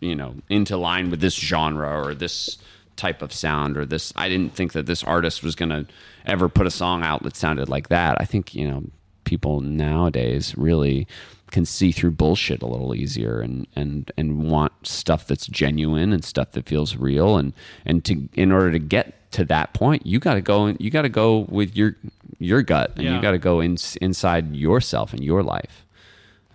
you 0.00 0.14
know 0.14 0.34
into 0.48 0.76
line 0.76 1.10
with 1.10 1.20
this 1.20 1.34
genre 1.34 2.06
or 2.06 2.14
this 2.14 2.58
type 2.96 3.22
of 3.22 3.32
sound 3.32 3.76
or 3.76 3.84
this 3.84 4.12
i 4.16 4.28
didn't 4.28 4.54
think 4.54 4.72
that 4.72 4.86
this 4.86 5.04
artist 5.04 5.42
was 5.42 5.54
going 5.54 5.70
to 5.70 5.86
ever 6.28 6.48
put 6.48 6.66
a 6.66 6.70
song 6.70 7.02
out 7.02 7.22
that 7.22 7.34
sounded 7.34 7.68
like 7.68 7.88
that. 7.88 8.18
I 8.20 8.24
think 8.24 8.54
you 8.54 8.68
know 8.68 8.84
people 9.28 9.60
nowadays 9.60 10.54
really 10.56 11.06
can 11.50 11.64
see 11.64 11.92
through 11.92 12.10
bullshit 12.10 12.62
a 12.62 12.66
little 12.66 12.94
easier 12.94 13.40
and 13.40 13.66
and 13.76 14.10
and 14.18 14.50
want 14.50 14.72
stuff 14.82 15.26
that's 15.26 15.46
genuine 15.46 16.12
and 16.12 16.24
stuff 16.24 16.52
that 16.52 16.66
feels 16.66 16.96
real. 16.96 17.36
And 17.36 17.52
and 17.86 18.04
to 18.06 18.28
in 18.34 18.52
order 18.52 18.72
to 18.72 18.78
get 18.78 19.30
to 19.32 19.44
that 19.44 19.74
point 19.74 20.06
you 20.06 20.18
got 20.18 20.34
to 20.34 20.40
go 20.40 20.74
you 20.78 20.90
got 20.90 21.02
to 21.02 21.08
go 21.10 21.46
with 21.50 21.76
your 21.76 21.94
your 22.38 22.62
gut 22.62 22.92
and 22.96 23.04
Yeah. 23.04 23.16
you 23.16 23.22
got 23.22 23.32
to 23.32 23.38
go 23.38 23.60
in, 23.60 23.76
inside 24.00 24.54
yourself 24.56 25.12
and 25.12 25.22
your 25.22 25.42
life. 25.42 25.84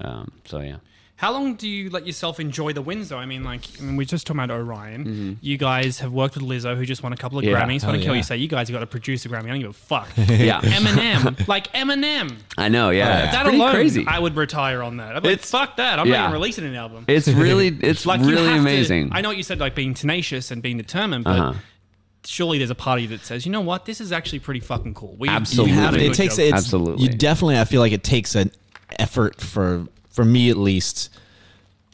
Um, 0.02 0.32
so 0.46 0.60
yeah 0.60 0.78
How 1.24 1.32
long 1.32 1.56
do 1.56 1.70
you 1.70 1.90
let 1.90 2.06
yourself 2.06 2.38
enjoy 2.42 2.74
the 2.74 2.82
wins, 2.82 3.08
though? 3.08 3.18
I 3.18 3.26
mean, 3.26 3.46
like, 3.46 3.62
I 3.80 3.84
mean, 3.84 3.96
we 3.96 4.04
just 4.06 4.28
talking 4.28 4.42
about 4.44 4.54
Orion. 4.60 5.38
You 5.42 5.58
guys 5.58 6.00
have 6.00 6.12
worked 6.12 6.36
with 6.36 6.44
Lizzo, 6.44 6.76
who 6.76 6.86
just 6.86 7.02
won 7.02 7.14
a 7.14 7.16
couple 7.16 7.38
of 7.38 7.46
Mm-hmm. 7.46 7.54
Yeah. 7.54 7.62
Grammys. 7.66 7.84
Oh, 7.86 7.88
Want 7.88 8.00
to 8.00 8.04
kill 8.06 8.14
yeah. 8.14 8.18
you? 8.18 8.24
Say 8.24 8.36
you 8.38 8.50
guys 8.50 8.70
got 8.70 8.82
to 8.82 8.86
produce 8.88 9.26
a 9.26 9.30
Grammy. 9.30 9.46
I 9.46 9.48
don't 9.52 9.60
give 9.62 9.70
a 9.70 9.74
fuck. 9.74 10.10
yeah 10.18 10.60
Eminem, 10.60 11.48
like 11.48 11.72
Eminem. 11.72 12.36
I 12.58 12.68
know, 12.68 12.90
yeah. 12.90 13.24
It's 13.24 13.32
That 13.32 13.44
pretty 13.44 13.58
alone, 13.58 13.72
crazy. 13.74 14.06
I 14.06 14.20
would 14.20 14.36
retire 14.36 14.84
on 14.84 14.98
that. 14.98 15.16
I'd 15.16 15.24
be 15.24 15.30
like, 15.30 15.36
It's- 15.38 15.50
fuck 15.50 15.78
that. 15.78 15.98
I'm 15.98 16.08
yeah. 16.08 16.18
not 16.18 16.24
even 16.24 16.34
releasing 16.34 16.66
an 16.66 16.76
album. 16.76 17.06
It's 17.08 17.30
really, 17.30 17.68
it's 17.82 18.06
like 18.06 18.20
you 18.20 18.28
really 18.28 18.44
have 18.44 18.56
to- 18.56 18.60
amazing. 18.60 19.10
I 19.14 19.22
know 19.22 19.30
what 19.30 19.38
you 19.38 19.44
said, 19.44 19.60
like 19.62 19.76
being 19.76 19.94
tenacious 19.94 20.52
and 20.52 20.62
being 20.62 20.76
determined, 20.78 21.24
but 21.24 21.40
Uh-huh. 21.40 21.54
surely 22.26 22.58
there's 22.58 22.70
a 22.70 22.76
party 22.76 23.06
that 23.08 23.22
says, 23.22 23.46
you 23.46 23.52
know 23.54 23.62
what, 23.62 23.86
this 23.86 24.02
is 24.02 24.12
actually 24.12 24.40
pretty 24.40 24.60
fucking 24.60 24.94
cool. 24.94 25.16
We, 25.18 25.30
Absolutely. 25.30 25.72
have 25.76 25.94
to- 25.94 26.02
it 26.04 26.16
takes 26.16 26.36
job. 26.36 26.48
it's, 26.48 26.54
Absolutely. 26.54 27.04
You 27.06 27.10
definitely, 27.14 27.60
I 27.60 27.64
feel 27.64 27.80
like 27.80 27.94
it 27.94 28.04
takes 28.04 28.36
an 28.36 28.52
effort 29.00 29.40
for 29.40 29.88
for 30.14 30.24
me 30.24 30.50
at 30.50 30.58
least. 30.58 31.10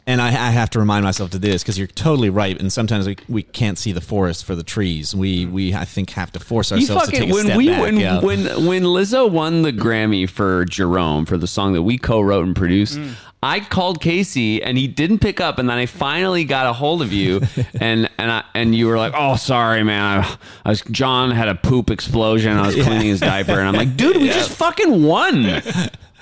And 0.06 0.20
I, 0.20 0.28
I 0.28 0.50
have 0.50 0.70
to 0.70 0.78
remind 0.78 1.04
myself 1.04 1.30
to 1.30 1.38
this 1.38 1.62
because 1.62 1.78
you're 1.78 1.86
totally 1.86 2.30
right. 2.30 2.58
And 2.58 2.72
sometimes 2.72 3.06
we, 3.06 3.16
we 3.28 3.42
can't 3.42 3.78
see 3.78 3.92
the 3.92 4.00
forest 4.00 4.44
for 4.44 4.56
the 4.56 4.62
trees. 4.62 5.14
We 5.14 5.46
we 5.46 5.74
I 5.74 5.84
think 5.84 6.10
have 6.10 6.32
to 6.32 6.40
force 6.40 6.70
you 6.70 6.78
ourselves 6.78 7.04
to 7.04 7.10
fucking 7.12 7.20
take 7.20 7.30
a 7.30 7.32
when 7.32 7.44
step 7.44 7.56
we 7.56 7.68
back. 7.68 7.80
when 7.80 7.96
yeah. 7.96 8.20
when 8.20 8.66
when 8.66 8.82
Lizzo 8.84 9.30
won 9.30 9.62
the 9.62 9.72
Grammy 9.72 10.28
for 10.28 10.64
Jerome 10.64 11.26
for 11.26 11.36
the 11.36 11.46
song 11.46 11.74
that 11.74 11.82
we 11.82 11.98
co-wrote 11.98 12.44
and 12.46 12.56
produced. 12.56 12.98
Mm. 12.98 13.14
I 13.42 13.60
called 13.60 14.02
Casey 14.02 14.62
and 14.62 14.76
he 14.76 14.86
didn't 14.86 15.20
pick 15.20 15.40
up, 15.40 15.58
and 15.58 15.68
then 15.68 15.78
I 15.78 15.86
finally 15.86 16.44
got 16.44 16.66
a 16.66 16.74
hold 16.74 17.00
of 17.00 17.12
you, 17.12 17.40
and 17.80 18.10
and 18.18 18.30
I, 18.30 18.44
and 18.54 18.74
you 18.74 18.86
were 18.86 18.98
like, 18.98 19.14
"Oh, 19.16 19.36
sorry, 19.36 19.82
man. 19.82 20.22
I, 20.22 20.36
I 20.64 20.68
was 20.70 20.82
John 20.82 21.30
had 21.30 21.48
a 21.48 21.54
poop 21.54 21.90
explosion. 21.90 22.56
I 22.56 22.66
was 22.66 22.74
cleaning 22.84 23.06
his 23.06 23.20
diaper, 23.20 23.52
and 23.52 23.68
I'm 23.68 23.74
like, 23.74 23.96
dude, 23.96 24.16
we 24.16 24.26
just 24.32 24.50
fucking 24.50 25.02
won. 25.04 25.62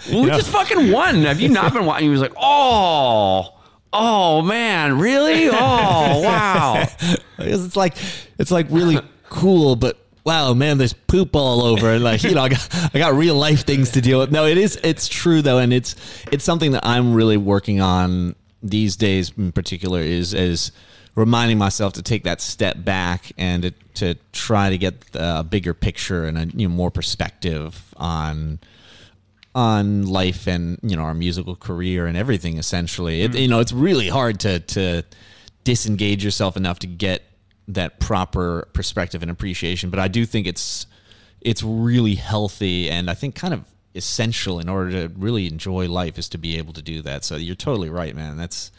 We 0.07 0.27
just 0.27 0.51
fucking 0.51 0.93
won. 0.93 1.23
Have 1.25 1.41
you 1.41 1.49
not 1.49 1.73
been 1.73 1.85
watching? 1.85 2.07
He 2.07 2.11
was 2.11 2.21
like, 2.21 2.35
oh, 2.37 3.59
oh 3.93 4.43
man, 4.43 4.99
really? 4.99 5.49
Oh, 5.49 5.53
wow. 6.23 6.87
It's 7.39 7.77
like 7.77 7.97
it's 8.39 8.51
like 8.51 8.67
really 8.71 9.01
cool, 9.29 9.77
but 9.77 9.99
wow, 10.25 10.53
man, 10.55 10.79
there's 10.79 10.93
poop 10.93 11.35
all 11.35 11.63
over, 11.63 11.91
and 11.93 12.05
like 12.05 12.23
you 12.23 12.35
know, 12.35 12.43
I 12.43 12.49
got 12.51 12.91
I 12.95 12.99
got 12.99 13.15
real 13.15 13.35
life 13.35 13.65
things 13.65 13.93
to 13.93 14.01
deal 14.01 14.19
with. 14.19 14.31
No, 14.31 14.47
it 14.47 14.59
is 14.59 14.79
it's 14.83 15.09
true 15.09 15.43
though, 15.43 15.59
and 15.59 15.73
it's 15.73 15.97
it's 16.31 16.45
something 16.45 16.73
that 16.73 16.87
I'm 16.87 17.15
really 17.15 17.37
working 17.37 17.81
on 17.81 18.35
these 18.63 18.97
days 18.97 19.33
in 19.37 19.53
particular 19.53 20.01
is 20.01 20.35
is 20.35 20.73
reminding 21.15 21.59
myself 21.59 21.95
to 21.95 22.03
take 22.03 22.25
that 22.25 22.41
step 22.41 22.85
back 22.85 23.33
and 23.37 23.63
to, 23.65 23.71
to 23.95 24.15
try 24.33 24.71
to 24.71 24.79
get 24.79 24.95
a 25.15 25.43
bigger 25.43 25.75
picture 25.75 26.25
and 26.25 26.39
a 26.39 26.47
you 26.57 26.69
know 26.69 26.75
more 26.75 26.91
perspective 26.91 27.93
on 27.97 28.61
on 29.59 30.07
life 30.07 30.47
and 30.47 30.79
you 30.83 30.97
know 30.97 31.03
our 31.03 31.14
musical 31.14 31.57
career 31.57 32.07
and 32.07 32.16
everything 32.16 32.59
essentially. 32.59 33.23
It, 33.23 33.35
you 33.35 33.49
know 33.49 33.59
it's 33.59 33.73
really 33.73 34.09
hard 34.09 34.38
to 34.40 34.61
to 34.61 35.03
disengage 35.64 36.25
yourself 36.25 36.57
enough 36.57 36.79
to 36.79 36.87
get 36.87 37.23
that 37.66 37.99
proper 37.99 38.68
perspective 38.73 39.21
and 39.21 39.31
appreciation. 39.31 39.90
But 39.90 39.99
i 39.99 40.07
do 40.07 40.25
think 40.25 40.47
it's 40.47 40.87
it's 41.40 41.62
really 41.62 42.14
healthy 42.14 42.88
and 42.88 43.11
i 43.11 43.14
think 43.14 43.35
kind 43.35 43.53
of 43.55 43.64
essential 43.94 44.61
in 44.61 44.68
order 44.68 44.90
to 44.92 45.14
really 45.18 45.47
enjoy 45.47 45.88
life 45.88 46.18
is 46.18 46.29
to 46.29 46.38
be 46.38 46.57
able 46.57 46.73
to 46.73 46.83
do 46.83 47.03
that. 47.03 47.25
So 47.25 47.35
you're 47.35 47.57
totally 47.57 47.90
right 47.90 48.14
man. 48.14 48.37
That's 48.37 48.71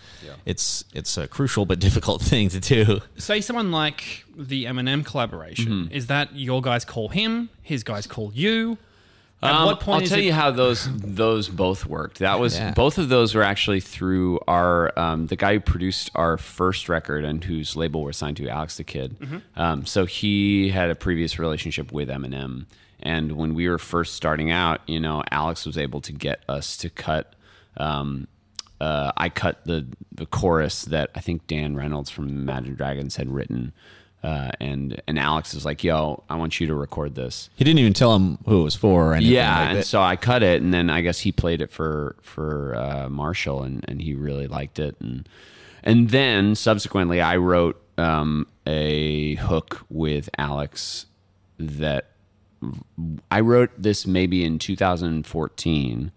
it's 0.45 0.85
it's 0.93 1.17
a 1.17 1.27
crucial 1.27 1.65
but 1.65 1.79
difficult 1.87 2.21
thing 2.21 2.47
to 2.49 2.59
do. 2.59 3.01
Say 3.17 3.41
someone 3.41 3.71
like 3.71 4.23
the 4.35 4.65
Eminem 4.65 5.05
collaboration. 5.05 5.67
Mm-hmm. 5.67 5.93
Is 5.93 6.07
that 6.07 6.35
your 6.35 6.61
guys 6.61 6.85
call 6.85 7.09
him, 7.09 7.49
his 7.61 7.83
guys 7.83 8.07
call 8.07 8.31
you? 8.33 8.77
At 9.41 9.54
Um, 9.56 9.65
what 9.67 9.80
point 9.80 10.04
I'll 10.04 10.10
tell 10.10 10.19
it- 10.19 10.25
you 10.25 10.34
how 10.34 10.52
those 10.52 10.89
those 10.97 11.47
both 11.47 11.86
worked. 11.86 12.19
That 12.19 12.39
was 12.41 12.58
Yeah. 12.58 12.71
both 12.73 12.97
of 12.97 13.08
those 13.08 13.34
were 13.34 13.43
actually 13.43 13.80
through 13.80 14.39
our 14.49 14.97
um, 14.99 15.28
the 15.28 15.38
guy 15.38 15.54
who 15.54 15.60
produced 15.62 16.12
our 16.13 16.38
first 16.38 16.89
record 16.89 17.23
and 17.23 17.41
whose 17.43 17.75
label 17.78 18.04
we're 18.04 18.12
signed 18.12 18.36
to, 18.38 18.49
Alex 18.49 18.75
da 18.78 18.84
Kid. 18.84 19.15
Um, 19.56 19.86
so 19.86 20.06
he 20.06 20.69
had 20.71 20.89
a 20.89 20.95
previous 20.95 21.39
relationship 21.39 21.91
with 21.93 22.10
Eminem, 22.10 22.65
and 23.02 23.32
when 23.34 23.54
we 23.54 23.69
were 23.69 23.78
first 23.78 24.13
starting 24.15 24.52
out, 24.52 24.82
you 24.88 24.99
know, 24.99 25.23
Alex 25.32 25.65
was 25.65 25.78
able 25.78 26.02
to 26.02 26.12
get 26.12 26.41
us 26.49 26.75
to 26.78 26.89
cut. 26.89 27.34
Um, 27.78 28.28
uh, 28.82 29.13
I 29.15 29.30
cut 29.30 29.63
the 29.65 29.86
the 30.13 30.25
chorus 30.25 30.84
that 30.84 31.12
I 31.15 31.21
think 31.21 31.47
Dan 31.47 31.78
Reynolds 31.78 32.10
from 32.10 32.28
Imagine 32.28 32.75
Dragons 32.75 33.15
had 33.15 33.30
written. 33.30 33.71
Uh, 34.21 34.51
and 34.60 35.01
and 35.08 35.17
Alex 35.17 35.53
is 35.53 35.63
like, 35.63 35.82
"Yo, 35.84 36.23
I 36.29 36.36
want 36.36 36.60
you 36.60 36.67
to 36.67 36.75
record 36.75 37.15
this." 37.15 37.49
he 37.55 37.63
didn't 37.63 37.79
even 37.79 37.93
tell 37.93 38.15
him 38.15 38.38
who 38.45 38.62
it 38.62 38.63
was 38.65 38.75
for 38.75 39.12
or 39.12 39.13
anything 39.13 39.36
Yeah, 39.36 39.60
like 39.60 39.75
and 39.75 39.86
so 39.86 40.01
I 40.01 40.17
cut 40.17 40.43
it, 40.43 40.62
and 40.62 40.73
then 40.73 40.89
I 40.89 40.99
guess 40.99 41.19
he 41.19 41.32
played 41.32 41.62
it 41.62 41.71
for 41.71 42.17
for 42.21 42.75
uh, 42.75 43.10
Marshall, 43.10 43.63
and, 43.63 43.86
and 43.88 44.01
he 44.01 44.13
really 44.15 44.47
liked 44.47 44.77
it, 44.77 44.97
and 44.99 45.27
and 45.84 46.10
then 46.10 46.55
subsequently 46.55 47.21
I 47.21 47.38
wrote 47.38 47.82
um, 47.97 48.47
a 48.67 49.36
hook 49.36 49.86
with 49.89 50.29
Alex 50.38 51.05
that 51.58 52.12
I 53.32 53.39
wrote 53.39 53.71
this 53.77 54.05
maybe 54.05 54.43
in 54.43 54.60
2014, 54.60 56.12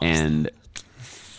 and 0.00 0.50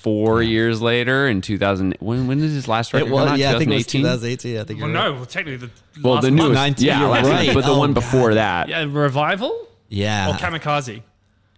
four 0.08 0.41
years 0.41 0.82
later 0.82 1.28
in 1.28 1.41
2000 1.41 1.96
when 2.00 2.28
when 2.28 2.39
did 2.39 2.50
his 2.52 2.67
last 2.67 2.93
record 2.93 3.08
it 3.08 3.10
come 3.10 3.20
was 3.20 3.30
out? 3.32 3.38
yeah 3.39 3.54
i 3.56 3.58
think 3.58 3.72
it 3.72 3.76
was 3.76 3.88
2018? 3.88 4.56
2018 4.56 4.58
i 4.58 4.63
think 4.63 4.80
Well, 4.82 4.89
you're 4.89 4.98
right. 4.98 5.10
no, 5.10 5.13
well, 5.15 5.26
technically 5.26 5.67
the 5.67 6.02
Well, 6.02 6.13
last 6.15 6.24
the 6.24 6.32
month. 6.32 6.48
newest, 6.50 6.54
19 6.56 6.86
yeah, 6.88 7.00
you're 7.02 7.10
right. 7.10 7.24
right. 7.26 7.54
but 7.54 7.65
the 7.65 7.72
Oh, 7.72 7.80
one 7.80 7.93
God. 7.93 8.02
before 8.02 8.34
that, 8.36 8.70
Yeah, 8.70 8.86
revival 8.89 9.67
yeah 9.89 10.30
or 10.30 10.34
kamikaze. 10.36 11.02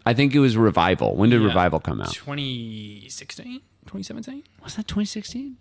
I 0.06 0.14
think 0.14 0.34
it 0.34 0.40
was 0.40 0.58
Revival. 0.58 1.16
When 1.16 1.30
did 1.30 1.42
Yeah. 1.42 1.48
Revival 1.48 1.80
come 1.80 2.02
out? 2.02 2.14
2016, 2.14 3.62
2017. 3.86 4.44
Was 4.64 4.76
that 4.76 4.88
2016? 4.88 5.58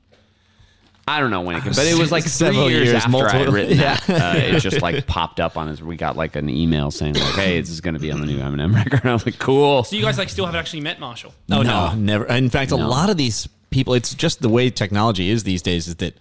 I 1.08 1.20
don't 1.20 1.30
know 1.30 1.40
when 1.40 1.56
it 1.56 1.62
came, 1.62 1.72
but 1.72 1.86
it 1.86 1.98
was 1.98 2.12
like 2.12 2.24
three 2.24 2.30
Several 2.30 2.70
years, 2.70 2.84
years, 2.88 2.94
after 2.96 3.10
multiple- 3.10 3.40
I'd 3.40 3.48
written 3.48 3.78
that. 3.78 4.08
Uh, 4.08 4.34
it 4.36 4.60
just 4.60 4.82
like 4.82 5.06
popped 5.06 5.40
up 5.40 5.56
on 5.56 5.68
his. 5.68 5.82
We 5.82 5.96
got 5.96 6.16
like 6.16 6.36
an 6.36 6.48
email 6.50 6.90
saying 6.90 7.14
like, 7.14 7.34
"Hey, 7.34 7.60
this 7.60 7.70
is 7.70 7.80
going 7.80 7.94
to 7.94 8.00
be 8.00 8.10
on 8.12 8.20
the 8.20 8.26
new 8.26 8.38
Eminem 8.38 8.74
record." 8.74 9.00
I 9.06 9.12
was 9.12 9.24
like, 9.24 9.38
"Cool." 9.38 9.84
So 9.84 9.96
you 9.96 10.02
guys 10.02 10.18
like 10.18 10.28
still 10.28 10.44
haven't 10.46 10.58
actually 10.60 10.80
met 10.82 11.00
Marshall? 11.00 11.34
Oh 11.50 11.62
no, 11.62 11.94
never. 11.94 12.26
In 12.26 12.50
fact, 12.50 12.70
a 12.72 12.76
lot 12.76 13.10
of 13.10 13.16
these 13.16 13.48
people, 13.70 13.94
it's 13.94 14.14
just 14.14 14.40
the 14.42 14.48
way 14.48 14.70
technology 14.70 15.30
is 15.30 15.44
these 15.44 15.62
days. 15.62 15.88
Is 15.88 15.96
that 15.96 16.16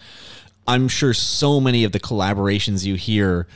I'm 0.68 0.88
sure 0.88 1.14
so 1.14 1.60
many 1.60 1.84
of 1.84 1.92
the 1.92 2.00
collaborations 2.00 2.86
you 2.86 2.96
hear, 2.96 3.48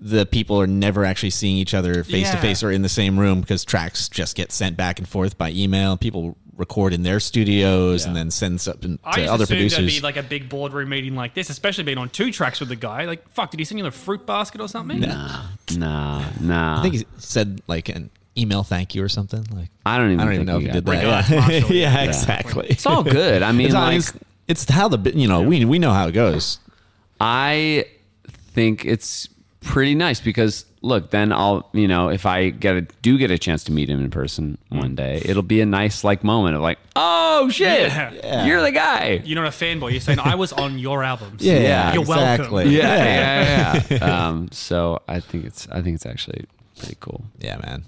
the 0.00 0.24
people 0.24 0.60
are 0.60 0.66
never 0.66 1.04
actually 1.04 1.30
seeing 1.30 1.56
each 1.56 1.74
other 1.74 2.04
face 2.04 2.30
to 2.30 2.36
Yeah. 2.36 2.40
face 2.42 2.62
or 2.62 2.70
in 2.70 2.82
the 2.82 2.88
same 2.88 3.18
room 3.18 3.40
because 3.40 3.64
tracks 3.64 4.08
just 4.08 4.34
get 4.36 4.50
sent 4.52 4.76
back 4.76 4.98
and 4.98 5.08
forth 5.08 5.36
by 5.36 5.50
email. 5.50 5.96
People 5.96 6.36
record 6.60 6.92
in 6.92 7.02
their 7.02 7.18
studios 7.18 8.04
and 8.04 8.14
then 8.14 8.30
send 8.30 8.66
up 8.68 8.84
in- 8.84 8.98
I 9.02 9.12
to 9.12 9.20
just 9.22 9.32
other 9.32 9.44
assumed 9.44 9.56
producers. 9.58 9.78
there'd 9.78 9.88
be 9.88 10.00
like 10.00 10.16
a 10.16 10.22
big 10.22 10.48
boardroom 10.48 10.90
meeting 10.90 11.16
like 11.16 11.34
this, 11.34 11.50
especially 11.50 11.82
being 11.84 11.98
on 11.98 12.08
two 12.10 12.30
tracks 12.30 12.60
with 12.60 12.68
the 12.68 12.76
guy. 12.76 13.06
Like, 13.06 13.28
fuck, 13.30 13.50
did 13.50 13.58
he 13.58 13.64
send 13.64 13.78
you 13.78 13.84
the 13.84 13.90
fruit 13.90 14.24
basket 14.26 14.60
or 14.60 14.68
something? 14.68 15.00
Nah, 15.00 15.46
nah, 15.76 16.24
nah. 16.40 16.78
I 16.78 16.82
think 16.82 16.94
he 16.94 17.06
said 17.18 17.60
like 17.66 17.88
an 17.88 18.10
email 18.38 18.62
thank 18.62 18.94
you 18.94 19.02
or 19.02 19.08
something. 19.08 19.44
Like 19.52 19.70
I 19.84 19.98
don't 19.98 20.08
even. 20.12 20.20
I 20.20 20.24
don't 20.26 20.34
even 20.34 20.46
know 20.46 20.56
if 20.58 20.62
we 20.62 20.66
he 20.66 20.72
did 20.72 20.86
that. 20.86 20.92
Regards, 20.92 21.30
Yeah, 21.30 21.40
Marshall. 21.40 21.74
yeah, 21.76 21.92
Yeah. 21.94 22.04
exactly. 22.04 22.66
It's 22.68 22.86
all 22.86 23.02
good. 23.02 23.42
I 23.42 23.50
mean, 23.58 23.66
It's, 23.66 23.74
like, 23.74 23.96
it's, 23.96 24.12
it's 24.46 24.70
how 24.70 24.88
the 24.88 25.10
you 25.18 25.26
know 25.26 25.42
we 25.42 25.64
we 25.64 25.78
know 25.80 25.92
how 25.92 26.06
it 26.06 26.12
goes. 26.12 26.58
I 27.20 27.86
think 28.52 28.84
it's 28.84 29.28
pretty 29.60 29.94
nice 29.94 30.20
because 30.20 30.64
look, 30.82 31.10
then 31.10 31.32
I'll, 31.32 31.68
you 31.72 31.86
know, 31.86 32.08
if 32.08 32.24
I 32.26 32.50
get 32.50 32.76
a, 32.76 32.80
do 33.02 33.18
get 33.18 33.30
a 33.30 33.38
chance 33.38 33.64
to 33.64 33.72
meet 33.72 33.88
him 33.90 34.00
in 34.02 34.10
person 34.10 34.56
one 34.70 34.94
day, 34.94 35.20
it'll 35.24 35.42
be 35.42 35.60
a 35.60 35.66
nice 35.66 36.04
like 36.04 36.24
moment 36.24 36.56
of 36.56 36.62
like, 36.62 36.78
oh 36.96 37.48
shit, 37.50 37.90
Yeah. 37.90 38.46
you're 38.46 38.62
the 38.62 38.72
guy. 38.72 39.20
You're 39.24 39.42
not 39.42 39.48
a 39.48 39.56
fanboy. 39.56 39.92
You're 39.92 40.00
saying 40.00 40.18
I 40.20 40.34
was 40.36 40.52
on 40.52 40.78
your 40.78 41.02
albums. 41.02 41.42
Yeah, 41.42 41.58
Yeah, 41.58 41.92
You're 41.92 42.02
exactly. 42.02 42.48
welcome. 42.54 42.72
Yeah, 42.72 43.04
yeah, 43.04 43.82
yeah. 43.90 44.28
um, 44.28 44.48
so 44.52 45.00
I 45.06 45.20
think 45.20 45.44
it's, 45.44 45.68
I 45.70 45.82
think 45.82 45.96
it's 45.96 46.06
actually 46.06 46.46
pretty 46.78 46.96
cool. 47.00 47.24
Yeah, 47.38 47.58
man. 47.58 47.84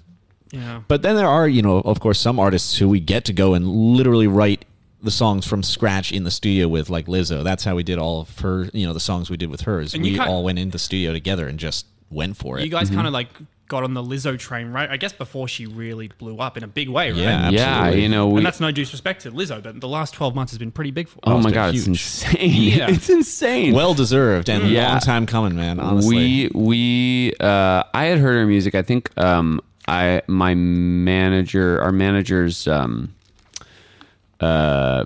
Yeah. 0.51 0.81
But 0.87 1.01
then 1.01 1.15
there 1.15 1.27
are, 1.27 1.47
you 1.47 1.63
know, 1.63 1.77
of 1.79 1.99
course, 1.99 2.19
some 2.19 2.39
artists 2.39 2.77
who 2.77 2.87
we 2.87 2.99
get 2.99 3.25
to 3.25 3.33
go 3.33 3.55
and 3.55 3.67
literally 3.67 4.27
write 4.27 4.65
the 5.01 5.09
songs 5.11 5.45
from 5.47 5.63
scratch 5.63 6.11
in 6.11 6.23
the 6.25 6.31
studio 6.31 6.67
with, 6.67 6.89
like 6.91 7.07
Lizzo. 7.07 7.43
That's 7.43 7.63
how 7.63 7.75
we 7.75 7.81
did 7.83 7.97
all 7.97 8.21
of 8.21 8.39
her, 8.39 8.69
you 8.71 8.85
know, 8.85 8.93
the 8.93 8.99
songs 8.99 9.29
we 9.31 9.35
did 9.35 9.49
with 9.49 9.61
hers. 9.61 9.93
And 9.95 10.05
you 10.05 10.11
we 10.13 10.17
can't- 10.19 10.29
all 10.29 10.43
went 10.43 10.59
into 10.59 10.71
the 10.73 10.79
studio 10.79 11.11
together 11.11 11.47
and 11.47 11.57
just 11.59 11.87
went 12.13 12.37
for 12.37 12.59
it. 12.59 12.63
You 12.63 12.69
guys 12.71 12.89
kind 12.89 13.07
of 13.07 13.13
like 13.13 13.29
got 13.69 13.83
on 13.83 13.93
the 13.93 14.03
Lizzo 14.03 14.37
train, 14.37 14.67
right? 14.71 14.89
I 14.89 14.97
guess 14.97 15.13
before 15.13 15.47
she 15.47 15.65
really 15.65 16.09
blew 16.19 16.37
up 16.37 16.57
in 16.57 16.63
a 16.63 16.67
big 16.67 16.89
way, 16.89 17.11
right? 17.11 17.17
Yeah, 17.19 17.49
Yeah, 17.49 17.89
you 17.89 18.07
know, 18.09 18.27
we, 18.27 18.37
and 18.37 18.45
that's 18.45 18.59
no 18.59 18.71
disrespect 18.71 19.21
to 19.23 19.31
Lizzo, 19.31 19.63
but 19.63 19.79
the 19.81 19.87
last 19.87 20.13
12 20.13 20.35
months 20.35 20.51
has 20.51 20.59
been 20.59 20.71
pretty 20.71 20.91
big 20.91 21.07
for 21.07 21.15
her. 21.25 21.33
oh 21.33 21.37
my 21.37 21.43
they're 21.49 21.53
god, 21.53 21.75
it's 21.75 21.87
insane. 21.87 22.39
Yeah. 22.77 22.89
it's 22.89 23.09
insane. 23.09 23.73
well 23.73 23.93
deserved 23.93 24.49
and 24.49 24.69
Yeah. 24.69 24.89
long 24.91 24.99
time 24.99 25.25
coming, 25.25 25.55
man. 25.55 25.79
Honestly, 25.79 26.49
We 26.53 26.61
we 26.61 27.33
uh, 27.39 27.83
I 27.93 28.05
had 28.05 28.19
heard 28.19 28.35
her 28.35 28.45
music. 28.45 28.75
I 28.75 28.81
think 28.83 29.09
um, 29.17 29.59
I 29.87 30.21
my 30.27 30.53
manager, 30.55 31.81
our 31.81 31.91
manager's 31.91 32.67
um, 32.67 33.15
uh, 34.39 35.05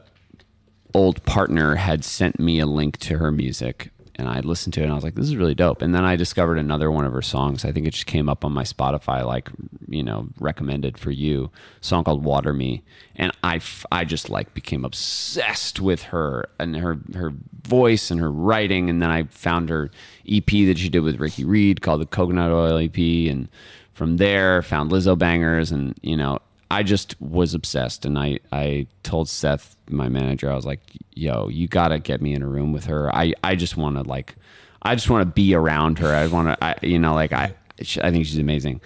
old 0.94 1.24
partner 1.26 1.76
had 1.76 2.04
sent 2.04 2.40
me 2.40 2.60
a 2.60 2.66
link 2.66 2.98
to 2.98 3.18
her 3.20 3.32
music, 3.32 3.92
and 4.18 4.28
I 4.28 4.40
listened 4.40 4.74
to 4.76 4.82
it, 4.82 4.84
and 4.84 4.92
I 4.92 4.96
was 4.96 5.04
like, 5.04 5.16
"This 5.16 5.28
is 5.28 5.36
really 5.36 5.56
dope." 5.56 5.82
And 5.82 5.94
then 5.94 6.04
I 6.04 6.16
discovered 6.16 6.58
another 6.58 6.92
one 6.92 7.06
of 7.06 7.14
her 7.14 7.22
songs. 7.22 7.64
I 7.64 7.72
think 7.72 7.88
it 7.88 7.92
just 7.92 8.06
came 8.06 8.28
up 8.28 8.44
on 8.44 8.52
my 8.52 8.64
Spotify, 8.64 9.26
like 9.26 9.50
you 9.88 10.04
know, 10.04 10.30
recommended 10.40 10.98
for 10.98 11.12
you, 11.12 11.52
song 11.82 12.04
called 12.04 12.24
"Water 12.24 12.54
Me," 12.54 12.84
and 13.16 13.32
I, 13.44 13.62
I 13.92 14.06
just 14.06 14.30
like 14.30 14.54
became 14.54 14.84
obsessed 14.84 15.80
with 15.80 16.04
her 16.04 16.50
and 16.60 16.76
her 16.76 17.00
her 17.14 17.34
voice 17.64 18.12
and 18.12 18.20
her 18.20 18.32
writing, 18.32 18.90
and 18.90 19.02
then 19.02 19.10
I 19.10 19.24
found 19.24 19.70
her 19.70 19.92
EP 20.28 20.46
that 20.46 20.78
she 20.78 20.90
did 20.90 21.02
with 21.02 21.20
Ricky 21.20 21.46
Reed 21.46 21.82
called 21.82 22.02
the 22.02 22.06
Coconut 22.06 22.52
Oil 22.52 22.78
EP, 22.78 22.98
and 22.98 23.50
from 23.94 24.18
there 24.18 24.62
found 24.62 24.92
Lizzobangers, 24.92 25.72
and 25.72 25.98
you 26.02 26.18
know. 26.18 26.40
I 26.70 26.84
just 26.84 27.16
was 27.22 27.54
obsessed, 27.54 28.06
and 28.06 28.20
I, 28.20 28.40
I 28.52 28.88
told 29.02 29.30
Seth, 29.30 29.77
my 29.90 30.10
manager, 30.10 30.52
I 30.52 30.56
was 30.56 30.66
like, 30.66 30.82
"Yo, 31.14 31.48
you 31.50 31.68
gotta 31.68 32.00
get 32.00 32.22
me 32.22 32.34
in 32.34 32.42
a 32.42 32.48
room 32.48 32.72
with 32.72 32.86
her. 32.86 33.14
I, 33.16 33.34
I 33.44 33.56
just 33.56 33.78
want 33.78 33.96
to 33.98 34.04
like, 34.04 34.36
I 34.82 34.96
just 34.96 35.10
want 35.10 35.22
to 35.22 35.32
be 35.32 35.54
around 35.54 36.00
her. 36.00 36.14
I 36.14 36.28
want 36.28 36.48
to, 36.50 36.64
I, 36.64 36.76
you 36.82 37.00
know, 37.00 37.14
like 37.14 37.34
I, 37.34 37.54
I 37.80 38.12
think 38.12 38.26
she's 38.26 38.38
amazing." 38.38 38.82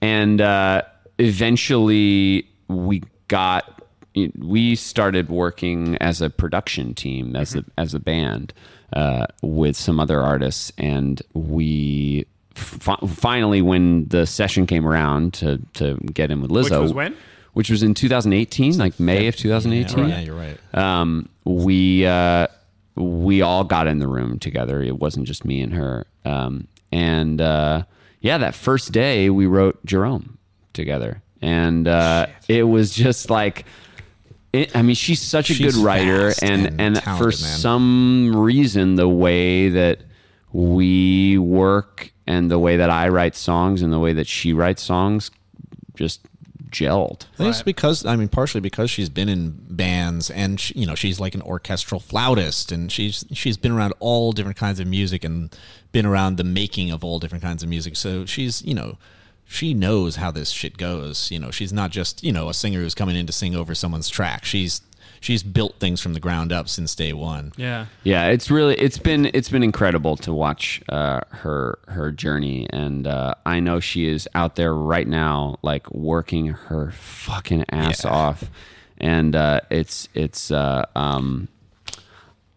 And 0.00 0.40
uh, 0.40 0.82
eventually, 1.18 2.48
we 2.68 3.02
got, 3.28 3.82
we 4.36 4.74
started 4.74 5.28
working 5.28 5.96
as 5.98 6.20
a 6.20 6.28
production 6.30 6.94
team, 6.94 7.36
as 7.36 7.54
a 7.54 7.64
as 7.78 7.94
a 7.94 8.00
band, 8.00 8.52
uh, 8.92 9.26
with 9.42 9.76
some 9.76 10.00
other 10.00 10.20
artists, 10.20 10.72
and 10.78 11.22
we. 11.34 12.26
Fi- 12.54 12.98
finally, 13.06 13.62
when 13.62 14.06
the 14.08 14.26
session 14.26 14.66
came 14.66 14.86
around 14.86 15.32
to, 15.32 15.58
to 15.72 15.96
get 16.12 16.30
in 16.30 16.42
with 16.42 16.50
Lizzo, 16.50 16.82
was 16.82 16.92
when? 16.92 17.16
Which 17.52 17.70
was 17.70 17.82
in 17.82 17.94
2018, 17.94 18.78
like 18.78 18.98
May 18.98 19.26
of 19.28 19.36
2018. 19.36 20.08
yeah, 20.08 20.20
you're 20.20 20.36
right. 20.36 20.58
Um, 20.74 21.28
we 21.44 22.06
uh, 22.06 22.46
we 22.94 23.42
all 23.42 23.64
got 23.64 23.86
in 23.86 23.98
the 23.98 24.08
room 24.08 24.38
together. 24.38 24.82
It 24.82 24.98
wasn't 24.98 25.26
just 25.26 25.44
me 25.44 25.60
and 25.62 25.72
her. 25.74 26.06
Um, 26.24 26.68
and 26.90 27.40
uh, 27.40 27.84
yeah, 28.20 28.38
that 28.38 28.54
first 28.54 28.92
day 28.92 29.30
we 29.30 29.46
wrote 29.46 29.84
Jerome 29.84 30.38
together, 30.72 31.22
and 31.40 31.86
uh, 31.88 32.26
it 32.48 32.64
was 32.64 32.94
just 32.94 33.30
like. 33.30 33.64
It, 34.52 34.76
I 34.76 34.82
mean, 34.82 34.94
she's 34.94 35.22
such 35.22 35.48
a 35.48 35.54
She's 35.54 35.74
good 35.74 35.82
writer, 35.82 36.34
and 36.42 36.78
and 36.78 36.98
and, 36.98 37.02
for 37.02 37.28
man. 37.28 37.32
some 37.32 38.36
reason, 38.36 38.96
the 38.96 39.08
way 39.08 39.70
that 39.70 40.00
we 40.52 41.38
work 41.38 42.12
and 42.26 42.50
the 42.50 42.58
way 42.58 42.76
that 42.76 42.90
I 42.90 43.08
write 43.08 43.34
songs 43.34 43.80
and 43.80 43.90
the 43.90 43.98
way 43.98 44.12
that 44.12 44.26
she 44.26 44.52
writes 44.52 44.82
songs 44.82 45.30
just 45.94 46.20
gelled. 46.72 47.26
I 47.34 47.36
think 47.36 47.50
it's 47.50 47.62
because 47.62 48.04
I 48.04 48.16
mean 48.16 48.28
partially 48.28 48.60
because 48.60 48.90
she's 48.90 49.08
been 49.08 49.28
in 49.28 49.56
bands 49.68 50.30
and 50.30 50.58
she, 50.58 50.78
you 50.78 50.86
know 50.86 50.94
she's 50.94 51.20
like 51.20 51.34
an 51.34 51.42
orchestral 51.42 52.00
flautist 52.00 52.72
and 52.72 52.90
she's 52.90 53.24
she's 53.32 53.56
been 53.56 53.72
around 53.72 53.94
all 54.00 54.32
different 54.32 54.56
kinds 54.56 54.80
of 54.80 54.86
music 54.86 55.22
and 55.22 55.56
been 55.92 56.06
around 56.06 56.36
the 56.36 56.44
making 56.44 56.90
of 56.90 57.04
all 57.04 57.18
different 57.18 57.44
kinds 57.44 57.62
of 57.62 57.68
music. 57.68 57.96
So 57.96 58.26
she's 58.26 58.62
you 58.62 58.74
know 58.74 58.98
she 59.44 59.74
knows 59.74 60.16
how 60.16 60.30
this 60.30 60.50
shit 60.50 60.76
goes. 60.78 61.30
You 61.30 61.38
know 61.38 61.50
she's 61.50 61.72
not 61.72 61.90
just 61.90 62.24
you 62.24 62.32
know 62.32 62.48
a 62.48 62.54
singer 62.54 62.80
who's 62.80 62.94
coming 62.94 63.14
in 63.14 63.26
to 63.26 63.32
sing 63.32 63.54
over 63.54 63.74
someone's 63.74 64.08
track. 64.08 64.44
She's 64.44 64.80
she's 65.22 65.42
built 65.42 65.76
things 65.78 66.00
from 66.02 66.12
the 66.12 66.20
ground 66.20 66.52
up 66.52 66.68
since 66.68 66.94
day 66.94 67.12
one. 67.14 67.52
Yeah. 67.56 67.86
Yeah, 68.04 68.26
it's 68.26 68.50
really 68.50 68.74
it's 68.74 68.98
been 68.98 69.30
it's 69.32 69.48
been 69.48 69.62
incredible 69.62 70.16
to 70.18 70.32
watch 70.34 70.82
uh, 70.90 71.20
her 71.30 71.78
her 71.88 72.12
journey, 72.12 72.66
and 72.70 73.06
uh, 73.06 73.34
I 73.46 73.60
know 73.60 73.80
she 73.80 74.06
is 74.06 74.28
out 74.34 74.56
there 74.56 74.74
right 74.74 75.08
now, 75.08 75.58
like 75.62 75.90
working 75.90 76.48
her 76.48 76.90
fucking 76.90 77.64
ass 77.70 78.04
Yeah. 78.04 78.10
off, 78.10 78.50
and 78.98 79.34
uh, 79.34 79.60
it's 79.70 80.08
it's 80.12 80.50
uh, 80.50 80.84
um, 80.94 81.48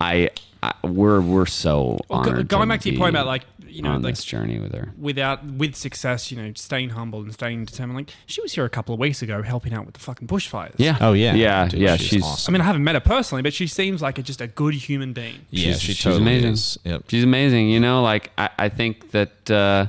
I, 0.02 0.32
I 0.62 0.74
we're 0.84 1.22
we're 1.22 1.46
so 1.46 2.00
Well, 2.10 2.44
going 2.44 2.68
back 2.68 2.82
to 2.82 2.90
your 2.90 2.98
point 3.00 3.16
about 3.16 3.28
like 3.28 3.44
you 3.76 3.82
know 3.82 3.92
on 3.92 4.02
like 4.02 4.16
this 4.16 4.26
journey 4.26 4.58
with 4.58 4.74
her. 4.74 4.94
without 4.98 5.46
with 5.46 5.76
success, 5.76 6.32
you 6.32 6.38
know, 6.42 6.52
staying 6.56 6.90
humble 6.92 7.22
and 7.22 7.34
staying 7.34 7.66
determined. 7.66 7.98
Like 7.98 8.10
she 8.26 8.42
was 8.42 8.54
here 8.54 8.66
a 8.66 8.70
couple 8.70 8.94
of 8.94 9.00
weeks 9.00 9.22
ago 9.22 9.42
helping 9.42 9.74
out 9.74 9.86
with 9.86 9.94
the 9.94 10.00
fucking 10.00 10.28
bushfires. 10.28 10.74
Yeah. 10.78 10.98
Oh, 11.02 11.14
yeah. 11.14 11.36
Yeah. 11.36 11.68
Dude, 11.68 11.80
yeah. 11.80 11.98
she's 11.98 12.08
She's 12.08 12.24
awesome. 12.24 12.54
I 12.54 12.58
mean, 12.58 12.62
I 12.62 12.66
haven't 12.66 12.84
met 12.84 12.96
her 12.96 13.02
personally, 13.02 13.42
but 13.42 13.54
she 13.54 13.68
seems 13.68 14.02
like 14.02 14.18
a, 14.18 14.24
just 14.24 14.42
a 14.42 14.48
good 14.48 14.74
human 14.74 15.14
being. 15.14 15.46
Yeah, 15.50 15.74
she's, 15.74 15.82
she 15.82 15.94
she's 15.94 16.04
totally 16.04 16.22
amazing. 16.22 16.54
is. 16.54 16.80
Yep. 16.84 17.04
She's 17.10 17.24
amazing. 17.24 17.70
You 17.70 17.80
know, 17.82 18.02
like 18.02 18.32
I, 18.38 18.50
I 18.58 18.70
think 18.70 19.12
that 19.12 19.52
uh, 19.52 19.88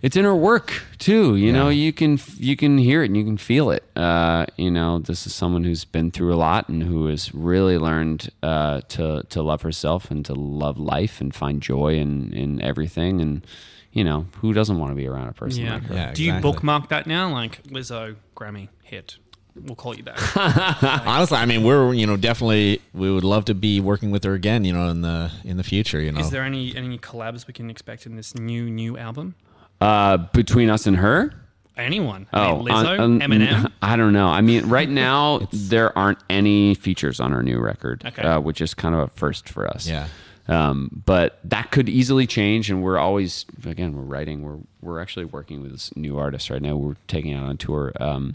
it's 0.00 0.16
in 0.16 0.24
her 0.24 0.34
work 0.34 0.72
too. 0.98 1.36
You 1.36 1.52
know, 1.52 1.68
you 1.68 1.92
can 1.92 2.18
you 2.36 2.56
can 2.56 2.78
hear 2.78 3.02
it 3.02 3.06
and 3.06 3.16
you 3.16 3.24
can 3.24 3.36
feel 3.36 3.70
it. 3.70 3.82
Uh, 3.96 4.46
you 4.56 4.70
know, 4.70 4.98
this 5.00 5.26
is 5.26 5.34
someone 5.34 5.64
who's 5.64 5.84
been 5.84 6.10
through 6.10 6.32
a 6.34 6.36
lot 6.36 6.68
and 6.68 6.82
who 6.82 7.06
has 7.06 7.34
really 7.34 7.78
learned 7.78 8.30
uh, 8.42 8.80
to 8.88 9.22
to 9.28 9.42
love 9.42 9.62
herself 9.62 10.10
and 10.10 10.24
to 10.26 10.34
love 10.34 10.78
life 10.78 11.20
and 11.20 11.34
find 11.34 11.60
joy 11.60 11.94
in 11.96 12.32
in 12.32 12.60
everything. 12.62 13.20
And 13.20 13.46
you 13.92 14.04
know, 14.04 14.26
who 14.40 14.52
doesn't 14.52 14.78
want 14.78 14.92
to 14.92 14.94
be 14.94 15.06
around 15.08 15.28
a 15.28 15.32
person 15.32 15.64
Yeah. 15.64 15.74
like 15.74 15.82
her? 15.84 15.94
Yeah, 15.94 16.12
Do 16.12 16.22
you 16.22 16.34
bookmark 16.40 16.88
that 16.90 17.06
now? 17.06 17.32
Like 17.32 17.62
Lizzo, 17.64 18.16
Grammy 18.36 18.68
hit. 18.82 19.16
We'll 19.60 19.74
call 19.74 19.96
you 19.96 20.04
that. 20.04 21.02
Honestly, 21.06 21.36
I 21.36 21.44
mean, 21.46 21.64
we're 21.64 21.92
you 21.94 22.06
know 22.06 22.16
definitely 22.16 22.80
we 22.94 23.10
would 23.10 23.24
love 23.24 23.46
to 23.46 23.54
be 23.54 23.80
working 23.80 24.12
with 24.12 24.22
her 24.22 24.34
again. 24.34 24.64
You 24.64 24.72
know, 24.74 24.88
in 24.90 25.00
the 25.00 25.32
in 25.42 25.56
the 25.56 25.64
future. 25.64 26.00
You 26.00 26.12
know, 26.12 26.20
Is 26.20 26.30
there 26.30 26.44
any 26.44 26.76
any 26.76 26.98
collabs 26.98 27.48
we 27.48 27.52
can 27.52 27.68
expect 27.68 28.06
in 28.06 28.14
this 28.14 28.36
new 28.36 28.70
new 28.70 28.96
album? 28.96 29.34
Uh, 29.80 30.16
between 30.32 30.70
us 30.70 30.86
and 30.86 30.96
her. 30.96 31.32
Anyone? 31.76 32.26
I 32.32 32.46
Oh, 32.48 32.56
mean, 32.58 32.74
Lizzo, 32.74 32.98
on- 32.98 33.00
on- 33.00 33.20
Eminem. 33.20 33.72
I 33.82 33.96
don't 33.96 34.12
know. 34.12 34.26
I 34.26 34.40
mean, 34.40 34.68
right 34.68 34.88
now 35.06 35.46
there 35.52 35.96
aren't 35.96 36.18
any 36.28 36.74
features 36.74 37.20
on 37.20 37.32
our 37.32 37.42
new 37.44 37.60
record, 37.60 38.02
Okay. 38.04 38.22
uh, 38.22 38.40
which 38.40 38.60
is 38.60 38.74
kind 38.74 38.94
of 38.96 39.00
a 39.02 39.06
first 39.08 39.48
for 39.48 39.68
us. 39.68 39.86
Yeah. 39.86 40.08
Um, 40.48 41.02
but 41.04 41.38
that 41.44 41.70
could 41.70 41.88
easily 41.88 42.26
change, 42.26 42.70
and 42.70 42.82
we're 42.82 42.98
always 42.98 43.44
again 43.66 43.94
we're 43.94 44.02
writing. 44.02 44.42
We're 44.42 44.56
we're 44.80 44.98
actually 45.00 45.26
working 45.26 45.60
with 45.62 45.70
this 45.72 45.94
new 45.94 46.16
artist 46.18 46.48
right 46.50 46.62
now. 46.62 46.74
We're 46.74 46.96
taking 47.06 47.34
out 47.34 47.44
on 47.44 47.58
tour. 47.58 47.92
Um, 48.00 48.34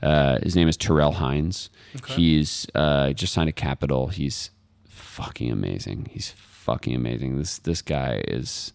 uh, 0.00 0.38
his 0.42 0.54
name 0.56 0.68
is 0.68 0.76
Terrell 0.76 1.12
Hines. 1.12 1.68
He's 2.06 2.66
uh, 2.76 3.12
just 3.12 3.32
signed 3.34 3.48
a 3.48 3.52
Capitol. 3.52 4.06
He's 4.06 4.50
fucking 4.88 5.50
amazing. 5.50 6.08
He's 6.12 6.30
fucking 6.30 6.94
amazing. 6.94 7.36
This 7.38 7.58
this 7.58 7.82
guy 7.82 8.22
is 8.28 8.72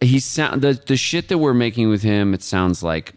he 0.00 0.18
sound 0.20 0.62
the 0.62 0.80
the 0.86 0.96
shit 0.96 1.28
that 1.28 1.38
we're 1.38 1.54
making 1.54 1.88
with 1.88 2.02
him. 2.02 2.34
It 2.34 2.42
sounds 2.42 2.82
like 2.82 3.14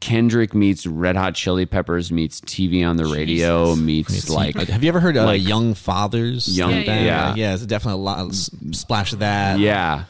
Kendrick 0.00 0.54
meets 0.54 0.86
Red 0.86 1.16
Hot 1.16 1.34
Chili 1.34 1.66
Peppers 1.66 2.12
meets 2.12 2.40
TV 2.40 2.86
on 2.88 2.96
the 2.96 3.06
radio 3.06 3.74
meets 3.74 4.28
like 4.30 4.54
have 4.56 4.82
you 4.84 4.88
ever 4.88 5.00
heard 5.00 5.16
of 5.16 5.24
like- 5.24 5.42
Young 5.46 5.74
Fathers? 5.74 6.56
Young- 6.56 6.70
Yeah, 6.72 6.82
that? 6.84 7.02
yeah. 7.04 7.34
yeah. 7.34 7.54
It's 7.54 7.66
definitely 7.66 8.00
a 8.00 8.04
lot 8.04 8.34
splash 8.34 9.12
of 9.12 9.20
that. 9.20 9.58
yeah. 9.58 10.04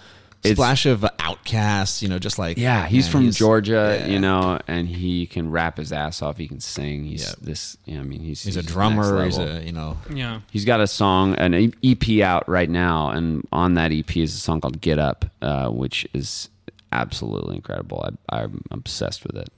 It's, 0.46 0.56
splash 0.56 0.86
of 0.86 1.00
OutKast. 1.00 2.02
You 2.02 2.08
know, 2.08 2.18
just 2.18 2.38
like 2.38 2.58
yeah, 2.58 2.86
he's 2.86 3.06
man, 3.06 3.12
from 3.12 3.30
Georgia, 3.30 3.98
yeah. 4.00 4.06
you 4.06 4.18
know, 4.18 4.58
and 4.66 4.88
he 4.88 5.26
can 5.26 5.50
rap 5.50 5.76
his 5.76 5.92
ass 5.92 6.22
off. 6.22 6.36
He 6.38 6.48
can 6.48 6.60
sing. 6.60 7.04
He's 7.04 7.24
Yeah. 7.28 7.34
this. 7.40 7.76
You 7.84 7.94
know, 7.94 8.00
I 8.00 8.04
mean, 8.04 8.20
he's 8.20 8.42
He's 8.42 8.56
a 8.56 8.62
drummer. 8.62 9.24
He's 9.24 9.38
a 9.38 9.62
you 9.64 9.72
know. 9.72 9.98
Yeah. 10.12 10.40
He's 10.50 10.64
got 10.64 10.80
a 10.80 10.86
song, 10.86 11.34
an 11.34 11.72
EP 11.84 12.20
out 12.20 12.48
right 12.48 12.70
now, 12.70 13.10
and 13.10 13.46
on 13.52 13.74
that 13.74 13.92
EP 13.92 14.16
is 14.16 14.34
a 14.34 14.38
song 14.38 14.60
called 14.60 14.80
"Get 14.80 14.98
Up," 14.98 15.24
uh, 15.42 15.68
which 15.68 16.06
is 16.14 16.48
absolutely 16.92 17.56
incredible. 17.56 18.08
I, 18.30 18.42
I'm 18.42 18.62
obsessed 18.70 19.24
with 19.26 19.36
it. 19.36 19.48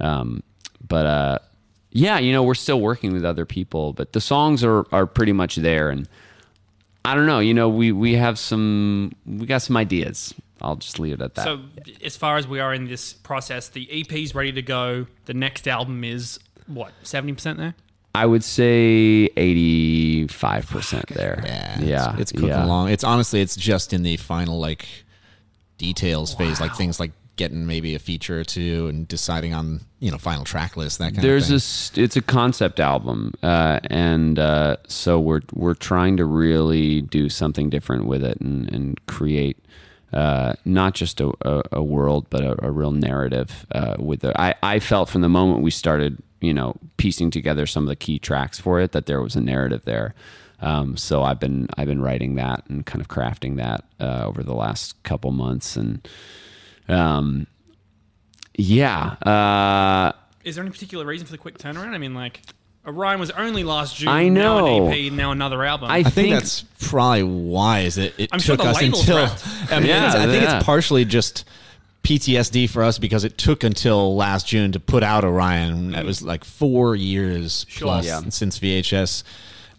Um, 0.00 0.42
but 0.86 1.06
uh, 1.06 1.38
yeah, 1.90 2.18
you 2.18 2.32
know, 2.32 2.42
we're 2.42 2.54
still 2.54 2.80
working 2.80 3.12
with 3.12 3.24
other 3.24 3.46
people, 3.46 3.92
but 3.92 4.12
the 4.12 4.20
songs 4.20 4.64
are 4.64 4.84
are 4.92 5.06
pretty 5.06 5.32
much 5.32 5.56
there, 5.56 5.90
and 5.90 6.08
I 7.04 7.14
don't 7.14 7.26
know. 7.26 7.40
You 7.40 7.54
know, 7.54 7.68
we 7.68 7.92
we 7.92 8.14
have 8.14 8.38
some 8.38 9.12
we 9.26 9.46
got 9.46 9.62
some 9.62 9.76
ideas 9.76 10.34
I'll 10.62 10.76
just 10.76 11.00
leave 11.00 11.14
it 11.14 11.20
at 11.20 11.34
that. 11.34 11.44
So, 11.44 11.60
as 12.04 12.16
far 12.16 12.36
as 12.36 12.46
we 12.46 12.60
are 12.60 12.72
in 12.72 12.86
this 12.86 13.12
process, 13.12 13.68
the 13.68 13.88
EP's 13.90 14.34
ready 14.34 14.52
to 14.52 14.62
go. 14.62 15.06
The 15.24 15.34
next 15.34 15.66
album 15.66 16.04
is 16.04 16.38
what 16.68 16.92
seventy 17.02 17.32
percent 17.34 17.58
there. 17.58 17.74
I 18.14 18.26
would 18.26 18.44
say 18.44 19.28
eighty 19.36 20.28
five 20.28 20.66
percent 20.68 21.08
there. 21.08 21.42
Yeah, 21.44 21.80
yeah, 21.80 22.12
It's, 22.12 22.20
it's 22.20 22.32
cooking 22.32 22.48
yeah. 22.48 22.64
along. 22.64 22.90
It's 22.90 23.02
honestly, 23.02 23.40
it's 23.40 23.56
just 23.56 23.92
in 23.92 24.04
the 24.04 24.16
final 24.16 24.60
like 24.60 24.86
details 25.78 26.32
phase, 26.32 26.60
like 26.60 26.76
things 26.76 27.00
like 27.00 27.10
getting 27.36 27.66
maybe 27.66 27.94
a 27.94 27.98
feature 27.98 28.40
or 28.40 28.44
two 28.44 28.86
and 28.88 29.08
deciding 29.08 29.54
on 29.54 29.80
you 30.00 30.10
know 30.10 30.18
final 30.18 30.44
track 30.44 30.76
list 30.76 30.98
that 30.98 31.14
kind 31.14 31.24
There's 31.24 31.44
of 31.44 31.48
thing. 31.48 31.54
this. 31.56 31.98
It's 31.98 32.16
a 32.16 32.22
concept 32.22 32.80
album, 32.80 33.32
uh, 33.42 33.80
and 33.84 34.38
uh, 34.38 34.76
so 34.86 35.18
we're 35.18 35.42
we're 35.52 35.74
trying 35.74 36.16
to 36.18 36.24
really 36.24 37.00
do 37.02 37.28
something 37.28 37.70
different 37.70 38.06
with 38.06 38.24
it 38.24 38.40
and 38.40 38.72
and 38.72 39.06
create. 39.06 39.58
Uh, 40.12 40.52
not 40.66 40.92
just 40.92 41.22
a, 41.22 41.32
a, 41.40 41.62
a 41.72 41.82
world, 41.82 42.26
but 42.28 42.42
a, 42.42 42.66
a 42.66 42.70
real 42.70 42.92
narrative. 42.92 43.64
Uh, 43.74 43.96
with 43.98 44.22
it, 44.22 44.36
I, 44.38 44.54
I 44.62 44.78
felt 44.78 45.08
from 45.08 45.22
the 45.22 45.28
moment 45.30 45.62
we 45.62 45.70
started, 45.70 46.22
you 46.42 46.52
know, 46.52 46.76
piecing 46.98 47.30
together 47.30 47.64
some 47.64 47.84
of 47.84 47.88
the 47.88 47.96
key 47.96 48.18
tracks 48.18 48.58
for 48.58 48.78
it, 48.78 48.92
that 48.92 49.06
there 49.06 49.22
was 49.22 49.36
a 49.36 49.40
narrative 49.40 49.80
there. 49.86 50.14
Um, 50.60 50.98
so 50.98 51.22
I've 51.22 51.40
been 51.40 51.66
I've 51.78 51.86
been 51.86 52.02
writing 52.02 52.34
that 52.34 52.62
and 52.68 52.84
kind 52.84 53.00
of 53.00 53.08
crafting 53.08 53.56
that 53.56 53.84
uh, 54.00 54.24
over 54.26 54.42
the 54.42 54.52
last 54.52 55.02
couple 55.02 55.30
months, 55.30 55.76
and 55.76 56.06
um, 56.92 57.46
yeah, 58.56 59.14
uh, 59.24 60.12
Is 60.44 60.56
there 60.56 60.62
any 60.64 60.70
particular 60.72 61.04
reason 61.04 61.26
for 61.26 61.32
the 61.32 61.38
quick 61.38 61.58
turnaround? 61.58 61.94
I 61.94 61.98
mean, 61.98 62.14
like 62.14 62.40
Orion 62.86 63.18
was 63.20 63.30
only 63.30 63.64
last 63.64 63.96
June. 63.96 64.08
I 64.08 64.28
Now 64.28 64.58
know. 64.58 64.86
an 64.88 64.92
EP, 64.92 65.12
now 65.12 65.30
another 65.32 65.64
album. 65.64 65.90
I 65.90 65.98
I 65.98 66.02
think, 66.02 66.14
think- 66.14 66.34
that's 66.34 66.62
probably 66.80 67.22
why 67.22 67.80
is 67.80 67.96
it 67.98 68.14
it 68.18 68.30
I'm 68.32 68.40
sure 68.40 68.56
took 68.56 68.64
the 68.64 68.70
us 68.70 68.76
label's 68.80 69.00
until. 69.08 69.18
I 69.70 69.80
mean 69.80 69.88
Yeah, 69.88 70.08
I 70.08 70.26
think 70.26 70.42
yeah. 70.42 70.56
it's 70.56 70.64
partially 70.66 71.04
just 71.04 71.44
PTSD 72.02 72.68
for 72.68 72.82
us 72.82 72.98
because 72.98 73.22
it 73.24 73.38
took 73.38 73.62
until 73.64 74.16
last 74.16 74.48
June 74.48 74.72
to 74.72 74.80
put 74.80 75.02
out 75.02 75.24
Orion. 75.24 75.92
That 75.92 76.04
was 76.04 76.20
like 76.22 76.44
four 76.44 76.94
years 76.96 77.64
Sure. 77.68 77.86
plus 77.86 78.06
Yeah. 78.06 78.20
since 78.28 78.58
VHS. 78.58 79.22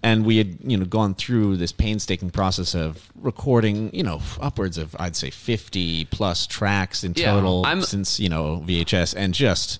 And 0.05 0.25
we 0.25 0.35
had, 0.37 0.57
you 0.61 0.75
know, 0.75 0.83
gone 0.83 1.15
through 1.15 1.55
this 1.57 1.71
painstaking 1.71 2.29
process 2.29 2.75
of 2.75 3.09
recording, 3.15 3.89
you 3.95 4.03
know, 4.03 4.21
upwards 4.41 4.77
of 4.77 4.95
I'd 4.99 5.15
say 5.15 5.29
fifty 5.29 6.03
plus 6.05 6.45
tracks 6.45 7.05
in 7.05 7.13
Yeah, 7.15 7.31
total 7.31 7.65
I'm- 7.65 7.81
since 7.81 8.19
you 8.19 8.27
know 8.27 8.61
VHS, 8.67 9.13
and 9.15 9.33
just 9.33 9.79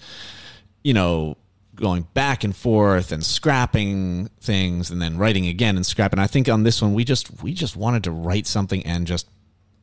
you 0.84 0.94
know 0.94 1.36
going 1.76 2.08
back 2.14 2.44
and 2.44 2.56
forth 2.56 3.12
and 3.12 3.26
scrapping 3.26 4.30
things 4.40 4.90
and 4.92 5.02
then 5.02 5.18
writing 5.18 5.48
again 5.48 5.76
and 5.76 5.86
scrapping. 5.86 6.20
I 6.20 6.28
think 6.28 6.48
on 6.48 6.64
this 6.64 6.82
one 6.82 6.94
we 6.94 7.04
just 7.04 7.42
we 7.44 7.54
just 7.54 7.76
wanted 7.76 8.04
to 8.06 8.12
write 8.12 8.48
something 8.48 8.86
and 8.86 9.06
just 9.06 9.28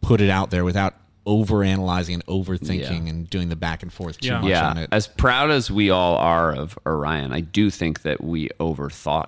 put 0.00 0.20
it 0.22 0.30
out 0.30 0.50
there 0.50 0.64
without 0.64 0.94
over 1.26 1.62
analyzing 1.62 2.14
and 2.14 2.24
overthinking 2.26 3.04
Yeah. 3.04 3.10
and 3.10 3.28
doing 3.28 3.50
the 3.50 3.56
back 3.56 3.82
and 3.82 3.92
forth 3.92 4.18
too 4.20 4.28
Yeah. 4.28 4.40
much 4.40 4.50
yeah. 4.50 4.70
on 4.70 4.78
it. 4.78 4.88
As 4.90 5.06
proud 5.06 5.50
as 5.50 5.70
we 5.70 5.90
all 5.90 6.16
are 6.16 6.50
of 6.54 6.78
Orion, 6.86 7.32
I 7.32 7.40
do 7.40 7.68
think 7.70 8.02
that 8.02 8.22
we 8.24 8.48
overthought 8.58 9.26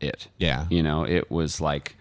it. 0.00 0.28
Yeah. 0.38 0.66
You 0.70 0.82
know, 0.82 1.04
it 1.04 1.30
was 1.30 1.60
like, 1.60 1.96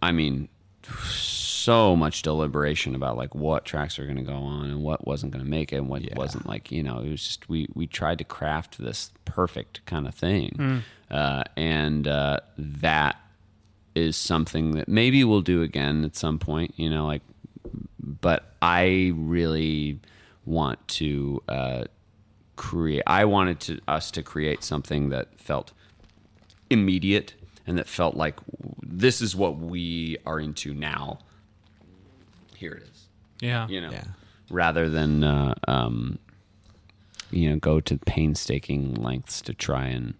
I 0.00 0.12
mean, 0.12 0.48
so 0.82 1.94
much 1.94 2.22
deliberation 2.22 2.94
about 2.94 3.16
like 3.16 3.34
what 3.34 3.64
tracks 3.64 3.98
are 3.98 4.04
going 4.04 4.16
to 4.16 4.22
go 4.22 4.32
on 4.36 4.70
and 4.70 4.82
what 4.82 5.06
wasn't 5.06 5.32
going 5.32 5.44
to 5.44 5.50
make 5.50 5.72
it 5.72 5.76
and 5.76 5.88
what 5.88 6.02
wasn't 6.16 6.46
like, 6.46 6.72
you 6.72 6.82
know, 6.82 7.00
it 7.00 7.10
was 7.10 7.22
just, 7.22 7.48
we, 7.48 7.68
we 7.74 7.86
tried 7.86 8.18
to 8.18 8.24
craft 8.24 8.78
this 8.78 9.10
perfect 9.24 9.84
kind 9.84 10.06
of 10.06 10.14
thing. 10.14 10.82
Uh, 11.10 11.44
and 11.56 12.08
uh, 12.08 12.38
that 12.56 13.16
is 13.94 14.16
something 14.16 14.72
that 14.72 14.88
maybe 14.88 15.24
we'll 15.24 15.40
do 15.40 15.62
again 15.62 16.04
at 16.04 16.16
some 16.16 16.38
point, 16.38 16.72
you 16.76 16.88
know, 16.88 17.06
like, 17.06 17.22
but 18.00 18.54
I 18.62 19.12
really 19.14 19.98
want 20.46 20.86
to 20.88 21.42
uh, 21.48 21.84
create. 22.56 23.02
I 23.06 23.26
wanted 23.26 23.60
to 23.60 23.80
us 23.86 24.10
to 24.12 24.22
create 24.22 24.64
something 24.64 25.10
that 25.10 25.38
felt 25.38 25.72
immediate 26.70 27.34
and 27.66 27.78
that 27.78 27.86
felt 27.86 28.16
like 28.16 28.38
this 28.82 29.20
is 29.20 29.36
what 29.36 29.58
we 29.58 30.16
are 30.24 30.40
into 30.40 30.72
now. 30.74 31.18
Here 32.56 32.72
it 32.72 32.82
is, 32.84 33.06
yeah. 33.40 33.68
you 33.68 33.80
know, 33.80 33.90
Yeah. 33.90 34.04
rather 34.50 34.88
than 34.88 35.22
uh, 35.22 35.54
um, 35.68 36.18
you 37.30 37.50
know 37.50 37.56
go 37.56 37.78
to 37.80 37.98
painstaking 37.98 38.94
lengths 38.94 39.40
to 39.42 39.52
try 39.54 39.86
and 39.86 40.14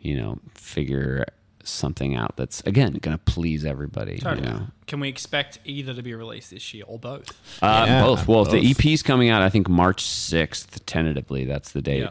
you 0.00 0.16
know 0.16 0.38
figure 0.54 1.24
something 1.62 2.14
out 2.14 2.36
that's 2.36 2.60
again 2.62 2.92
going 2.94 3.16
to 3.16 3.22
please 3.24 3.64
everybody. 3.64 4.18
Totally. 4.18 4.46
You 4.46 4.52
know? 4.54 4.66
Can 4.86 5.00
we 5.00 5.08
expect 5.08 5.58
either 5.64 5.94
to 5.94 6.02
be 6.02 6.14
released 6.14 6.50
this 6.50 6.74
year 6.74 6.84
or 6.86 6.98
both? 6.98 7.30
Uh, 7.62 7.84
Yeah, 7.86 8.02
both. 8.02 8.26
Well, 8.28 8.44
the 8.44 8.60
both. 8.60 8.84
EP's 8.84 9.02
coming 9.02 9.30
out, 9.30 9.42
I 9.42 9.48
think 9.48 9.68
March 9.68 10.02
sixth, 10.04 10.84
tentatively. 10.86 11.44
That's 11.44 11.72
the 11.72 11.82
date. 11.82 12.08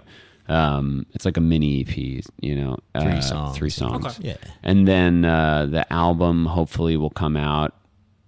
Um, 0.47 1.05
it's 1.13 1.25
like 1.25 1.37
a 1.37 1.41
mini 1.41 1.81
EP, 1.81 2.23
you 2.41 2.55
know, 2.55 2.77
Three 2.99 3.11
uh, 3.13 3.21
songs. 3.21 3.57
Three 3.57 3.69
songs. 3.69 4.05
Okay. 4.05 4.29
Yeah. 4.29 4.37
And 4.61 4.87
then 4.87 5.23
uh, 5.25 5.67
the 5.67 5.91
album 5.93 6.45
hopefully 6.45 6.97
will 6.97 7.09
come 7.09 7.37
out 7.37 7.73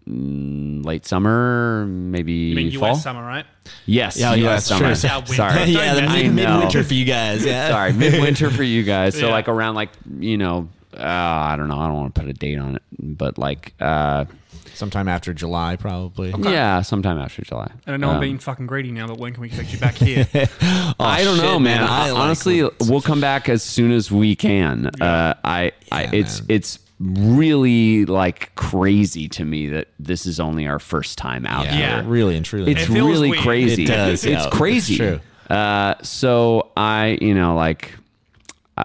mm, 0.07 0.85
late 0.85 1.05
summer, 1.05 1.85
maybe 1.87 2.31
You 2.31 2.55
mean 2.55 2.71
fall. 2.79 2.91
US 2.91 3.03
summer, 3.03 3.21
right? 3.25 3.45
Yes, 3.85 4.17
Yeah, 4.17 4.33
US 4.33 4.39
yeah, 4.39 4.57
summer. 4.59 4.95
sure. 4.95 5.09
Yeah, 5.09 5.17
winter. 5.17 5.33
Sorry, 5.33 5.63
yeah, 5.71 5.93
the 5.95 6.01
mid, 6.03 6.25
know. 6.33 6.51
midwinter 6.53 6.83
for 6.83 6.93
you 6.93 7.05
guys. 7.05 7.45
Yeah. 7.45 7.67
Sorry, 7.75 7.93
midwinter 7.93 8.49
for 8.49 8.63
you 8.63 8.83
guys. 8.83 9.15
So 9.19 9.27
Yeah. 9.27 9.33
like 9.33 9.47
around 9.49 9.75
like 9.75 9.89
you 10.19 10.37
know, 10.37 10.69
uh, 10.97 11.01
I 11.03 11.55
don't 11.57 11.67
know. 11.67 11.77
I 11.79 11.87
don't 11.87 11.95
want 11.97 12.15
to 12.15 12.21
put 12.21 12.29
a 12.29 12.33
date 12.33 12.57
on 12.59 12.77
it, 12.77 12.83
but 12.97 13.37
like 13.37 13.73
uh, 13.81 14.25
Sometime 14.75 15.07
after 15.07 15.33
July, 15.33 15.75
probably. 15.75 16.33
yeah, 16.39 16.81
sometime 16.81 17.17
after 17.17 17.41
July. 17.43 17.71
And 17.85 17.93
I 17.95 17.97
know 17.97 18.09
I'm 18.09 18.15
Um, 18.15 18.21
being 18.21 18.37
fucking 18.39 18.67
greedy 18.67 18.91
now, 18.91 19.07
but 19.07 19.17
when 19.17 19.33
can 19.33 19.41
we 19.41 19.47
expect 19.47 19.71
you 19.73 19.79
back 19.79 19.95
here? 19.95 20.27
I 20.99 21.23
don't 21.23 21.35
shit, 21.35 21.43
know, 21.43 21.59
man. 21.59 21.81
man. 21.81 21.83
I 21.89 22.11
like 22.11 22.21
Honestly, 22.21 22.61
when- 22.63 22.71
we'll 22.81 23.01
come 23.01 23.21
back 23.21 23.49
as 23.49 23.63
soon 23.63 23.91
as 23.91 24.11
we 24.11 24.35
can. 24.35 24.87
Uh, 25.01 25.33
I, 25.43 25.71
I, 25.91 26.03
it's, 26.13 26.41
man. 26.41 26.45
it's 26.49 26.79
really 26.99 28.05
like 28.05 28.53
crazy 28.55 29.27
to 29.29 29.45
me 29.45 29.67
that 29.69 29.87
this 29.99 30.25
is 30.25 30.39
only 30.39 30.67
our 30.67 30.79
first 30.79 31.17
time 31.17 31.45
out 31.45 31.65
Yeah, 31.65 31.77
Yeah. 31.79 32.03
really 32.05 32.35
and 32.37 32.45
truly. 32.45 32.71
It's 32.71 32.83
It 32.83 32.85
feels 32.93 33.09
really 33.11 33.31
weird. 33.31 33.43
crazy. 33.43 33.83
It 33.83 33.87
does, 33.87 34.25
It's 34.25 34.43
yeah. 34.43 34.49
crazy. 34.51 34.93
It's 34.95 35.21
true. 35.47 35.55
Uh, 35.55 35.95
so 36.01 36.71
I, 36.75 37.17
you 37.21 37.33
know, 37.35 37.55
like 37.55 37.93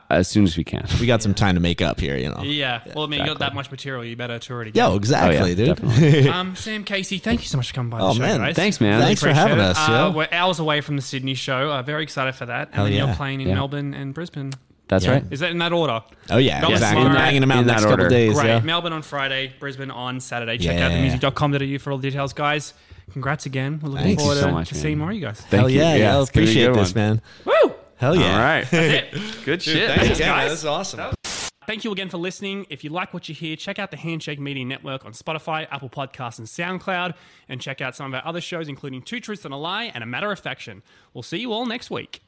as 0.09 0.29
soon 0.29 0.45
as 0.45 0.57
we 0.57 0.63
can. 0.65 0.87
we 1.01 1.07
got 1.07 1.21
some 1.23 1.35
time 1.35 1.55
to 1.57 1.61
make 1.61 1.83
up 1.83 1.99
here, 1.99 2.17
you 2.17 2.29
know. 2.31 2.43
yeah. 2.43 2.81
Well, 2.95 3.05
I 3.05 3.09
mean, 3.09 3.21
you 3.21 3.27
got 3.27 3.41
that 3.41 3.55
much 3.55 3.71
material. 3.71 4.05
You 4.05 4.15
better 4.17 4.39
tour 4.39 4.63
it 4.63 4.69
again. 4.69 4.91
Yo, 4.91 4.97
exactly, 4.97 5.39
Oh, 5.39 5.45
yeah, 5.47 5.75
dude. 5.75 6.27
Um, 6.29 6.55
Sam 6.57 6.85
Casey, 6.85 7.19
thank 7.19 7.41
you 7.41 7.47
so 7.49 7.57
much 7.57 7.69
for 7.69 7.75
coming 7.75 7.91
by 7.91 7.99
the 7.99 8.05
Oh, 8.05 8.13
show, 8.15 8.21
man. 8.21 8.39
guys. 8.39 8.55
Thanks, 8.57 8.81
man. 8.81 9.01
Thanks 9.01 9.21
for 9.21 9.29
Appreciate 9.29 9.49
having 9.49 9.59
it. 9.65 9.69
us, 9.69 9.77
Uh, 9.89 9.93
yo. 10.13 10.17
we're 10.17 10.29
hours 10.33 10.59
away 10.61 10.81
from 10.81 10.97
the 10.97 11.03
Sydney 11.03 11.35
show. 11.35 11.71
Uh, 11.73 11.83
very 11.83 12.03
excited 12.05 12.35
for 12.35 12.47
that. 12.47 12.69
And 12.69 12.75
Hell 12.77 12.85
then 12.85 12.93
yeah. 12.95 13.07
you're 13.07 13.15
playing 13.17 13.41
in 13.41 13.49
Yeah. 13.49 13.55
Melbourne 13.55 13.95
and 13.95 14.15
Brisbane. 14.15 14.53
That's 14.89 15.05
Yeah. 15.05 15.13
right. 15.13 15.25
Is 15.31 15.41
that 15.41 15.51
in 15.51 15.59
that 15.59 15.73
order? 15.73 16.03
Oh 16.31 16.37
yeah, 16.39 16.61
Yes, 16.63 16.71
exactly. 16.73 17.03
in 17.03 17.09
We're 17.09 17.13
that- 17.15 17.19
banging 17.19 17.41
them 17.43 17.51
out 17.51 17.55
in 17.55 17.61
in 17.61 17.67
the 17.67 17.73
that 17.73 17.81
next 17.81 17.85
couple 17.85 18.05
order. 18.05 18.09
days. 18.09 18.35
Great. 18.35 18.47
Yeah. 18.47 18.61
Melbourne 18.61 18.93
on 18.93 19.03
Friday, 19.03 19.53
Brisbane 19.61 19.91
on 19.91 20.19
Saturday. 20.21 20.59
Check 20.59 20.79
out 20.81 20.91
Yeah. 20.93 20.99
themusic.com.au 21.17 21.79
for 21.79 21.93
all 21.93 21.99
the 21.99 22.09
details, 22.11 22.33
guys. 22.33 22.75
Congrats 23.13 23.47
again. 23.47 23.81
We're 23.83 23.89
looking 23.91 24.05
Thank 24.07 24.19
you 24.21 24.25
forward 24.25 24.41
so 24.41 24.47
to, 24.47 24.53
much, 24.53 24.69
to 24.69 24.75
man. 24.75 24.83
seeing 24.83 24.99
more 24.99 25.11
of 25.11 25.17
you 25.17 25.21
guys. 25.23 25.41
Thank 25.41 25.51
Hell 25.61 25.71
you. 25.71 25.79
yeah, 25.81 25.95
yeah. 25.97 26.21
it's 26.21 26.31
gonna 26.31 26.47
be 26.47 26.51
a 26.61 26.65
appreciate 26.65 26.67
good 26.67 26.77
this, 26.77 26.95
one. 26.95 27.05
man. 27.05 27.23
Woo! 27.45 27.75
Hell 28.01 28.17
yeah. 28.17 28.33
All 28.33 28.39
right. 28.43 28.67
That's 28.71 29.15
it. 29.15 29.45
Good 29.45 29.63
shit. 29.63 29.91
Thanks, 29.91 30.19
man. 30.19 30.29
yeah, 30.29 30.37
guys. 30.37 30.49
That's 30.51 30.65
awesome. 30.65 31.15
Thank 31.67 31.85
you 31.85 31.93
again 31.93 32.09
for 32.09 32.17
listening. 32.17 32.65
If 32.71 32.83
you 32.83 32.89
like 32.89 33.13
what 33.13 33.29
you 33.29 33.35
hear, 33.35 33.57
check 33.57 33.79
out 33.79 33.91
the 33.91 33.99
Handshake 33.99 34.41
Media 34.41 34.65
Network 34.65 35.05
on 35.05 35.13
Spotify, 35.13 35.69
Apple 35.71 35.91
Podcasts, 35.91 36.39
and 36.39 36.49
SoundCloud, 36.49 37.15
and 37.49 37.61
check 37.61 37.83
out 37.83 37.95
some 37.95 38.07
of 38.07 38.15
our 38.15 38.27
other 38.27 38.41
shows, 38.41 38.69
including 38.69 39.03
Two 39.03 39.21
Truths 39.21 39.45
and 39.45 39.53
a 39.53 39.57
Lie 39.59 39.93
and 39.95 40.03
A 40.03 40.07
Matter 40.07 40.33
of 40.33 40.39
Faction. 40.41 40.83
We'll 41.13 41.23
see 41.23 41.37
you 41.37 41.53
all 41.53 41.67
next 41.67 41.91
week. 41.91 42.23